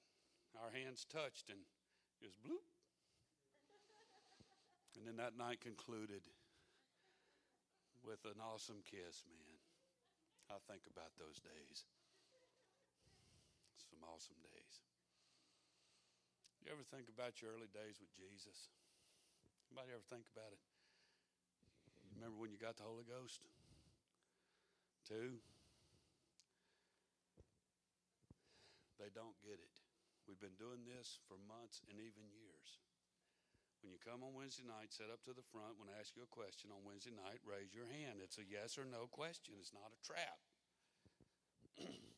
Our 0.54 0.70
hands 0.70 1.02
touched 1.10 1.50
and 1.50 1.58
it 2.22 2.30
was 2.30 2.38
bloop. 2.38 2.62
And 4.94 5.02
then 5.02 5.18
that 5.18 5.34
night 5.34 5.58
concluded 5.58 6.22
with 8.06 8.22
an 8.22 8.38
awesome 8.38 8.86
kiss, 8.86 9.26
man. 9.26 9.58
I 10.46 10.62
think 10.70 10.86
about 10.86 11.10
those 11.18 11.42
days. 11.42 11.90
Some 13.82 14.04
awesome 14.06 14.38
days. 14.46 14.91
You 16.62 16.70
ever 16.70 16.86
think 16.86 17.10
about 17.10 17.42
your 17.42 17.58
early 17.58 17.66
days 17.74 17.98
with 17.98 18.14
Jesus? 18.14 18.70
Anybody 19.66 19.90
ever 19.98 20.06
think 20.06 20.30
about 20.30 20.54
it? 20.54 20.62
Remember 22.14 22.38
when 22.38 22.54
you 22.54 22.60
got 22.60 22.78
the 22.78 22.86
Holy 22.86 23.02
Ghost? 23.02 23.42
Two. 25.02 25.42
They 29.02 29.10
don't 29.10 29.34
get 29.42 29.58
it. 29.58 29.74
We've 30.30 30.38
been 30.38 30.54
doing 30.54 30.86
this 30.86 31.18
for 31.26 31.34
months 31.34 31.82
and 31.90 31.98
even 31.98 32.30
years. 32.30 32.78
When 33.82 33.90
you 33.90 33.98
come 33.98 34.22
on 34.22 34.30
Wednesday 34.30 34.62
night, 34.62 34.94
set 34.94 35.10
up 35.10 35.26
to 35.26 35.34
the 35.34 35.42
front. 35.42 35.82
When 35.82 35.90
I 35.90 35.98
ask 35.98 36.14
you 36.14 36.22
a 36.22 36.30
question 36.30 36.70
on 36.70 36.86
Wednesday 36.86 37.10
night, 37.10 37.42
raise 37.42 37.74
your 37.74 37.90
hand. 37.90 38.22
It's 38.22 38.38
a 38.38 38.46
yes 38.46 38.78
or 38.78 38.86
no 38.86 39.10
question, 39.10 39.58
it's 39.58 39.74
not 39.74 39.90
a 39.90 39.98
trap. 40.06 40.38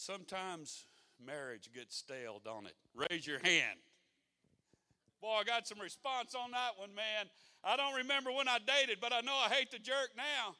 but 0.00 0.12
sometimes 0.12 0.86
marriage 1.24 1.70
gets 1.74 1.96
stale, 1.96 2.40
don't 2.44 2.66
it? 2.66 2.74
Raise 2.94 3.26
your 3.26 3.38
hand. 3.38 3.78
Boy, 5.20 5.38
I 5.40 5.44
got 5.44 5.66
some 5.68 5.78
response 5.80 6.34
on 6.34 6.52
that 6.52 6.70
one, 6.78 6.94
man. 6.94 7.26
I 7.62 7.76
don't 7.76 7.94
remember 7.94 8.32
when 8.32 8.48
I 8.48 8.58
dated, 8.58 8.98
but 9.00 9.12
I 9.12 9.20
know 9.20 9.34
I 9.34 9.48
hate 9.52 9.70
the 9.70 9.78
jerk 9.78 10.10
now. 10.16 10.54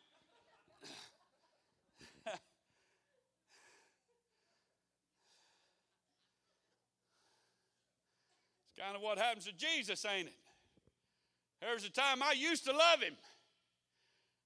it's 8.67 8.79
kind 8.79 8.95
of 8.95 9.03
what 9.03 9.19
happens 9.19 9.47
to 9.47 9.53
Jesus, 9.53 10.05
ain't 10.05 10.29
it? 10.29 10.35
There's 11.63 11.85
a 11.85 11.91
time 11.91 12.23
I 12.23 12.33
used 12.33 12.65
to 12.67 12.73
love 12.73 13.01
him. 13.01 13.15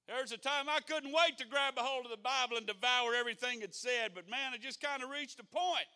There's 0.06 0.32
a 0.32 0.36
time 0.36 0.68
I 0.68 0.80
couldn't 0.80 1.12
wait 1.12 1.38
to 1.38 1.46
grab 1.46 1.74
a 1.78 1.80
hold 1.80 2.04
of 2.04 2.10
the 2.10 2.18
Bible 2.18 2.58
and 2.58 2.66
devour 2.66 3.14
everything 3.14 3.62
it 3.62 3.74
said, 3.74 4.10
but 4.14 4.28
man, 4.28 4.52
it 4.54 4.60
just 4.60 4.80
kind 4.80 5.02
of 5.02 5.08
reached 5.08 5.40
a 5.40 5.44
point. 5.44 5.86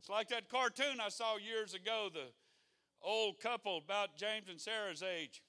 It's 0.00 0.08
like 0.08 0.28
that 0.30 0.48
cartoon 0.48 1.00
I 1.00 1.10
saw 1.10 1.36
years 1.36 1.72
ago, 1.72 2.08
the 2.12 2.26
old 3.02 3.38
couple 3.40 3.78
about 3.78 4.16
James 4.16 4.48
and 4.50 4.60
Sarah's 4.60 5.02
age. 5.02 5.42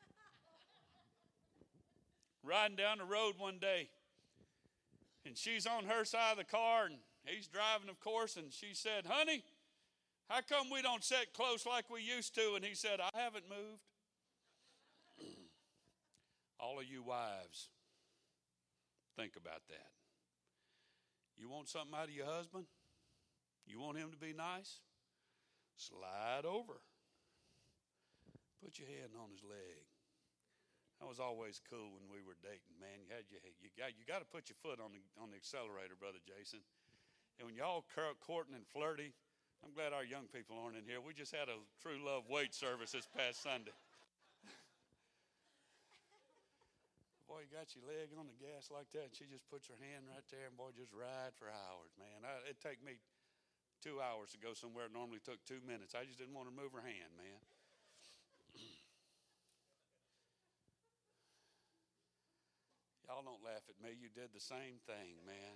Riding 2.44 2.76
down 2.76 2.98
the 2.98 3.04
road 3.04 3.34
one 3.38 3.58
day, 3.58 3.88
and 5.24 5.36
she's 5.36 5.66
on 5.66 5.84
her 5.84 6.04
side 6.04 6.32
of 6.32 6.38
the 6.38 6.44
car, 6.44 6.86
and 6.86 6.96
he's 7.24 7.46
driving, 7.46 7.88
of 7.88 8.00
course, 8.00 8.36
and 8.36 8.52
she 8.52 8.74
said, 8.74 9.06
Honey, 9.06 9.42
how 10.28 10.40
come 10.46 10.68
we 10.70 10.82
don't 10.82 11.02
sit 11.02 11.32
close 11.32 11.64
like 11.64 11.88
we 11.88 12.02
used 12.02 12.34
to? 12.34 12.54
And 12.54 12.64
he 12.64 12.74
said, 12.74 13.00
I 13.00 13.18
haven't 13.18 13.48
moved. 13.48 13.80
All 16.58 16.80
of 16.80 16.86
you 16.86 17.02
wives, 17.02 17.68
think 19.16 19.36
about 19.36 19.62
that. 19.68 19.92
You 21.36 21.48
want 21.48 21.68
something 21.68 21.92
out 21.92 22.08
of 22.08 22.16
your 22.16 22.26
husband? 22.26 22.64
You 23.66 23.80
want 23.80 23.98
him 23.98 24.10
to 24.10 24.16
be 24.16 24.32
nice? 24.32 24.80
Slide 25.76 26.48
over. 26.48 26.80
Put 28.64 28.80
your 28.80 28.88
hand 28.88 29.12
on 29.20 29.28
his 29.28 29.44
leg. 29.44 29.84
That 31.00 31.04
was 31.04 31.20
always 31.20 31.60
cool 31.68 31.92
when 31.92 32.08
we 32.08 32.24
were 32.24 32.40
dating, 32.40 32.80
man. 32.80 33.04
You 33.04 33.12
had 33.12 33.28
your, 33.28 33.44
you 33.60 33.68
got 33.76 33.92
you 34.00 34.08
got 34.08 34.24
to 34.24 34.28
put 34.32 34.48
your 34.48 34.56
foot 34.64 34.80
on 34.80 34.96
the 34.96 35.02
on 35.20 35.28
the 35.28 35.36
accelerator, 35.36 35.92
brother 35.92 36.24
Jason. 36.24 36.64
And 37.36 37.44
when 37.44 37.52
y'all 37.52 37.84
courting 38.24 38.56
and 38.56 38.64
flirty, 38.64 39.12
I'm 39.60 39.76
glad 39.76 39.92
our 39.92 40.04
young 40.08 40.24
people 40.32 40.56
aren't 40.56 40.80
in 40.80 40.88
here. 40.88 41.04
We 41.04 41.12
just 41.12 41.36
had 41.36 41.52
a 41.52 41.60
true 41.84 42.00
love 42.00 42.24
wait 42.32 42.56
service 42.56 42.96
this 42.96 43.04
past 43.12 43.44
Sunday. 43.44 43.76
Boy, 47.26 47.42
you 47.42 47.50
got 47.50 47.74
your 47.74 47.84
leg 47.86 48.14
on 48.14 48.30
the 48.30 48.38
gas 48.38 48.70
like 48.70 48.90
that, 48.94 49.10
and 49.10 49.14
she 49.14 49.26
just 49.26 49.46
puts 49.50 49.66
her 49.66 49.78
hand 49.78 50.06
right 50.06 50.24
there, 50.30 50.46
and 50.46 50.56
boy, 50.56 50.70
just 50.74 50.94
ride 50.94 51.34
for 51.34 51.50
hours, 51.50 51.92
man. 51.98 52.22
I, 52.22 52.38
it'd 52.46 52.62
take 52.62 52.80
me 52.82 53.02
two 53.82 53.98
hours 53.98 54.32
to 54.32 54.38
go 54.38 54.54
somewhere. 54.54 54.86
It 54.88 54.94
normally 54.94 55.20
took 55.20 55.42
two 55.44 55.60
minutes. 55.66 55.92
I 55.92 56.06
just 56.06 56.22
didn't 56.22 56.38
want 56.38 56.48
to 56.48 56.54
move 56.54 56.72
her 56.72 56.86
hand, 56.86 57.12
man. 57.18 57.42
Y'all 63.06 63.22
don't 63.22 63.42
laugh 63.46 63.62
at 63.70 63.78
me. 63.78 63.94
You 63.94 64.10
did 64.10 64.34
the 64.34 64.42
same 64.42 64.82
thing, 64.82 65.22
man. 65.22 65.54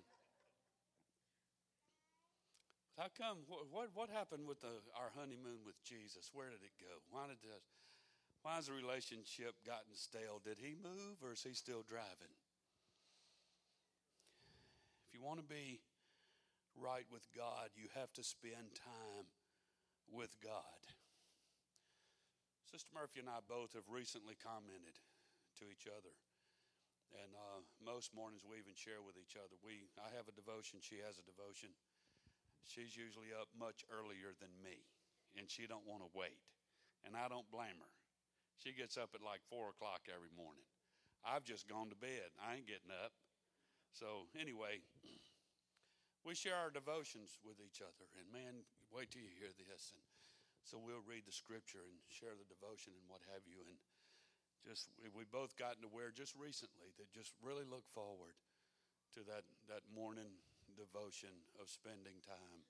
How 2.94 3.10
come? 3.10 3.42
What, 3.50 3.66
what, 3.72 3.90
what 3.96 4.08
happened 4.12 4.46
with 4.46 4.62
the, 4.62 4.84
our 4.94 5.10
honeymoon 5.18 5.66
with 5.66 5.74
Jesus? 5.82 6.30
Where 6.30 6.52
did 6.52 6.62
it 6.62 6.76
go? 6.78 7.02
Why 7.10 7.26
did 7.26 7.42
the, 7.42 7.58
why 8.42 8.56
has 8.56 8.66
the 8.66 8.76
relationship 8.76 9.52
gotten 9.66 9.92
stale? 9.92 10.40
Did 10.40 10.56
he 10.56 10.72
move 10.80 11.20
or 11.20 11.32
is 11.32 11.44
he 11.44 11.52
still 11.52 11.84
driving? 11.84 12.32
If 15.04 15.12
you 15.12 15.20
want 15.20 15.40
to 15.40 15.46
be 15.46 15.80
right 16.78 17.04
with 17.12 17.26
God, 17.36 17.68
you 17.76 17.92
have 17.92 18.12
to 18.16 18.24
spend 18.24 18.72
time 18.80 19.28
with 20.08 20.32
God. 20.40 20.80
Sister 22.70 22.88
Murphy 22.94 23.20
and 23.20 23.28
I 23.28 23.44
both 23.44 23.74
have 23.74 23.84
recently 23.90 24.38
commented 24.38 24.96
to 25.58 25.68
each 25.68 25.90
other. 25.90 26.14
And 27.10 27.34
uh, 27.34 27.66
most 27.82 28.14
mornings 28.14 28.46
we 28.46 28.62
even 28.62 28.78
share 28.78 29.02
with 29.02 29.18
each 29.18 29.34
other. 29.34 29.58
We, 29.60 29.90
I 29.98 30.14
have 30.14 30.30
a 30.30 30.38
devotion, 30.38 30.78
she 30.78 31.02
has 31.02 31.18
a 31.18 31.26
devotion. 31.26 31.74
She's 32.64 32.94
usually 32.94 33.34
up 33.34 33.50
much 33.50 33.82
earlier 33.90 34.30
than 34.38 34.54
me, 34.62 34.86
and 35.34 35.50
she 35.50 35.66
don't 35.66 35.82
want 35.90 36.06
to 36.06 36.10
wait. 36.14 36.38
And 37.02 37.18
I 37.18 37.26
don't 37.26 37.50
blame 37.50 37.74
her. 37.82 37.99
She 38.60 38.76
gets 38.76 39.00
up 39.00 39.16
at 39.16 39.24
like 39.24 39.40
four 39.48 39.72
o'clock 39.72 40.04
every 40.12 40.32
morning. 40.36 40.68
I've 41.24 41.44
just 41.44 41.64
gone 41.68 41.88
to 41.88 41.98
bed. 41.98 42.28
I 42.36 42.60
ain't 42.60 42.68
getting 42.68 42.92
up. 42.92 43.12
So 43.96 44.28
anyway, 44.36 44.84
we 46.24 46.36
share 46.36 46.56
our 46.56 46.68
devotions 46.68 47.40
with 47.40 47.56
each 47.64 47.80
other. 47.80 48.06
And 48.20 48.28
man, 48.28 48.68
wait 48.92 49.08
till 49.08 49.24
you 49.24 49.32
hear 49.32 49.52
this. 49.56 49.96
And 49.96 50.04
so 50.64 50.76
we'll 50.76 51.04
read 51.04 51.24
the 51.24 51.32
scripture 51.32 51.88
and 51.88 51.96
share 52.12 52.36
the 52.36 52.48
devotion 52.48 52.92
and 52.92 53.08
what 53.08 53.24
have 53.32 53.48
you. 53.48 53.64
And 53.64 53.80
just 54.60 54.92
we've 55.16 55.32
both 55.32 55.56
gotten 55.56 55.80
to 55.80 55.88
where 55.88 56.12
just 56.12 56.36
recently 56.36 56.92
that 57.00 57.08
just 57.16 57.32
really 57.40 57.64
look 57.64 57.88
forward 57.96 58.36
to 59.16 59.24
that 59.24 59.48
that 59.72 59.88
morning 59.88 60.36
devotion 60.76 61.32
of 61.56 61.72
spending 61.72 62.20
time 62.20 62.68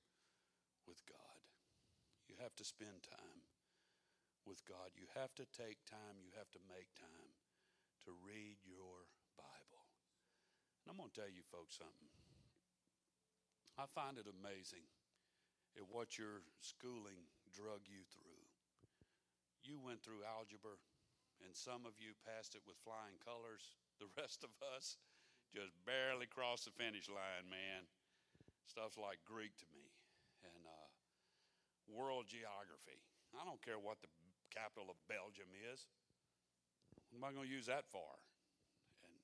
with 0.87 1.03
God. 1.11 1.43
You 2.31 2.39
have 2.39 2.55
to 2.57 2.65
spend 2.65 3.03
time 3.03 3.43
with 4.47 4.65
God. 4.65 4.93
You 4.97 5.09
have 5.17 5.33
to 5.37 5.47
take 5.53 5.81
time, 5.89 6.21
you 6.21 6.33
have 6.37 6.51
to 6.57 6.63
make 6.71 6.89
time 6.97 7.33
to 8.07 8.11
read 8.25 8.61
your 8.65 9.09
Bible. 9.37 9.85
And 10.85 10.93
I'm 10.93 10.99
going 10.99 11.13
to 11.13 11.19
tell 11.25 11.33
you 11.33 11.45
folks 11.53 11.77
something. 11.77 12.13
I 13.77 13.89
find 13.93 14.21
it 14.21 14.29
amazing 14.29 14.85
at 15.79 15.87
what 15.89 16.19
your 16.21 16.45
schooling 16.61 17.29
drug 17.53 17.87
you 17.87 18.05
through. 18.11 18.45
You 19.61 19.81
went 19.81 20.01
through 20.01 20.25
algebra, 20.25 20.77
and 21.45 21.53
some 21.53 21.85
of 21.85 21.97
you 22.01 22.17
passed 22.25 22.57
it 22.57 22.65
with 22.65 22.81
flying 22.81 23.21
colors. 23.21 23.77
The 24.01 24.09
rest 24.17 24.45
of 24.45 24.53
us 24.77 24.97
just 25.53 25.73
barely 25.85 26.27
crossed 26.27 26.65
the 26.65 26.75
finish 26.75 27.09
line, 27.09 27.49
man. 27.49 27.85
Stuff's 28.65 28.97
like 28.97 29.21
Greek 29.29 29.53
to 29.61 29.69
me. 29.73 29.85
And 30.41 30.65
uh, 30.65 30.89
world 31.91 32.31
geography. 32.31 33.03
I 33.37 33.45
don't 33.45 33.61
care 33.61 33.79
what 33.79 34.01
the 34.01 34.11
capital 34.51 34.91
of 34.91 34.99
Belgium 35.07 35.49
is. 35.55 35.87
What 37.11 37.23
am 37.23 37.27
I 37.27 37.33
going 37.35 37.49
to 37.49 37.55
use 37.55 37.67
that 37.67 37.87
for? 37.87 38.07
And 39.07 39.15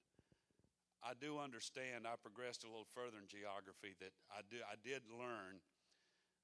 I 1.02 1.14
do 1.18 1.38
understand, 1.38 2.06
I 2.06 2.18
progressed 2.18 2.64
a 2.64 2.70
little 2.70 2.88
further 2.90 3.18
in 3.18 3.28
geography, 3.30 3.94
that 4.02 4.14
I, 4.30 4.42
do, 4.46 4.58
I 4.66 4.78
did 4.80 5.06
learn 5.06 5.62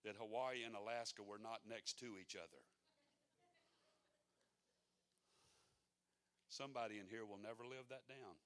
that 0.05 0.19
Hawaii 0.19 0.67
and 0.67 0.75
Alaska 0.75 1.23
were 1.23 1.39
not 1.39 1.63
next 1.67 1.99
to 2.03 2.19
each 2.19 2.35
other. 2.35 2.63
Somebody 6.53 7.01
in 7.01 7.09
here 7.09 7.25
will 7.25 7.41
never 7.41 7.65
live 7.65 7.89
that 7.89 8.05
down. 8.11 8.37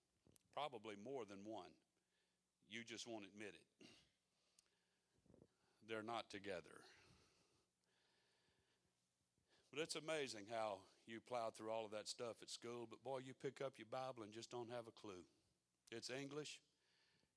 Probably 0.54 0.94
more 0.94 1.26
than 1.26 1.42
one. 1.42 1.74
You 2.70 2.86
just 2.86 3.06
won't 3.06 3.26
admit 3.26 3.54
it. 3.54 3.66
they're 5.88 6.06
not 6.06 6.30
together. 6.30 6.85
But 9.76 9.92
it's 9.92 10.00
amazing 10.00 10.48
how 10.48 10.80
you 11.04 11.20
plow 11.20 11.52
through 11.52 11.68
all 11.68 11.84
of 11.84 11.92
that 11.92 12.08
stuff 12.08 12.40
at 12.40 12.48
school, 12.48 12.88
but 12.88 13.04
boy, 13.04 13.20
you 13.20 13.36
pick 13.36 13.60
up 13.60 13.76
your 13.76 13.92
Bible 13.92 14.24
and 14.24 14.32
just 14.32 14.48
don't 14.48 14.72
have 14.72 14.88
a 14.88 14.96
clue. 14.96 15.28
It's 15.92 16.08
English 16.08 16.64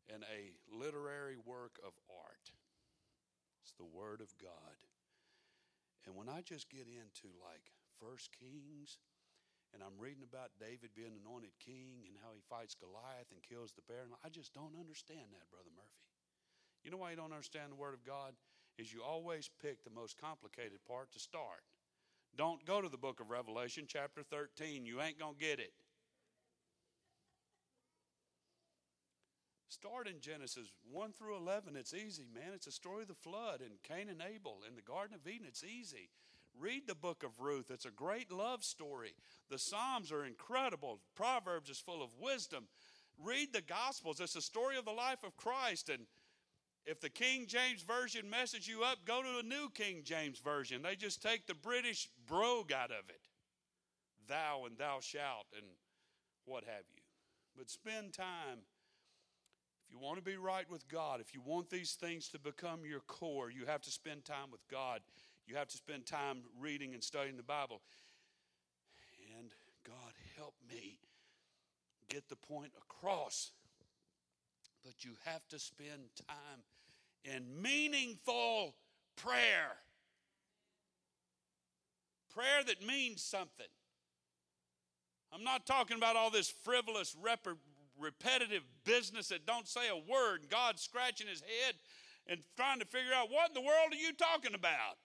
and 0.08 0.24
a 0.24 0.56
literary 0.72 1.36
work 1.36 1.84
of 1.84 1.92
art. 2.08 2.56
It's 3.60 3.76
the 3.76 3.92
Word 3.92 4.24
of 4.24 4.32
God. 4.40 4.80
And 6.08 6.16
when 6.16 6.32
I 6.32 6.40
just 6.40 6.72
get 6.72 6.88
into 6.88 7.28
like 7.44 7.76
First 8.00 8.32
Kings, 8.32 9.04
and 9.76 9.84
I'm 9.84 10.00
reading 10.00 10.24
about 10.24 10.56
David 10.64 10.96
being 10.96 11.20
anointed 11.20 11.52
king 11.60 12.08
and 12.08 12.16
how 12.24 12.32
he 12.32 12.40
fights 12.48 12.72
Goliath 12.72 13.36
and 13.36 13.44
kills 13.44 13.76
the 13.76 13.84
bear, 13.84 14.08
I 14.24 14.32
just 14.32 14.56
don't 14.56 14.80
understand 14.80 15.36
that, 15.36 15.52
Brother 15.52 15.76
Murphy. 15.76 16.08
You 16.88 16.96
know 16.96 17.04
why 17.04 17.12
you 17.12 17.20
don't 17.20 17.36
understand 17.36 17.76
the 17.76 17.84
Word 17.84 18.00
of 18.00 18.08
God? 18.08 18.32
Is 18.80 18.96
you 18.96 19.04
always 19.04 19.52
pick 19.60 19.84
the 19.84 19.92
most 19.92 20.16
complicated 20.16 20.80
part 20.88 21.12
to 21.12 21.20
start. 21.20 21.68
Don't 22.40 22.64
go 22.64 22.82
to 22.82 22.88
the 22.88 22.98
book 22.98 23.20
of 23.20 23.32
Revelation, 23.32 23.84
chapter 23.86 24.24
13. 24.24 24.86
You 24.86 25.02
ain't 25.02 25.20
going 25.20 25.36
to 25.36 25.46
get 25.46 25.60
it. 25.60 25.74
Start 29.68 30.08
in 30.08 30.22
Genesis 30.22 30.72
1 30.90 31.12
through 31.12 31.36
11. 31.36 31.76
It's 31.76 31.94
easy, 31.94 32.28
man. 32.34 32.54
It's 32.56 32.66
a 32.68 32.72
story 32.72 33.02
of 33.02 33.10
the 33.10 33.14
flood 33.14 33.60
and 33.60 33.84
Cain 33.84 34.08
and 34.08 34.22
Abel 34.22 34.60
in 34.66 34.78
the 34.78 34.82
Garden 34.82 35.18
of 35.18 35.28
Eden. 35.30 35.48
It's 35.50 35.66
easy. 35.66 36.12
Read 36.58 36.88
the 36.88 36.96
book 36.96 37.24
of 37.24 37.42
Ruth. 37.42 37.70
It's 37.70 37.84
a 37.84 37.92
great 37.92 38.32
love 38.32 38.64
story. 38.64 39.16
The 39.50 39.60
Psalms 39.60 40.10
are 40.10 40.24
incredible. 40.24 41.02
Proverbs 41.18 41.70
is 41.70 41.80
full 41.80 42.02
of 42.02 42.12
wisdom. 42.18 42.68
Read 43.22 43.52
the 43.52 43.62
Gospels. 43.62 44.22
It's 44.22 44.38
a 44.38 44.42
story 44.42 44.78
of 44.78 44.86
the 44.86 44.92
life 44.92 45.26
of 45.26 45.36
Christ. 45.36 45.90
And 45.90 46.06
if 46.90 47.00
the 47.00 47.10
King 47.10 47.46
James 47.46 47.84
Version 47.84 48.28
messes 48.28 48.68
you 48.68 48.84
up, 48.84 49.06
go 49.06 49.22
to 49.22 49.38
the 49.38 49.48
New 49.48 49.70
King 49.76 50.02
James 50.04 50.40
Version. 50.40 50.82
They 50.82 50.96
just 50.96 51.22
take 51.22 51.46
the 51.46 51.54
British 51.54 52.10
brogue 52.28 52.72
out 52.74 52.90
of 52.90 53.08
it. 53.10 53.22
Thou 54.28 54.66
and 54.66 54.76
thou 54.76 54.98
shalt 55.00 55.46
and 55.56 55.68
what 56.46 56.64
have 56.64 56.86
you. 56.96 57.02
But 57.56 57.70
spend 57.70 58.14
time 58.14 58.66
if 59.86 59.92
you 59.92 60.00
want 60.00 60.18
to 60.18 60.24
be 60.24 60.38
right 60.38 60.70
with 60.70 60.88
God, 60.88 61.20
if 61.22 61.34
you 61.34 61.42
want 61.46 61.70
these 61.70 61.94
things 61.94 62.28
to 62.30 62.40
become 62.40 62.86
your 62.86 63.02
core, 63.02 63.52
you 63.52 63.66
have 63.68 63.82
to 63.82 63.92
spend 63.92 64.26
time 64.26 64.52
with 64.52 64.68
God. 64.68 65.02
You 65.48 65.56
have 65.56 65.68
to 65.68 65.78
spend 65.78 66.08
time 66.08 66.42
reading 66.60 66.96
and 66.96 67.04
studying 67.04 67.38
the 67.38 67.44
Bible. 67.44 67.82
And 69.38 69.52
God, 69.86 70.14
help 70.38 70.56
me 70.68 71.00
get 72.08 72.30
the 72.30 72.36
point 72.36 72.72
across. 72.78 73.52
But 74.84 75.04
you 75.04 75.12
have 75.26 75.48
to 75.50 75.60
spend 75.60 76.10
time 76.28 76.64
in 77.24 77.62
meaningful 77.62 78.76
prayer. 79.16 79.78
Prayer 82.34 82.64
that 82.66 82.86
means 82.86 83.22
something. 83.22 83.66
I'm 85.34 85.44
not 85.44 85.66
talking 85.66 85.98
about 85.98 86.16
all 86.16 86.32
this 86.32 86.50
frivolous, 86.50 87.16
repetitive 88.00 88.64
business 88.84 89.28
that 89.30 89.46
don't 89.46 89.68
say 89.68 89.90
a 89.90 89.96
word. 89.96 90.48
God 90.50 90.80
scratching 90.80 91.28
his 91.28 91.42
head 91.42 91.76
and 92.28 92.40
trying 92.56 92.80
to 92.80 92.86
figure 92.86 93.14
out 93.14 93.30
what 93.30 93.50
in 93.50 93.54
the 93.54 93.62
world 93.62 93.92
are 93.92 93.96
you 93.96 94.14
talking 94.14 94.56
about? 94.56 94.98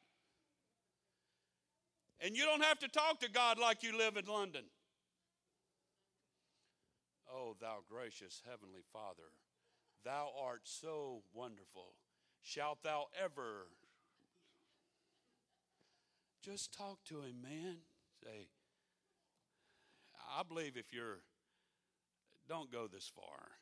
And 2.21 2.37
you 2.37 2.45
don't 2.45 2.63
have 2.63 2.79
to 2.79 2.89
talk 2.89 3.21
to 3.21 3.31
God 3.31 3.59
like 3.59 3.83
you 3.83 3.97
live 3.99 4.17
in 4.17 4.25
London. 4.27 4.65
Oh, 7.31 7.57
thou 7.61 7.79
gracious 7.91 8.41
heavenly 8.49 8.83
Father, 8.93 9.33
thou 10.05 10.31
art 10.41 10.61
so 10.65 11.23
wonderful. 11.35 11.95
Shalt 12.45 12.83
thou 12.83 13.07
ever 13.21 13.69
just 16.43 16.77
talk 16.77 17.03
to 17.07 17.23
him, 17.23 17.41
man? 17.43 17.79
Say, 18.23 18.49
I 20.39 20.43
believe 20.43 20.77
if 20.77 20.93
you're 20.93 21.21
don't 22.47 22.71
go 22.71 22.87
this 22.87 23.11
far. 23.15 23.57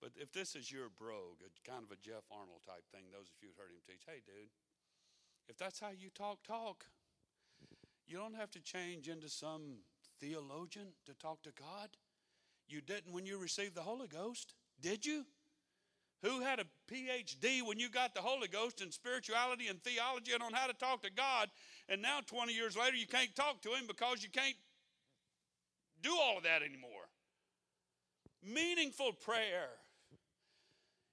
But 0.00 0.12
if 0.16 0.32
this 0.32 0.54
is 0.54 0.70
your 0.70 0.88
brogue, 0.96 1.42
kind 1.66 1.82
of 1.84 1.90
a 1.90 2.00
Jeff 2.00 2.22
Arnold 2.30 2.62
type 2.64 2.84
thing, 2.92 3.04
those 3.10 3.26
of 3.26 3.42
you 3.42 3.48
who 3.48 3.60
heard 3.60 3.70
him 3.70 3.82
teach, 3.86 4.02
hey, 4.06 4.22
dude, 4.24 4.50
if 5.48 5.56
that's 5.56 5.80
how 5.80 5.90
you 5.90 6.10
talk, 6.10 6.38
talk. 6.46 6.84
You 8.06 8.16
don't 8.16 8.34
have 8.34 8.50
to 8.52 8.60
change 8.60 9.08
into 9.08 9.28
some 9.28 9.82
theologian 10.20 10.88
to 11.06 11.14
talk 11.14 11.42
to 11.42 11.50
God. 11.50 11.90
You 12.68 12.80
didn't 12.80 13.12
when 13.12 13.26
you 13.26 13.38
received 13.38 13.74
the 13.74 13.82
Holy 13.82 14.08
Ghost, 14.08 14.54
did 14.80 15.04
you? 15.04 15.24
Who 16.22 16.40
had 16.40 16.60
a 16.60 16.64
PhD 16.92 17.66
when 17.66 17.80
you 17.80 17.88
got 17.88 18.14
the 18.14 18.20
Holy 18.20 18.46
Ghost 18.46 18.80
in 18.80 18.92
spirituality 18.92 19.66
and 19.68 19.82
theology 19.82 20.32
and 20.32 20.42
on 20.42 20.52
how 20.52 20.68
to 20.68 20.74
talk 20.74 21.02
to 21.02 21.10
God, 21.10 21.48
and 21.88 22.00
now 22.00 22.20
20 22.24 22.52
years 22.52 22.76
later 22.76 22.96
you 22.96 23.06
can't 23.06 23.34
talk 23.34 23.60
to 23.62 23.70
Him 23.70 23.86
because 23.88 24.22
you 24.22 24.30
can't 24.30 24.54
do 26.02 26.10
all 26.20 26.38
of 26.38 26.44
that 26.44 26.62
anymore? 26.62 26.90
Meaningful 28.44 29.12
prayer. 29.12 29.70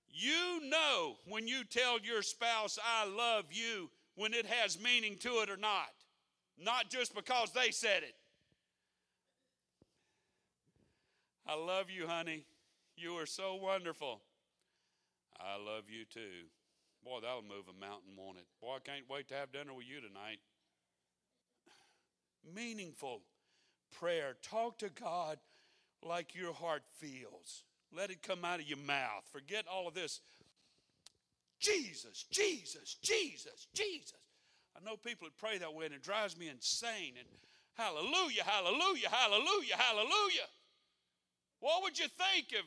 You 0.09 0.61
know 0.69 1.15
when 1.27 1.47
you 1.47 1.63
tell 1.63 1.99
your 1.99 2.21
spouse, 2.21 2.77
I 2.83 3.07
love 3.07 3.45
you, 3.51 3.89
when 4.15 4.33
it 4.33 4.45
has 4.45 4.79
meaning 4.79 5.17
to 5.19 5.41
it 5.41 5.49
or 5.49 5.57
not. 5.57 5.89
Not 6.61 6.89
just 6.89 7.15
because 7.15 7.51
they 7.53 7.71
said 7.71 8.03
it. 8.03 8.15
I 11.47 11.55
love 11.55 11.89
you, 11.89 12.07
honey. 12.07 12.43
You 12.95 13.13
are 13.13 13.25
so 13.25 13.55
wonderful. 13.55 14.21
I 15.39 15.55
love 15.55 15.85
you 15.89 16.05
too. 16.05 16.47
Boy, 17.03 17.19
that'll 17.21 17.41
move 17.41 17.67
a 17.69 17.79
mountain, 17.79 18.11
won't 18.17 18.37
it? 18.37 18.45
Boy, 18.61 18.75
I 18.75 18.79
can't 18.79 19.09
wait 19.09 19.29
to 19.29 19.35
have 19.35 19.51
dinner 19.51 19.73
with 19.73 19.85
you 19.87 20.01
tonight. 20.01 20.39
Meaningful 22.53 23.21
prayer. 23.97 24.35
Talk 24.41 24.77
to 24.79 24.89
God 24.89 25.37
like 26.03 26.35
your 26.35 26.53
heart 26.53 26.83
feels. 26.97 27.63
Let 27.95 28.11
it 28.11 28.21
come 28.21 28.43
out 28.43 28.59
of 28.59 28.67
your 28.67 28.77
mouth. 28.77 29.23
Forget 29.31 29.65
all 29.71 29.87
of 29.87 29.93
this. 29.93 30.21
Jesus, 31.59 32.25
Jesus, 32.31 32.95
Jesus, 33.01 33.67
Jesus. 33.73 34.13
I 34.75 34.85
know 34.85 34.95
people 34.95 35.27
that 35.27 35.37
pray 35.37 35.57
that 35.57 35.73
way 35.73 35.85
and 35.85 35.93
it 35.93 36.03
drives 36.03 36.37
me 36.37 36.49
insane. 36.49 37.13
And 37.17 37.27
hallelujah, 37.75 38.43
hallelujah, 38.45 39.09
hallelujah, 39.09 39.75
hallelujah. 39.75 40.47
What 41.59 41.83
would 41.83 41.99
you 41.99 42.07
think 42.07 42.47
if 42.51 42.65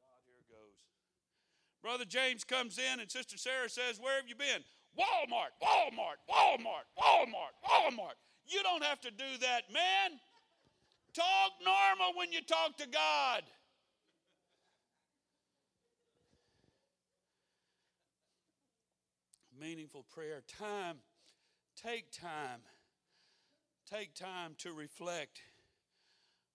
God 0.00 0.22
here 0.26 0.42
goes. 0.48 0.78
Brother 1.86 2.04
James 2.04 2.42
comes 2.42 2.78
in 2.78 2.98
and 2.98 3.08
Sister 3.08 3.38
Sarah 3.38 3.70
says, 3.70 4.00
Where 4.00 4.16
have 4.16 4.28
you 4.28 4.34
been? 4.34 4.64
Walmart, 4.98 5.54
Walmart, 5.62 6.18
Walmart, 6.28 6.82
Walmart, 6.98 7.54
Walmart. 7.64 8.18
You 8.44 8.60
don't 8.64 8.82
have 8.82 9.00
to 9.02 9.10
do 9.12 9.38
that, 9.40 9.72
man. 9.72 10.18
Talk 11.14 11.52
normal 11.64 12.18
when 12.18 12.32
you 12.32 12.40
talk 12.40 12.76
to 12.78 12.88
God. 12.88 13.42
Meaningful 19.56 20.04
prayer. 20.12 20.42
Time. 20.58 20.96
Take 21.80 22.10
time. 22.10 22.62
Take 23.88 24.12
time 24.16 24.56
to 24.58 24.72
reflect 24.72 25.40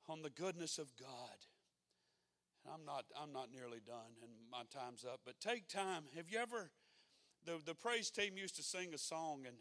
on 0.09 0.23
the 0.23 0.29
goodness 0.29 0.77
of 0.77 0.91
God. 0.99 1.37
I'm 2.71 2.85
not, 2.85 3.03
I'm 3.19 3.33
not 3.33 3.51
nearly 3.51 3.83
done 3.85 4.15
and 4.23 4.31
my 4.47 4.63
time's 4.71 5.03
up, 5.03 5.19
but 5.25 5.39
take 5.39 5.67
time. 5.67 6.05
Have 6.15 6.29
you 6.29 6.39
ever, 6.39 6.71
the, 7.45 7.59
the 7.65 7.75
praise 7.75 8.09
team 8.09 8.37
used 8.37 8.55
to 8.55 8.63
sing 8.63 8.93
a 8.93 8.97
song 8.97 9.43
and 9.45 9.57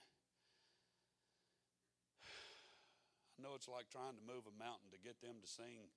I 3.34 3.42
know 3.42 3.54
it's 3.56 3.66
like 3.66 3.90
trying 3.90 4.14
to 4.14 4.22
move 4.22 4.46
a 4.46 4.54
mountain 4.56 4.94
to 4.94 4.98
get 5.02 5.20
them 5.20 5.42
to 5.42 5.48
sing. 5.50 5.90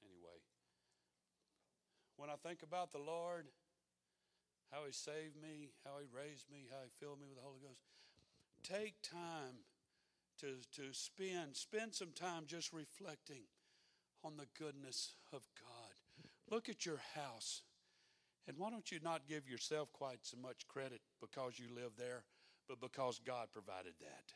Anyway, 0.00 0.40
when 2.16 2.30
I 2.30 2.36
think 2.40 2.62
about 2.62 2.92
the 2.92 3.04
Lord, 3.04 3.44
how 4.72 4.86
He 4.86 4.92
saved 4.92 5.36
me, 5.36 5.76
how 5.84 6.00
He 6.00 6.08
raised 6.08 6.48
me, 6.50 6.64
how 6.70 6.80
He 6.80 6.90
filled 6.96 7.20
me 7.20 7.28
with 7.28 7.36
the 7.36 7.44
Holy 7.44 7.60
Ghost, 7.60 7.84
take 8.64 8.96
time 9.02 9.68
to, 10.40 10.64
to 10.80 10.94
spend, 10.96 11.56
spend 11.56 11.94
some 11.94 12.12
time 12.16 12.44
just 12.46 12.72
reflecting 12.72 13.44
on 14.24 14.36
the 14.36 14.46
goodness 14.58 15.14
of 15.32 15.42
God. 15.60 16.24
Look 16.50 16.68
at 16.68 16.84
your 16.84 17.00
house. 17.14 17.62
And 18.46 18.58
why 18.58 18.70
don't 18.70 18.90
you 18.90 18.98
not 19.02 19.28
give 19.28 19.48
yourself 19.48 19.92
quite 19.92 20.18
so 20.22 20.36
much 20.36 20.66
credit 20.68 21.00
because 21.20 21.58
you 21.58 21.66
live 21.74 21.92
there, 21.96 22.24
but 22.68 22.80
because 22.80 23.20
God 23.24 23.48
provided 23.52 23.94
that? 24.00 24.32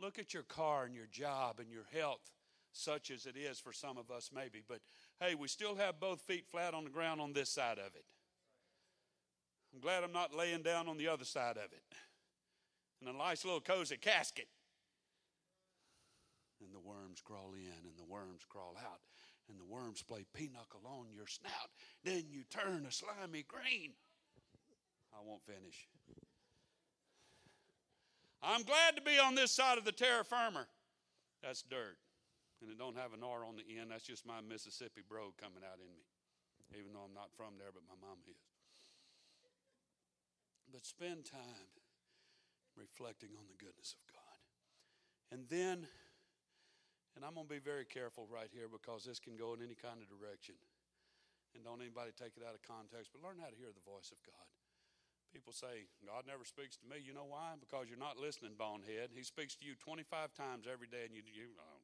Look 0.00 0.18
at 0.18 0.32
your 0.32 0.42
car 0.44 0.84
and 0.84 0.94
your 0.94 1.08
job 1.10 1.58
and 1.58 1.70
your 1.70 1.86
health, 1.92 2.30
such 2.72 3.10
as 3.10 3.26
it 3.26 3.36
is 3.36 3.58
for 3.58 3.72
some 3.72 3.98
of 3.98 4.10
us, 4.10 4.30
maybe. 4.34 4.62
But 4.66 4.80
hey, 5.20 5.34
we 5.34 5.48
still 5.48 5.74
have 5.76 5.98
both 5.98 6.20
feet 6.20 6.46
flat 6.46 6.74
on 6.74 6.84
the 6.84 6.90
ground 6.90 7.20
on 7.20 7.32
this 7.32 7.50
side 7.50 7.78
of 7.78 7.94
it. 7.96 8.04
I'm 9.74 9.80
glad 9.80 10.04
I'm 10.04 10.12
not 10.12 10.34
laying 10.34 10.62
down 10.62 10.88
on 10.88 10.96
the 10.96 11.08
other 11.08 11.24
side 11.24 11.56
of 11.56 11.72
it. 11.72 11.82
In 13.02 13.08
a 13.08 13.12
nice 13.12 13.44
little 13.44 13.60
cozy 13.60 13.96
casket. 13.96 14.48
And 16.60 16.74
the 16.74 16.80
worms 16.80 17.20
crawl 17.22 17.52
in 17.54 17.86
and 17.86 17.97
worms 18.08 18.42
crawl 18.48 18.76
out. 18.80 19.00
and 19.48 19.58
the 19.58 19.64
worms 19.64 20.02
play 20.02 20.24
pinochle 20.34 20.84
on 20.84 21.06
your 21.14 21.26
snout. 21.26 21.72
Then 22.04 22.24
you 22.28 22.44
turn 22.50 22.84
a 22.86 22.92
slimy 22.92 23.44
green. 23.48 23.92
I 25.12 25.24
won't 25.24 25.42
finish. 25.44 25.88
I'm 28.42 28.62
glad 28.62 28.94
to 28.96 29.02
be 29.02 29.18
on 29.18 29.34
this 29.34 29.50
side 29.50 29.78
of 29.78 29.84
the 29.84 29.92
terra 29.92 30.22
firma. 30.22 30.66
That's 31.42 31.62
dirt. 31.62 31.96
And 32.60 32.70
it 32.70 32.78
don't 32.78 32.96
have 32.96 33.14
an 33.14 33.22
R 33.22 33.46
on 33.46 33.56
the 33.56 33.66
end. 33.80 33.90
That's 33.90 34.04
just 34.04 34.26
my 34.26 34.40
Mississippi 34.42 35.02
brogue 35.08 35.34
coming 35.40 35.62
out 35.64 35.78
in 35.80 35.88
me. 35.90 36.04
Even 36.78 36.92
though 36.92 37.06
I'm 37.06 37.14
not 37.14 37.32
from 37.32 37.56
there, 37.58 37.72
but 37.72 37.82
my 37.88 37.96
mom 37.96 38.18
is. 38.28 38.36
But 40.70 40.84
spend 40.84 41.24
time 41.24 41.72
reflecting 42.76 43.30
on 43.38 43.48
the 43.48 43.56
goodness 43.56 43.96
of 43.96 44.02
God. 44.12 44.38
And 45.32 45.48
then, 45.48 45.86
and 47.18 47.26
I'm 47.26 47.34
going 47.34 47.50
to 47.50 47.56
be 47.58 47.58
very 47.58 47.82
careful 47.82 48.30
right 48.30 48.46
here 48.54 48.70
because 48.70 49.02
this 49.02 49.18
can 49.18 49.34
go 49.34 49.50
in 49.50 49.58
any 49.58 49.74
kind 49.74 49.98
of 49.98 50.06
direction. 50.06 50.54
And 51.50 51.66
don't 51.66 51.82
anybody 51.82 52.14
take 52.14 52.38
it 52.38 52.46
out 52.46 52.54
of 52.54 52.62
context, 52.62 53.10
but 53.10 53.26
learn 53.26 53.42
how 53.42 53.50
to 53.50 53.58
hear 53.58 53.74
the 53.74 53.82
voice 53.82 54.14
of 54.14 54.22
God. 54.22 54.46
People 55.34 55.50
say, 55.50 55.90
God 56.06 56.30
never 56.30 56.46
speaks 56.46 56.78
to 56.78 56.86
me. 56.86 57.02
You 57.02 57.10
know 57.10 57.26
why? 57.26 57.58
Because 57.58 57.90
you're 57.90 57.98
not 57.98 58.22
listening, 58.22 58.54
bonehead. 58.54 59.10
He 59.10 59.26
speaks 59.26 59.58
to 59.58 59.66
you 59.66 59.74
25 59.82 60.30
times 60.38 60.70
every 60.70 60.86
day, 60.86 61.10
and 61.10 61.12
you, 61.12 61.26
you 61.26 61.50
uh, 61.58 61.82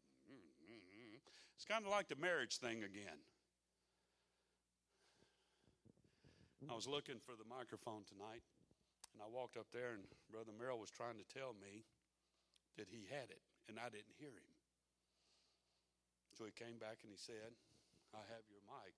it's 1.59 1.67
kind 1.67 1.83
of 1.83 1.91
like 1.91 2.07
the 2.07 2.21
marriage 2.23 2.63
thing 2.63 2.87
again. 2.87 3.19
I 6.71 6.79
was 6.79 6.87
looking 6.87 7.19
for 7.19 7.35
the 7.35 7.45
microphone 7.51 8.07
tonight, 8.07 8.47
and 9.11 9.19
I 9.19 9.27
walked 9.27 9.59
up 9.59 9.67
there, 9.75 9.99
and 9.99 10.07
Brother 10.31 10.55
Merrill 10.55 10.79
was 10.79 10.95
trying 10.95 11.19
to 11.19 11.27
tell 11.27 11.59
me 11.59 11.83
that 12.79 12.87
he 12.87 13.11
had 13.11 13.35
it, 13.35 13.43
and 13.67 13.83
I 13.83 13.91
didn't 13.91 14.15
hear 14.15 14.31
him. 14.31 14.54
So 16.35 16.45
he 16.45 16.55
came 16.55 16.83
back 16.83 17.01
and 17.07 17.11
he 17.15 17.19
said, 17.19 17.55
I 18.11 18.23
have 18.35 18.45
your 18.51 18.63
mic. 18.67 18.95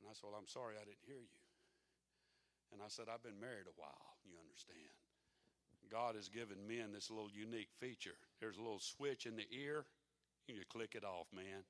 And 0.00 0.08
I 0.08 0.12
said, 0.12 0.28
Well, 0.28 0.36
I'm 0.36 0.48
sorry 0.48 0.76
I 0.76 0.84
didn't 0.84 1.04
hear 1.08 1.20
you. 1.20 1.40
And 2.72 2.80
I 2.80 2.88
said, 2.88 3.08
I've 3.08 3.24
been 3.24 3.40
married 3.40 3.68
a 3.68 3.76
while, 3.76 4.16
you 4.24 4.36
understand. 4.40 4.96
God 5.92 6.16
has 6.16 6.28
given 6.28 6.56
men 6.66 6.92
this 6.92 7.10
little 7.10 7.28
unique 7.28 7.68
feature. 7.78 8.16
There's 8.40 8.56
a 8.56 8.62
little 8.62 8.80
switch 8.80 9.26
in 9.26 9.36
the 9.36 9.44
ear, 9.52 9.84
you 10.48 10.62
click 10.70 10.94
it 10.94 11.04
off, 11.04 11.26
man. 11.34 11.64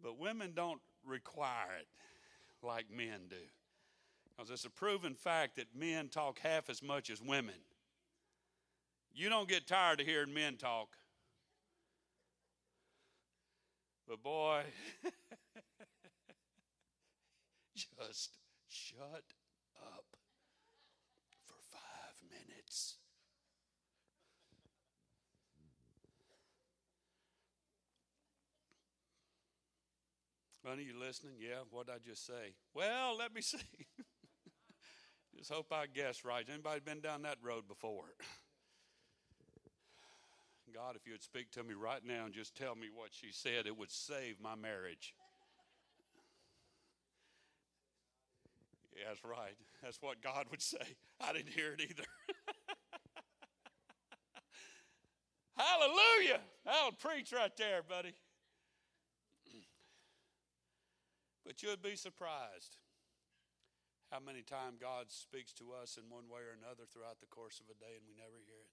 But 0.00 0.18
women 0.18 0.52
don't 0.54 0.80
require 1.04 1.74
it 1.80 1.88
like 2.64 2.86
men 2.90 3.22
do. 3.28 3.36
Because 4.36 4.50
it's 4.50 4.64
a 4.64 4.70
proven 4.70 5.14
fact 5.14 5.56
that 5.56 5.66
men 5.74 6.08
talk 6.08 6.38
half 6.38 6.70
as 6.70 6.82
much 6.82 7.10
as 7.10 7.20
women. 7.20 7.54
You 9.12 9.28
don't 9.28 9.48
get 9.48 9.66
tired 9.66 10.00
of 10.00 10.06
hearing 10.06 10.32
men 10.32 10.56
talk. 10.56 10.88
But 14.06 14.22
boy, 14.22 14.62
just 17.74 18.38
shut 18.68 19.24
up 19.76 20.04
for 21.44 21.56
five 21.70 22.14
minutes. 22.30 22.96
Honey, 30.64 30.84
you 30.84 30.98
listening? 30.98 31.34
Yeah, 31.40 31.60
what 31.70 31.86
did 31.86 31.94
I 31.94 31.98
just 32.06 32.26
say? 32.26 32.54
Well, 32.74 33.16
let 33.16 33.34
me 33.34 33.40
see. 33.42 33.58
just 35.36 35.50
hope 35.52 35.72
I 35.72 35.86
guessed 35.86 36.24
right. 36.24 36.44
Anybody 36.48 36.80
been 36.80 37.00
down 37.00 37.22
that 37.22 37.38
road 37.42 37.68
before? 37.68 38.14
God, 40.74 40.96
if 40.96 41.06
you 41.06 41.12
would 41.12 41.22
speak 41.22 41.50
to 41.52 41.62
me 41.62 41.74
right 41.74 42.04
now 42.04 42.24
and 42.24 42.34
just 42.34 42.56
tell 42.56 42.74
me 42.74 42.88
what 42.94 43.10
she 43.12 43.28
said, 43.30 43.66
it 43.66 43.76
would 43.76 43.90
save 43.90 44.40
my 44.40 44.54
marriage. 44.54 45.14
Yeah, 48.96 49.08
that's 49.08 49.24
right. 49.24 49.54
That's 49.82 49.98
what 50.00 50.20
God 50.22 50.46
would 50.50 50.62
say. 50.62 50.96
I 51.20 51.32
didn't 51.32 51.50
hear 51.50 51.72
it 51.72 51.80
either. 51.80 52.02
Hallelujah. 55.56 56.40
I'll 56.66 56.92
preach 56.92 57.32
right 57.32 57.56
there, 57.56 57.82
buddy. 57.82 58.14
But 61.48 61.62
you'd 61.62 61.80
be 61.80 61.96
surprised 61.96 62.76
how 64.12 64.20
many 64.20 64.42
times 64.42 64.76
God 64.80 65.08
speaks 65.08 65.52
to 65.54 65.72
us 65.72 65.96
in 65.96 66.04
one 66.12 66.28
way 66.28 66.44
or 66.44 66.52
another 66.52 66.84
throughout 66.84 67.20
the 67.20 67.32
course 67.32 67.60
of 67.60 67.72
a 67.72 67.76
day 67.80 67.96
and 67.96 68.04
we 68.04 68.12
never 68.12 68.36
hear 68.44 68.60
it, 68.60 68.72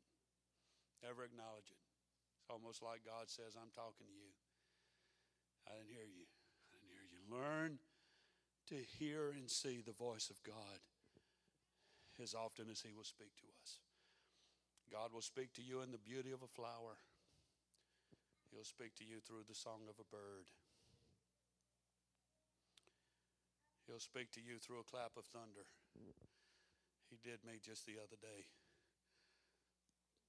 never 0.99 1.23
acknowledge 1.23 1.71
it. 1.71 1.84
It's 2.45 2.53
almost 2.53 2.85
like 2.85 3.01
God 3.01 3.25
says, 3.25 3.57
I'm 3.57 3.73
talking 3.73 4.05
to 4.05 4.13
you. 4.13 4.29
I 5.65 5.81
didn't 5.81 5.97
hear 5.97 6.05
you. 6.05 6.29
I 6.69 6.77
didn't 6.77 6.93
hear 6.93 7.05
you. 7.09 7.21
Learn 7.25 7.81
to 8.69 8.77
hear 9.01 9.33
and 9.33 9.49
see 9.49 9.81
the 9.81 9.97
voice 9.97 10.29
of 10.29 10.37
God 10.45 10.77
as 12.21 12.37
often 12.37 12.69
as 12.69 12.85
He 12.85 12.93
will 12.93 13.01
speak 13.01 13.33
to 13.41 13.49
us. 13.65 13.81
God 14.93 15.09
will 15.09 15.25
speak 15.25 15.57
to 15.57 15.65
you 15.65 15.81
in 15.81 15.89
the 15.89 15.97
beauty 15.97 16.29
of 16.29 16.45
a 16.45 16.53
flower, 16.53 17.01
He'll 18.53 18.61
speak 18.61 18.93
to 19.01 19.05
you 19.09 19.25
through 19.25 19.49
the 19.49 19.57
song 19.57 19.89
of 19.89 19.97
a 19.97 20.05
bird. 20.05 20.45
He'll 23.89 23.97
speak 23.97 24.29
to 24.37 24.41
you 24.41 24.61
through 24.61 24.85
a 24.85 24.85
clap 24.85 25.17
of 25.17 25.25
thunder. 25.33 25.65
He 27.09 27.17
did 27.25 27.41
me 27.41 27.57
just 27.57 27.89
the 27.89 27.97
other 27.97 28.21
day. 28.21 28.45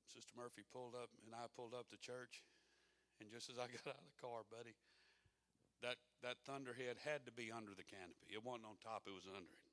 Sister 0.06 0.32
Murphy 0.38 0.62
pulled 0.70 0.94
up, 0.94 1.10
and 1.26 1.34
I 1.34 1.50
pulled 1.52 1.74
up 1.74 1.90
to 1.90 1.98
church, 1.98 2.42
and 3.20 3.30
just 3.30 3.50
as 3.50 3.58
I 3.58 3.66
got 3.74 3.94
out 3.94 4.00
of 4.00 4.06
the 4.06 4.18
car, 4.20 4.46
buddy, 4.48 4.74
that 5.82 6.00
that 6.24 6.40
thunderhead 6.48 6.96
had 7.02 7.26
to 7.26 7.32
be 7.32 7.52
under 7.52 7.76
the 7.76 7.84
canopy. 7.84 8.32
It 8.32 8.40
wasn't 8.40 8.70
on 8.70 8.78
top; 8.80 9.04
it 9.04 9.14
was 9.14 9.28
under 9.28 9.52
it. 9.52 9.66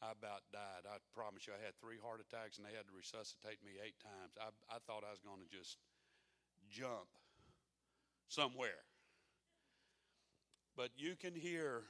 I 0.00 0.16
about 0.16 0.48
died. 0.48 0.88
I 0.88 0.96
promise 1.12 1.44
you, 1.44 1.52
I 1.52 1.60
had 1.60 1.76
three 1.76 2.00
heart 2.00 2.24
attacks, 2.24 2.56
and 2.56 2.64
they 2.64 2.72
had 2.72 2.88
to 2.88 2.94
resuscitate 2.96 3.60
me 3.60 3.76
eight 3.80 4.00
times. 4.00 4.36
I 4.40 4.52
I 4.68 4.80
thought 4.84 5.04
I 5.04 5.12
was 5.12 5.20
going 5.20 5.40
to 5.44 5.50
just 5.50 5.76
jump 6.68 7.08
somewhere. 8.28 8.84
But 10.76 10.90
you 10.96 11.16
can 11.16 11.34
hear 11.34 11.84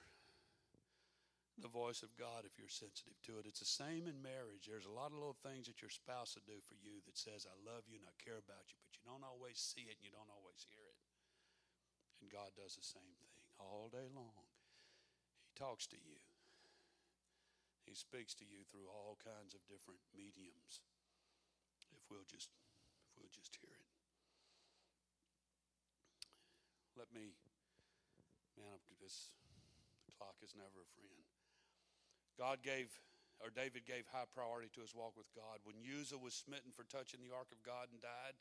the 1.59 1.73
voice 1.73 2.07
of 2.07 2.15
God 2.15 2.47
if 2.47 2.55
you're 2.57 2.71
sensitive 2.71 3.19
to 3.27 3.43
it. 3.43 3.49
It's 3.49 3.65
the 3.65 3.69
same 3.69 4.07
in 4.07 4.23
marriage. 4.23 4.71
There's 4.71 4.87
a 4.87 4.95
lot 4.95 5.11
of 5.11 5.19
little 5.19 5.37
things 5.43 5.67
that 5.67 5.83
your 5.83 5.91
spouse 5.91 6.39
will 6.39 6.47
do 6.47 6.63
for 6.63 6.79
you 6.79 7.03
that 7.05 7.19
says, 7.19 7.49
I 7.49 7.57
love 7.67 7.91
you 7.91 7.99
and 7.99 8.07
I 8.07 8.15
care 8.23 8.39
about 8.41 8.71
you, 8.71 8.79
but 8.81 8.95
you 8.97 9.05
don't 9.05 9.27
always 9.27 9.59
see 9.59 9.91
it 9.91 9.99
and 9.99 10.07
you 10.07 10.15
don't 10.15 10.31
always 10.31 10.63
hear 10.71 10.87
it. 10.87 11.01
And 12.23 12.31
God 12.31 12.53
does 12.55 12.77
the 12.77 12.85
same 12.85 13.17
thing 13.19 13.41
all 13.59 13.91
day 13.93 14.09
long. 14.13 14.47
He 15.45 15.53
talks 15.57 15.89
to 15.91 15.99
you. 15.99 16.21
He 17.85 17.97
speaks 17.99 18.39
to 18.39 18.47
you 18.47 18.63
through 18.69 18.87
all 18.87 19.19
kinds 19.19 19.57
of 19.57 19.67
different 19.67 20.01
mediums. 20.15 20.85
If 21.91 22.07
we'll 22.07 22.29
just 22.29 22.53
if 23.03 23.13
we'll 23.19 23.33
just 23.35 23.59
hear 23.59 23.75
it. 23.75 23.91
Let 26.95 27.11
me 27.11 27.35
man, 28.55 28.79
this 29.01 29.33
clock 30.13 30.37
is 30.45 30.55
never 30.55 30.85
a 30.85 30.91
friend. 30.95 31.30
God 32.41 32.65
gave, 32.65 32.89
or 33.45 33.53
David 33.53 33.85
gave 33.85 34.09
high 34.09 34.25
priority 34.33 34.73
to 34.73 34.81
his 34.81 34.97
walk 34.97 35.13
with 35.13 35.29
God. 35.37 35.61
When 35.69 35.77
Uzzah 35.85 36.17
was 36.17 36.33
smitten 36.33 36.73
for 36.73 36.89
touching 36.89 37.21
the 37.21 37.37
ark 37.37 37.53
of 37.53 37.61
God 37.61 37.93
and 37.93 38.01
died, 38.01 38.41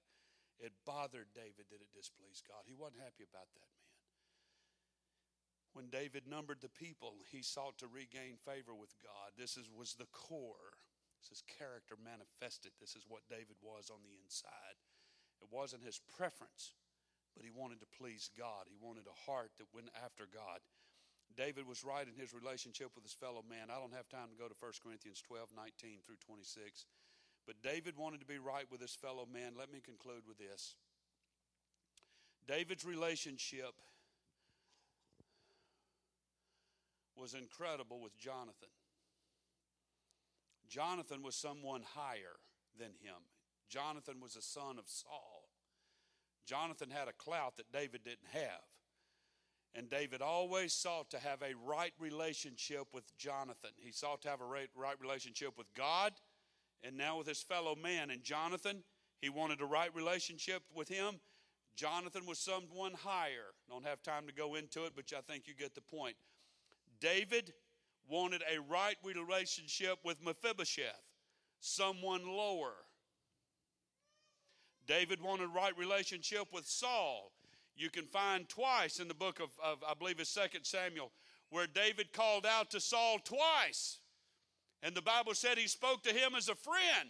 it 0.64 0.72
bothered 0.88 1.36
David 1.36 1.68
that 1.68 1.84
it 1.84 1.92
displeased 1.92 2.48
God. 2.48 2.64
He 2.64 2.72
wasn't 2.72 3.04
happy 3.04 3.28
about 3.28 3.52
that 3.52 3.68
man. 3.76 3.92
When 5.76 5.92
David 5.92 6.26
numbered 6.26 6.64
the 6.64 6.72
people, 6.72 7.20
he 7.28 7.44
sought 7.44 7.76
to 7.84 7.92
regain 7.92 8.40
favor 8.40 8.72
with 8.72 8.96
God. 9.04 9.36
This 9.36 9.60
is, 9.60 9.68
was 9.68 10.00
the 10.00 10.10
core. 10.16 10.80
This 11.20 11.40
is 11.40 11.44
character 11.60 12.00
manifested. 12.00 12.72
This 12.80 12.96
is 12.96 13.04
what 13.04 13.28
David 13.28 13.60
was 13.60 13.92
on 13.92 14.00
the 14.02 14.16
inside. 14.16 14.80
It 15.44 15.52
wasn't 15.52 15.88
his 15.88 16.00
preference, 16.00 16.74
but 17.36 17.44
he 17.44 17.52
wanted 17.52 17.80
to 17.84 17.96
please 17.96 18.32
God. 18.34 18.68
He 18.68 18.80
wanted 18.80 19.06
a 19.08 19.22
heart 19.30 19.52
that 19.60 19.72
went 19.76 19.92
after 19.96 20.26
God. 20.26 20.64
David 21.40 21.66
was 21.66 21.86
right 21.86 22.06
in 22.06 22.20
his 22.20 22.34
relationship 22.34 22.92
with 22.96 23.06
his 23.06 23.14
fellow 23.14 23.42
man. 23.50 23.72
I 23.72 23.80
don't 23.80 23.96
have 23.96 24.10
time 24.10 24.28
to 24.28 24.36
go 24.36 24.52
to 24.52 24.60
1 24.60 24.72
Corinthians 24.84 25.24
12, 25.24 25.56
19 25.56 26.04
through 26.06 26.20
26. 26.28 26.86
But 27.48 27.64
David 27.64 27.96
wanted 27.96 28.20
to 28.20 28.26
be 28.26 28.38
right 28.38 28.68
with 28.70 28.82
his 28.82 28.94
fellow 28.94 29.26
man. 29.26 29.54
Let 29.58 29.72
me 29.72 29.80
conclude 29.80 30.28
with 30.28 30.38
this. 30.38 30.76
David's 32.46 32.84
relationship 32.84 33.72
was 37.16 37.34
incredible 37.34 38.02
with 38.02 38.18
Jonathan. 38.18 38.76
Jonathan 40.68 41.24
was 41.24 41.36
someone 41.36 41.84
higher 41.96 42.36
than 42.78 42.92
him. 43.00 43.24
Jonathan 43.70 44.20
was 44.22 44.36
a 44.36 44.42
son 44.42 44.78
of 44.78 44.86
Saul. 44.88 45.48
Jonathan 46.46 46.90
had 46.90 47.08
a 47.08 47.14
clout 47.14 47.56
that 47.56 47.72
David 47.72 48.04
didn't 48.04 48.28
have. 48.34 48.68
And 49.76 49.90
David 49.90 50.22
always 50.22 50.74
sought 50.74 51.12
to 51.12 51.20
have 51.20 51.42
a 51.42 51.54
right 51.66 51.94
relationship 52.00 52.88
with 52.94 53.16
Jonathan. 53.18 53.72
He 53.78 53.92
sought 53.92 54.22
to 54.24 54.30
have 54.30 54.42
a 54.42 54.46
right, 54.46 54.70
relationship 55.00 55.58
with 55.58 55.74
God 55.76 56.14
and 56.84 56.98
now 56.98 57.18
with 57.18 57.28
his 57.28 57.44
fellow 57.44 57.76
man. 57.76 58.10
And 58.10 58.24
Jonathan, 58.24 58.84
He 59.22 59.30
wanted 59.30 59.62
a 59.62 59.66
right 59.66 59.94
relationship 59.94 60.64
with 60.74 60.90
him. 60.90 61.20
Jonathan 61.76 62.26
was 62.26 62.40
someone 62.40 62.94
higher. 62.94 63.54
Don't 63.70 63.86
have 63.86 64.02
time 64.02 64.28
to 64.28 64.34
go 64.34 64.56
into 64.56 64.86
it, 64.86 64.94
but 64.96 65.06
I 65.16 65.22
think 65.22 65.48
you 65.48 65.54
get 65.54 65.76
the 65.76 65.82
point. 65.82 66.16
David 67.00 67.54
wanted 68.10 68.42
a 68.52 68.60
right 68.60 68.98
relationship 69.04 70.00
with 70.04 70.18
Mephibosheth, 70.24 71.04
someone 71.60 72.26
lower. 72.28 72.74
David 74.88 75.22
wanted 75.22 75.46
a 75.46 75.48
right 75.48 75.78
relationship 75.78 76.48
with 76.52 76.66
Saul. 76.66 77.32
You 77.80 77.90
can 77.90 78.06
find 78.08 78.48
twice 78.50 79.00
in 79.00 79.08
the 79.08 79.14
book 79.14 79.40
of, 79.40 79.52
of 79.64 79.82
I 79.90 79.94
believe 79.94 80.20
it's 80.20 80.34
2 80.34 80.42
Samuel, 80.64 81.14
where 81.50 81.66
David 81.66 82.12
called 82.12 82.46
out 82.46 82.72
to 82.72 82.82
Saul 82.82 83.20
twice. 83.24 84.00
And 84.84 84.94
the 84.94 85.02
Bible 85.02 85.34
said 85.34 85.58
he 85.58 85.68
spoke 85.68 86.04
to 86.04 86.10
him 86.10 86.36
as 86.36 86.50
a 86.50 86.56
friend. 86.56 87.10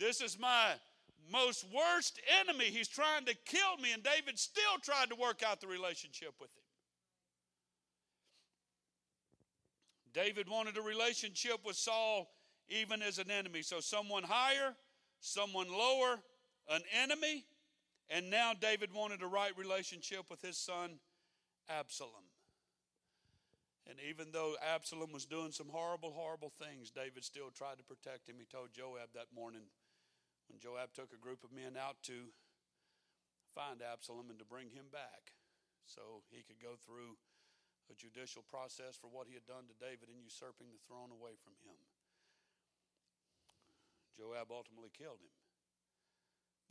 This 0.00 0.20
is 0.20 0.36
my 0.40 0.72
most 1.30 1.64
worst 1.72 2.20
enemy. 2.40 2.64
He's 2.64 2.88
trying 2.88 3.26
to 3.26 3.34
kill 3.46 3.76
me, 3.80 3.92
and 3.92 4.02
David 4.02 4.36
still 4.40 4.78
tried 4.82 5.10
to 5.10 5.14
work 5.14 5.44
out 5.48 5.60
the 5.60 5.68
relationship 5.68 6.34
with 6.40 6.50
him. 6.50 6.64
David 10.12 10.48
wanted 10.48 10.76
a 10.76 10.82
relationship 10.82 11.58
with 11.64 11.76
Saul 11.76 12.28
even 12.68 13.02
as 13.02 13.18
an 13.18 13.30
enemy. 13.30 13.62
So, 13.62 13.78
someone 13.78 14.24
higher, 14.24 14.74
someone 15.20 15.68
lower, 15.70 16.18
an 16.68 16.82
enemy, 17.00 17.44
and 18.12 18.28
now 18.28 18.52
David 18.52 18.92
wanted 18.92 19.22
a 19.22 19.26
right 19.26 19.56
relationship 19.56 20.28
with 20.28 20.42
his 20.42 20.58
son 20.58 21.00
Absalom. 21.68 22.28
And 23.88 23.98
even 24.04 24.30
though 24.30 24.54
Absalom 24.60 25.10
was 25.10 25.24
doing 25.24 25.50
some 25.50 25.72
horrible, 25.72 26.12
horrible 26.12 26.52
things, 26.54 26.92
David 26.92 27.24
still 27.24 27.50
tried 27.50 27.80
to 27.80 27.86
protect 27.88 28.28
him. 28.28 28.36
He 28.38 28.46
told 28.46 28.70
Joab 28.70 29.10
that 29.16 29.34
morning 29.34 29.66
when 30.46 30.60
Joab 30.60 30.92
took 30.94 31.10
a 31.10 31.18
group 31.18 31.42
of 31.42 31.50
men 31.50 31.74
out 31.74 31.98
to 32.06 32.30
find 33.56 33.82
Absalom 33.82 34.30
and 34.30 34.38
to 34.38 34.46
bring 34.46 34.70
him 34.70 34.86
back 34.92 35.34
so 35.82 36.22
he 36.30 36.46
could 36.46 36.62
go 36.62 36.78
through 36.78 37.18
a 37.90 37.94
judicial 37.98 38.46
process 38.46 38.94
for 38.94 39.10
what 39.10 39.26
he 39.26 39.34
had 39.34 39.48
done 39.50 39.66
to 39.66 39.76
David 39.82 40.12
in 40.12 40.22
usurping 40.22 40.70
the 40.70 40.84
throne 40.86 41.10
away 41.10 41.34
from 41.42 41.58
him. 41.66 41.80
Joab 44.14 44.52
ultimately 44.52 44.92
killed 44.94 45.18
him. 45.18 45.34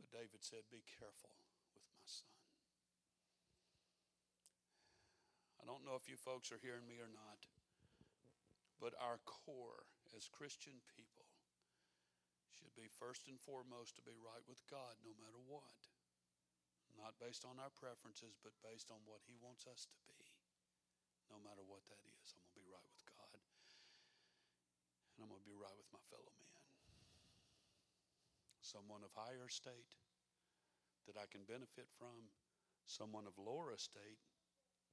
But 0.02 0.10
David 0.10 0.42
said, 0.42 0.66
Be 0.66 0.82
careful 0.82 1.30
with 1.78 1.86
my 1.94 2.02
son. 2.02 2.34
I 5.62 5.62
don't 5.62 5.86
know 5.86 5.94
if 5.94 6.10
you 6.10 6.18
folks 6.18 6.50
are 6.50 6.58
hearing 6.58 6.90
me 6.90 6.98
or 6.98 7.06
not, 7.06 7.46
but 8.82 8.98
our 8.98 9.22
core 9.22 9.86
as 10.10 10.26
Christian 10.26 10.82
people 10.90 11.30
should 12.50 12.74
be 12.74 12.90
first 12.90 13.30
and 13.30 13.38
foremost 13.38 13.94
to 13.94 14.02
be 14.02 14.18
right 14.18 14.42
with 14.50 14.66
God 14.66 14.98
no 15.06 15.14
matter 15.22 15.38
what. 15.46 15.86
Not 16.98 17.22
based 17.22 17.46
on 17.46 17.62
our 17.62 17.70
preferences, 17.70 18.34
but 18.42 18.58
based 18.60 18.90
on 18.90 19.06
what 19.06 19.22
He 19.30 19.38
wants 19.38 19.70
us 19.70 19.86
to 19.86 19.96
be. 20.10 20.18
No 21.30 21.38
matter 21.40 21.62
what 21.62 21.86
that 21.88 22.04
is, 22.20 22.34
I'm 22.34 22.42
going 22.42 22.52
to 22.52 22.58
be 22.58 22.68
right 22.68 22.90
with 22.90 23.06
God. 23.06 23.38
And 25.16 25.24
I'm 25.24 25.30
going 25.30 25.40
to 25.40 25.48
be 25.48 25.56
right 25.56 25.78
with 25.78 25.88
my 25.94 26.02
fellow 26.10 26.34
man. 26.42 26.51
Someone 28.62 29.02
of 29.02 29.10
higher 29.12 29.44
estate 29.50 29.98
that 31.10 31.18
I 31.18 31.26
can 31.26 31.42
benefit 31.42 31.90
from, 31.98 32.30
someone 32.86 33.26
of 33.26 33.34
lower 33.34 33.74
estate 33.74 34.22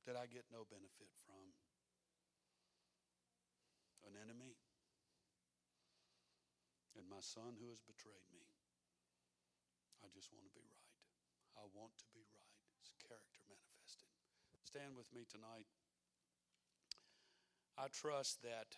that 0.09 0.17
I 0.17 0.25
get 0.25 0.49
no 0.49 0.65
benefit 0.65 1.13
from. 1.21 1.53
An 4.09 4.17
enemy, 4.17 4.57
and 6.97 7.05
my 7.05 7.21
son 7.21 7.61
who 7.61 7.69
has 7.69 7.79
betrayed 7.85 8.25
me. 8.33 8.41
I 10.01 10.09
just 10.09 10.33
want 10.33 10.49
to 10.49 10.53
be 10.55 10.65
right. 10.65 10.89
I 11.59 11.67
want 11.75 11.93
to 12.01 12.07
be 12.15 12.25
right. 12.33 12.57
It's 12.81 12.89
character 12.97 13.43
manifested. 13.45 14.09
Stand 14.65 14.97
with 14.97 15.11
me 15.13 15.27
tonight. 15.29 15.67
I 17.77 17.91
trust 17.93 18.41
that 18.41 18.75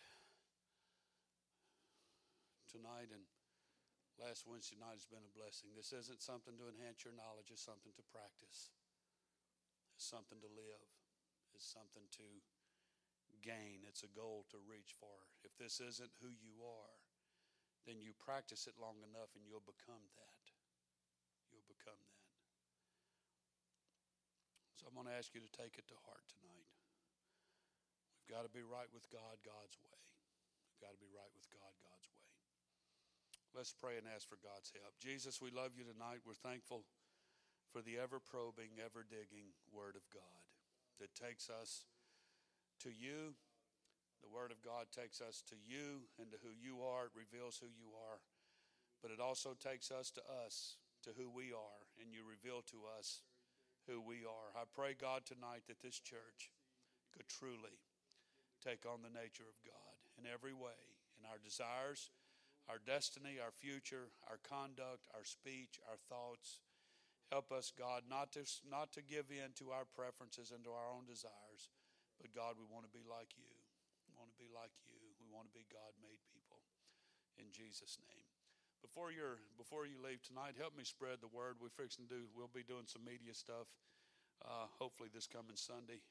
tonight 2.70 3.10
and 3.10 3.26
last 4.22 4.46
Wednesday 4.46 4.78
night 4.78 5.02
has 5.02 5.10
been 5.10 5.26
a 5.26 5.34
blessing. 5.34 5.74
This 5.74 5.90
isn't 5.90 6.22
something 6.22 6.54
to 6.62 6.70
enhance 6.70 7.02
your 7.02 7.12
knowledge, 7.18 7.50
it's 7.50 7.66
something 7.66 7.90
to 7.98 8.04
practice, 8.06 8.70
it's 9.98 10.06
something 10.06 10.38
to 10.38 10.50
live 10.54 10.86
it's 11.54 11.68
something 11.68 12.04
to 12.18 12.26
gain, 13.44 13.84
it's 13.84 14.04
a 14.04 14.12
goal 14.12 14.48
to 14.52 14.58
reach 14.64 14.96
for. 14.96 15.28
If 15.44 15.52
this 15.60 15.80
isn't 15.80 16.12
who 16.20 16.32
you 16.32 16.64
are, 16.64 16.96
then 17.84 18.00
you 18.00 18.16
practice 18.16 18.64
it 18.68 18.80
long 18.80 19.00
enough 19.04 19.32
and 19.36 19.44
you'll 19.44 19.64
become 19.64 20.02
that. 20.16 20.44
You'll 21.50 21.66
become 21.68 21.98
that. 22.00 22.30
So 24.78 24.88
I'm 24.88 24.96
going 24.96 25.10
to 25.10 25.16
ask 25.16 25.34
you 25.36 25.42
to 25.44 25.52
take 25.52 25.76
it 25.76 25.86
to 25.92 25.96
heart 26.08 26.24
tonight. 26.30 26.70
We've 28.16 28.30
got 28.30 28.46
to 28.46 28.52
be 28.52 28.64
right 28.64 28.88
with 28.94 29.06
God 29.10 29.42
God's 29.42 29.76
way. 29.82 30.02
We've 30.70 30.82
got 30.82 30.94
to 30.94 31.00
be 31.02 31.10
right 31.10 31.30
with 31.34 31.46
God 31.50 31.74
God's 31.82 32.06
way. 32.06 32.11
Let's 33.52 33.76
pray 33.76 34.00
and 34.00 34.08
ask 34.08 34.24
for 34.24 34.40
God's 34.40 34.72
help. 34.72 34.96
Jesus, 34.96 35.36
we 35.36 35.52
love 35.52 35.76
you 35.76 35.84
tonight. 35.84 36.24
We're 36.24 36.40
thankful 36.40 36.88
for 37.68 37.84
the 37.84 38.00
ever 38.00 38.16
probing, 38.16 38.80
ever 38.80 39.04
digging 39.04 39.52
Word 39.68 39.92
of 39.92 40.08
God 40.08 40.44
that 40.96 41.12
takes 41.12 41.52
us 41.52 41.84
to 42.80 42.88
you. 42.88 43.36
The 44.24 44.32
Word 44.32 44.56
of 44.56 44.64
God 44.64 44.88
takes 44.88 45.20
us 45.20 45.44
to 45.52 45.56
you 45.60 46.08
and 46.16 46.32
to 46.32 46.40
who 46.40 46.56
you 46.56 46.80
are. 46.80 47.12
It 47.12 47.16
reveals 47.18 47.60
who 47.60 47.68
you 47.68 47.92
are. 47.92 48.24
But 49.04 49.12
it 49.12 49.20
also 49.20 49.52
takes 49.52 49.92
us 49.92 50.08
to 50.16 50.24
us, 50.46 50.80
to 51.04 51.12
who 51.12 51.28
we 51.28 51.52
are, 51.52 51.82
and 52.00 52.08
you 52.08 52.24
reveal 52.24 52.64
to 52.72 52.88
us 52.96 53.20
who 53.84 54.00
we 54.00 54.24
are. 54.24 54.48
I 54.56 54.64
pray, 54.64 54.96
God, 54.96 55.28
tonight 55.28 55.68
that 55.68 55.84
this 55.84 56.00
church 56.00 56.48
could 57.12 57.28
truly 57.28 57.84
take 58.64 58.88
on 58.88 59.04
the 59.04 59.12
nature 59.12 59.44
of 59.44 59.60
God 59.60 59.96
in 60.16 60.24
every 60.24 60.54
way, 60.56 60.78
in 61.20 61.28
our 61.28 61.42
desires, 61.42 62.08
our 62.68 62.78
destiny, 62.78 63.38
our 63.42 63.52
future, 63.52 64.10
our 64.28 64.38
conduct, 64.42 65.08
our 65.14 65.24
speech, 65.24 65.80
our 65.88 65.98
thoughts 66.08 66.62
Help 67.32 67.48
us, 67.48 67.72
God, 67.72 68.04
not 68.12 68.28
to, 68.36 68.44
not 68.68 68.92
to 68.92 69.00
give 69.00 69.32
in 69.32 69.56
to 69.56 69.72
our 69.72 69.88
preferences 69.88 70.52
and 70.52 70.60
to 70.68 70.76
our 70.76 70.92
own 70.92 71.08
desires, 71.08 71.72
but 72.20 72.28
God, 72.36 72.60
we 72.60 72.68
want 72.68 72.84
to 72.84 72.92
be 72.92 73.00
like 73.08 73.32
you. 73.40 73.56
We 74.04 74.12
want 74.20 74.28
to 74.28 74.36
be 74.36 74.52
like 74.52 74.76
you. 74.84 75.00
We 75.16 75.24
want 75.32 75.48
to 75.48 75.54
be 75.56 75.64
God 75.72 75.96
made 76.04 76.20
people. 76.28 76.60
In 77.40 77.48
Jesus' 77.48 77.96
name. 78.04 78.28
Before, 78.84 79.08
you 79.08 79.40
before 79.56 79.88
you 79.88 79.96
leave 79.96 80.20
tonight, 80.20 80.60
help 80.60 80.76
me 80.76 80.84
spread 80.84 81.24
the 81.24 81.32
word. 81.32 81.56
We're 81.56 81.72
fixing 81.72 82.04
do, 82.04 82.28
we'll 82.36 82.52
be 82.52 82.68
doing 82.68 82.84
some 82.84 83.00
media 83.00 83.32
stuff, 83.32 83.64
uh, 84.44 84.68
hopefully 84.76 85.08
this 85.08 85.24
coming 85.24 85.56
Sunday. 85.56 86.04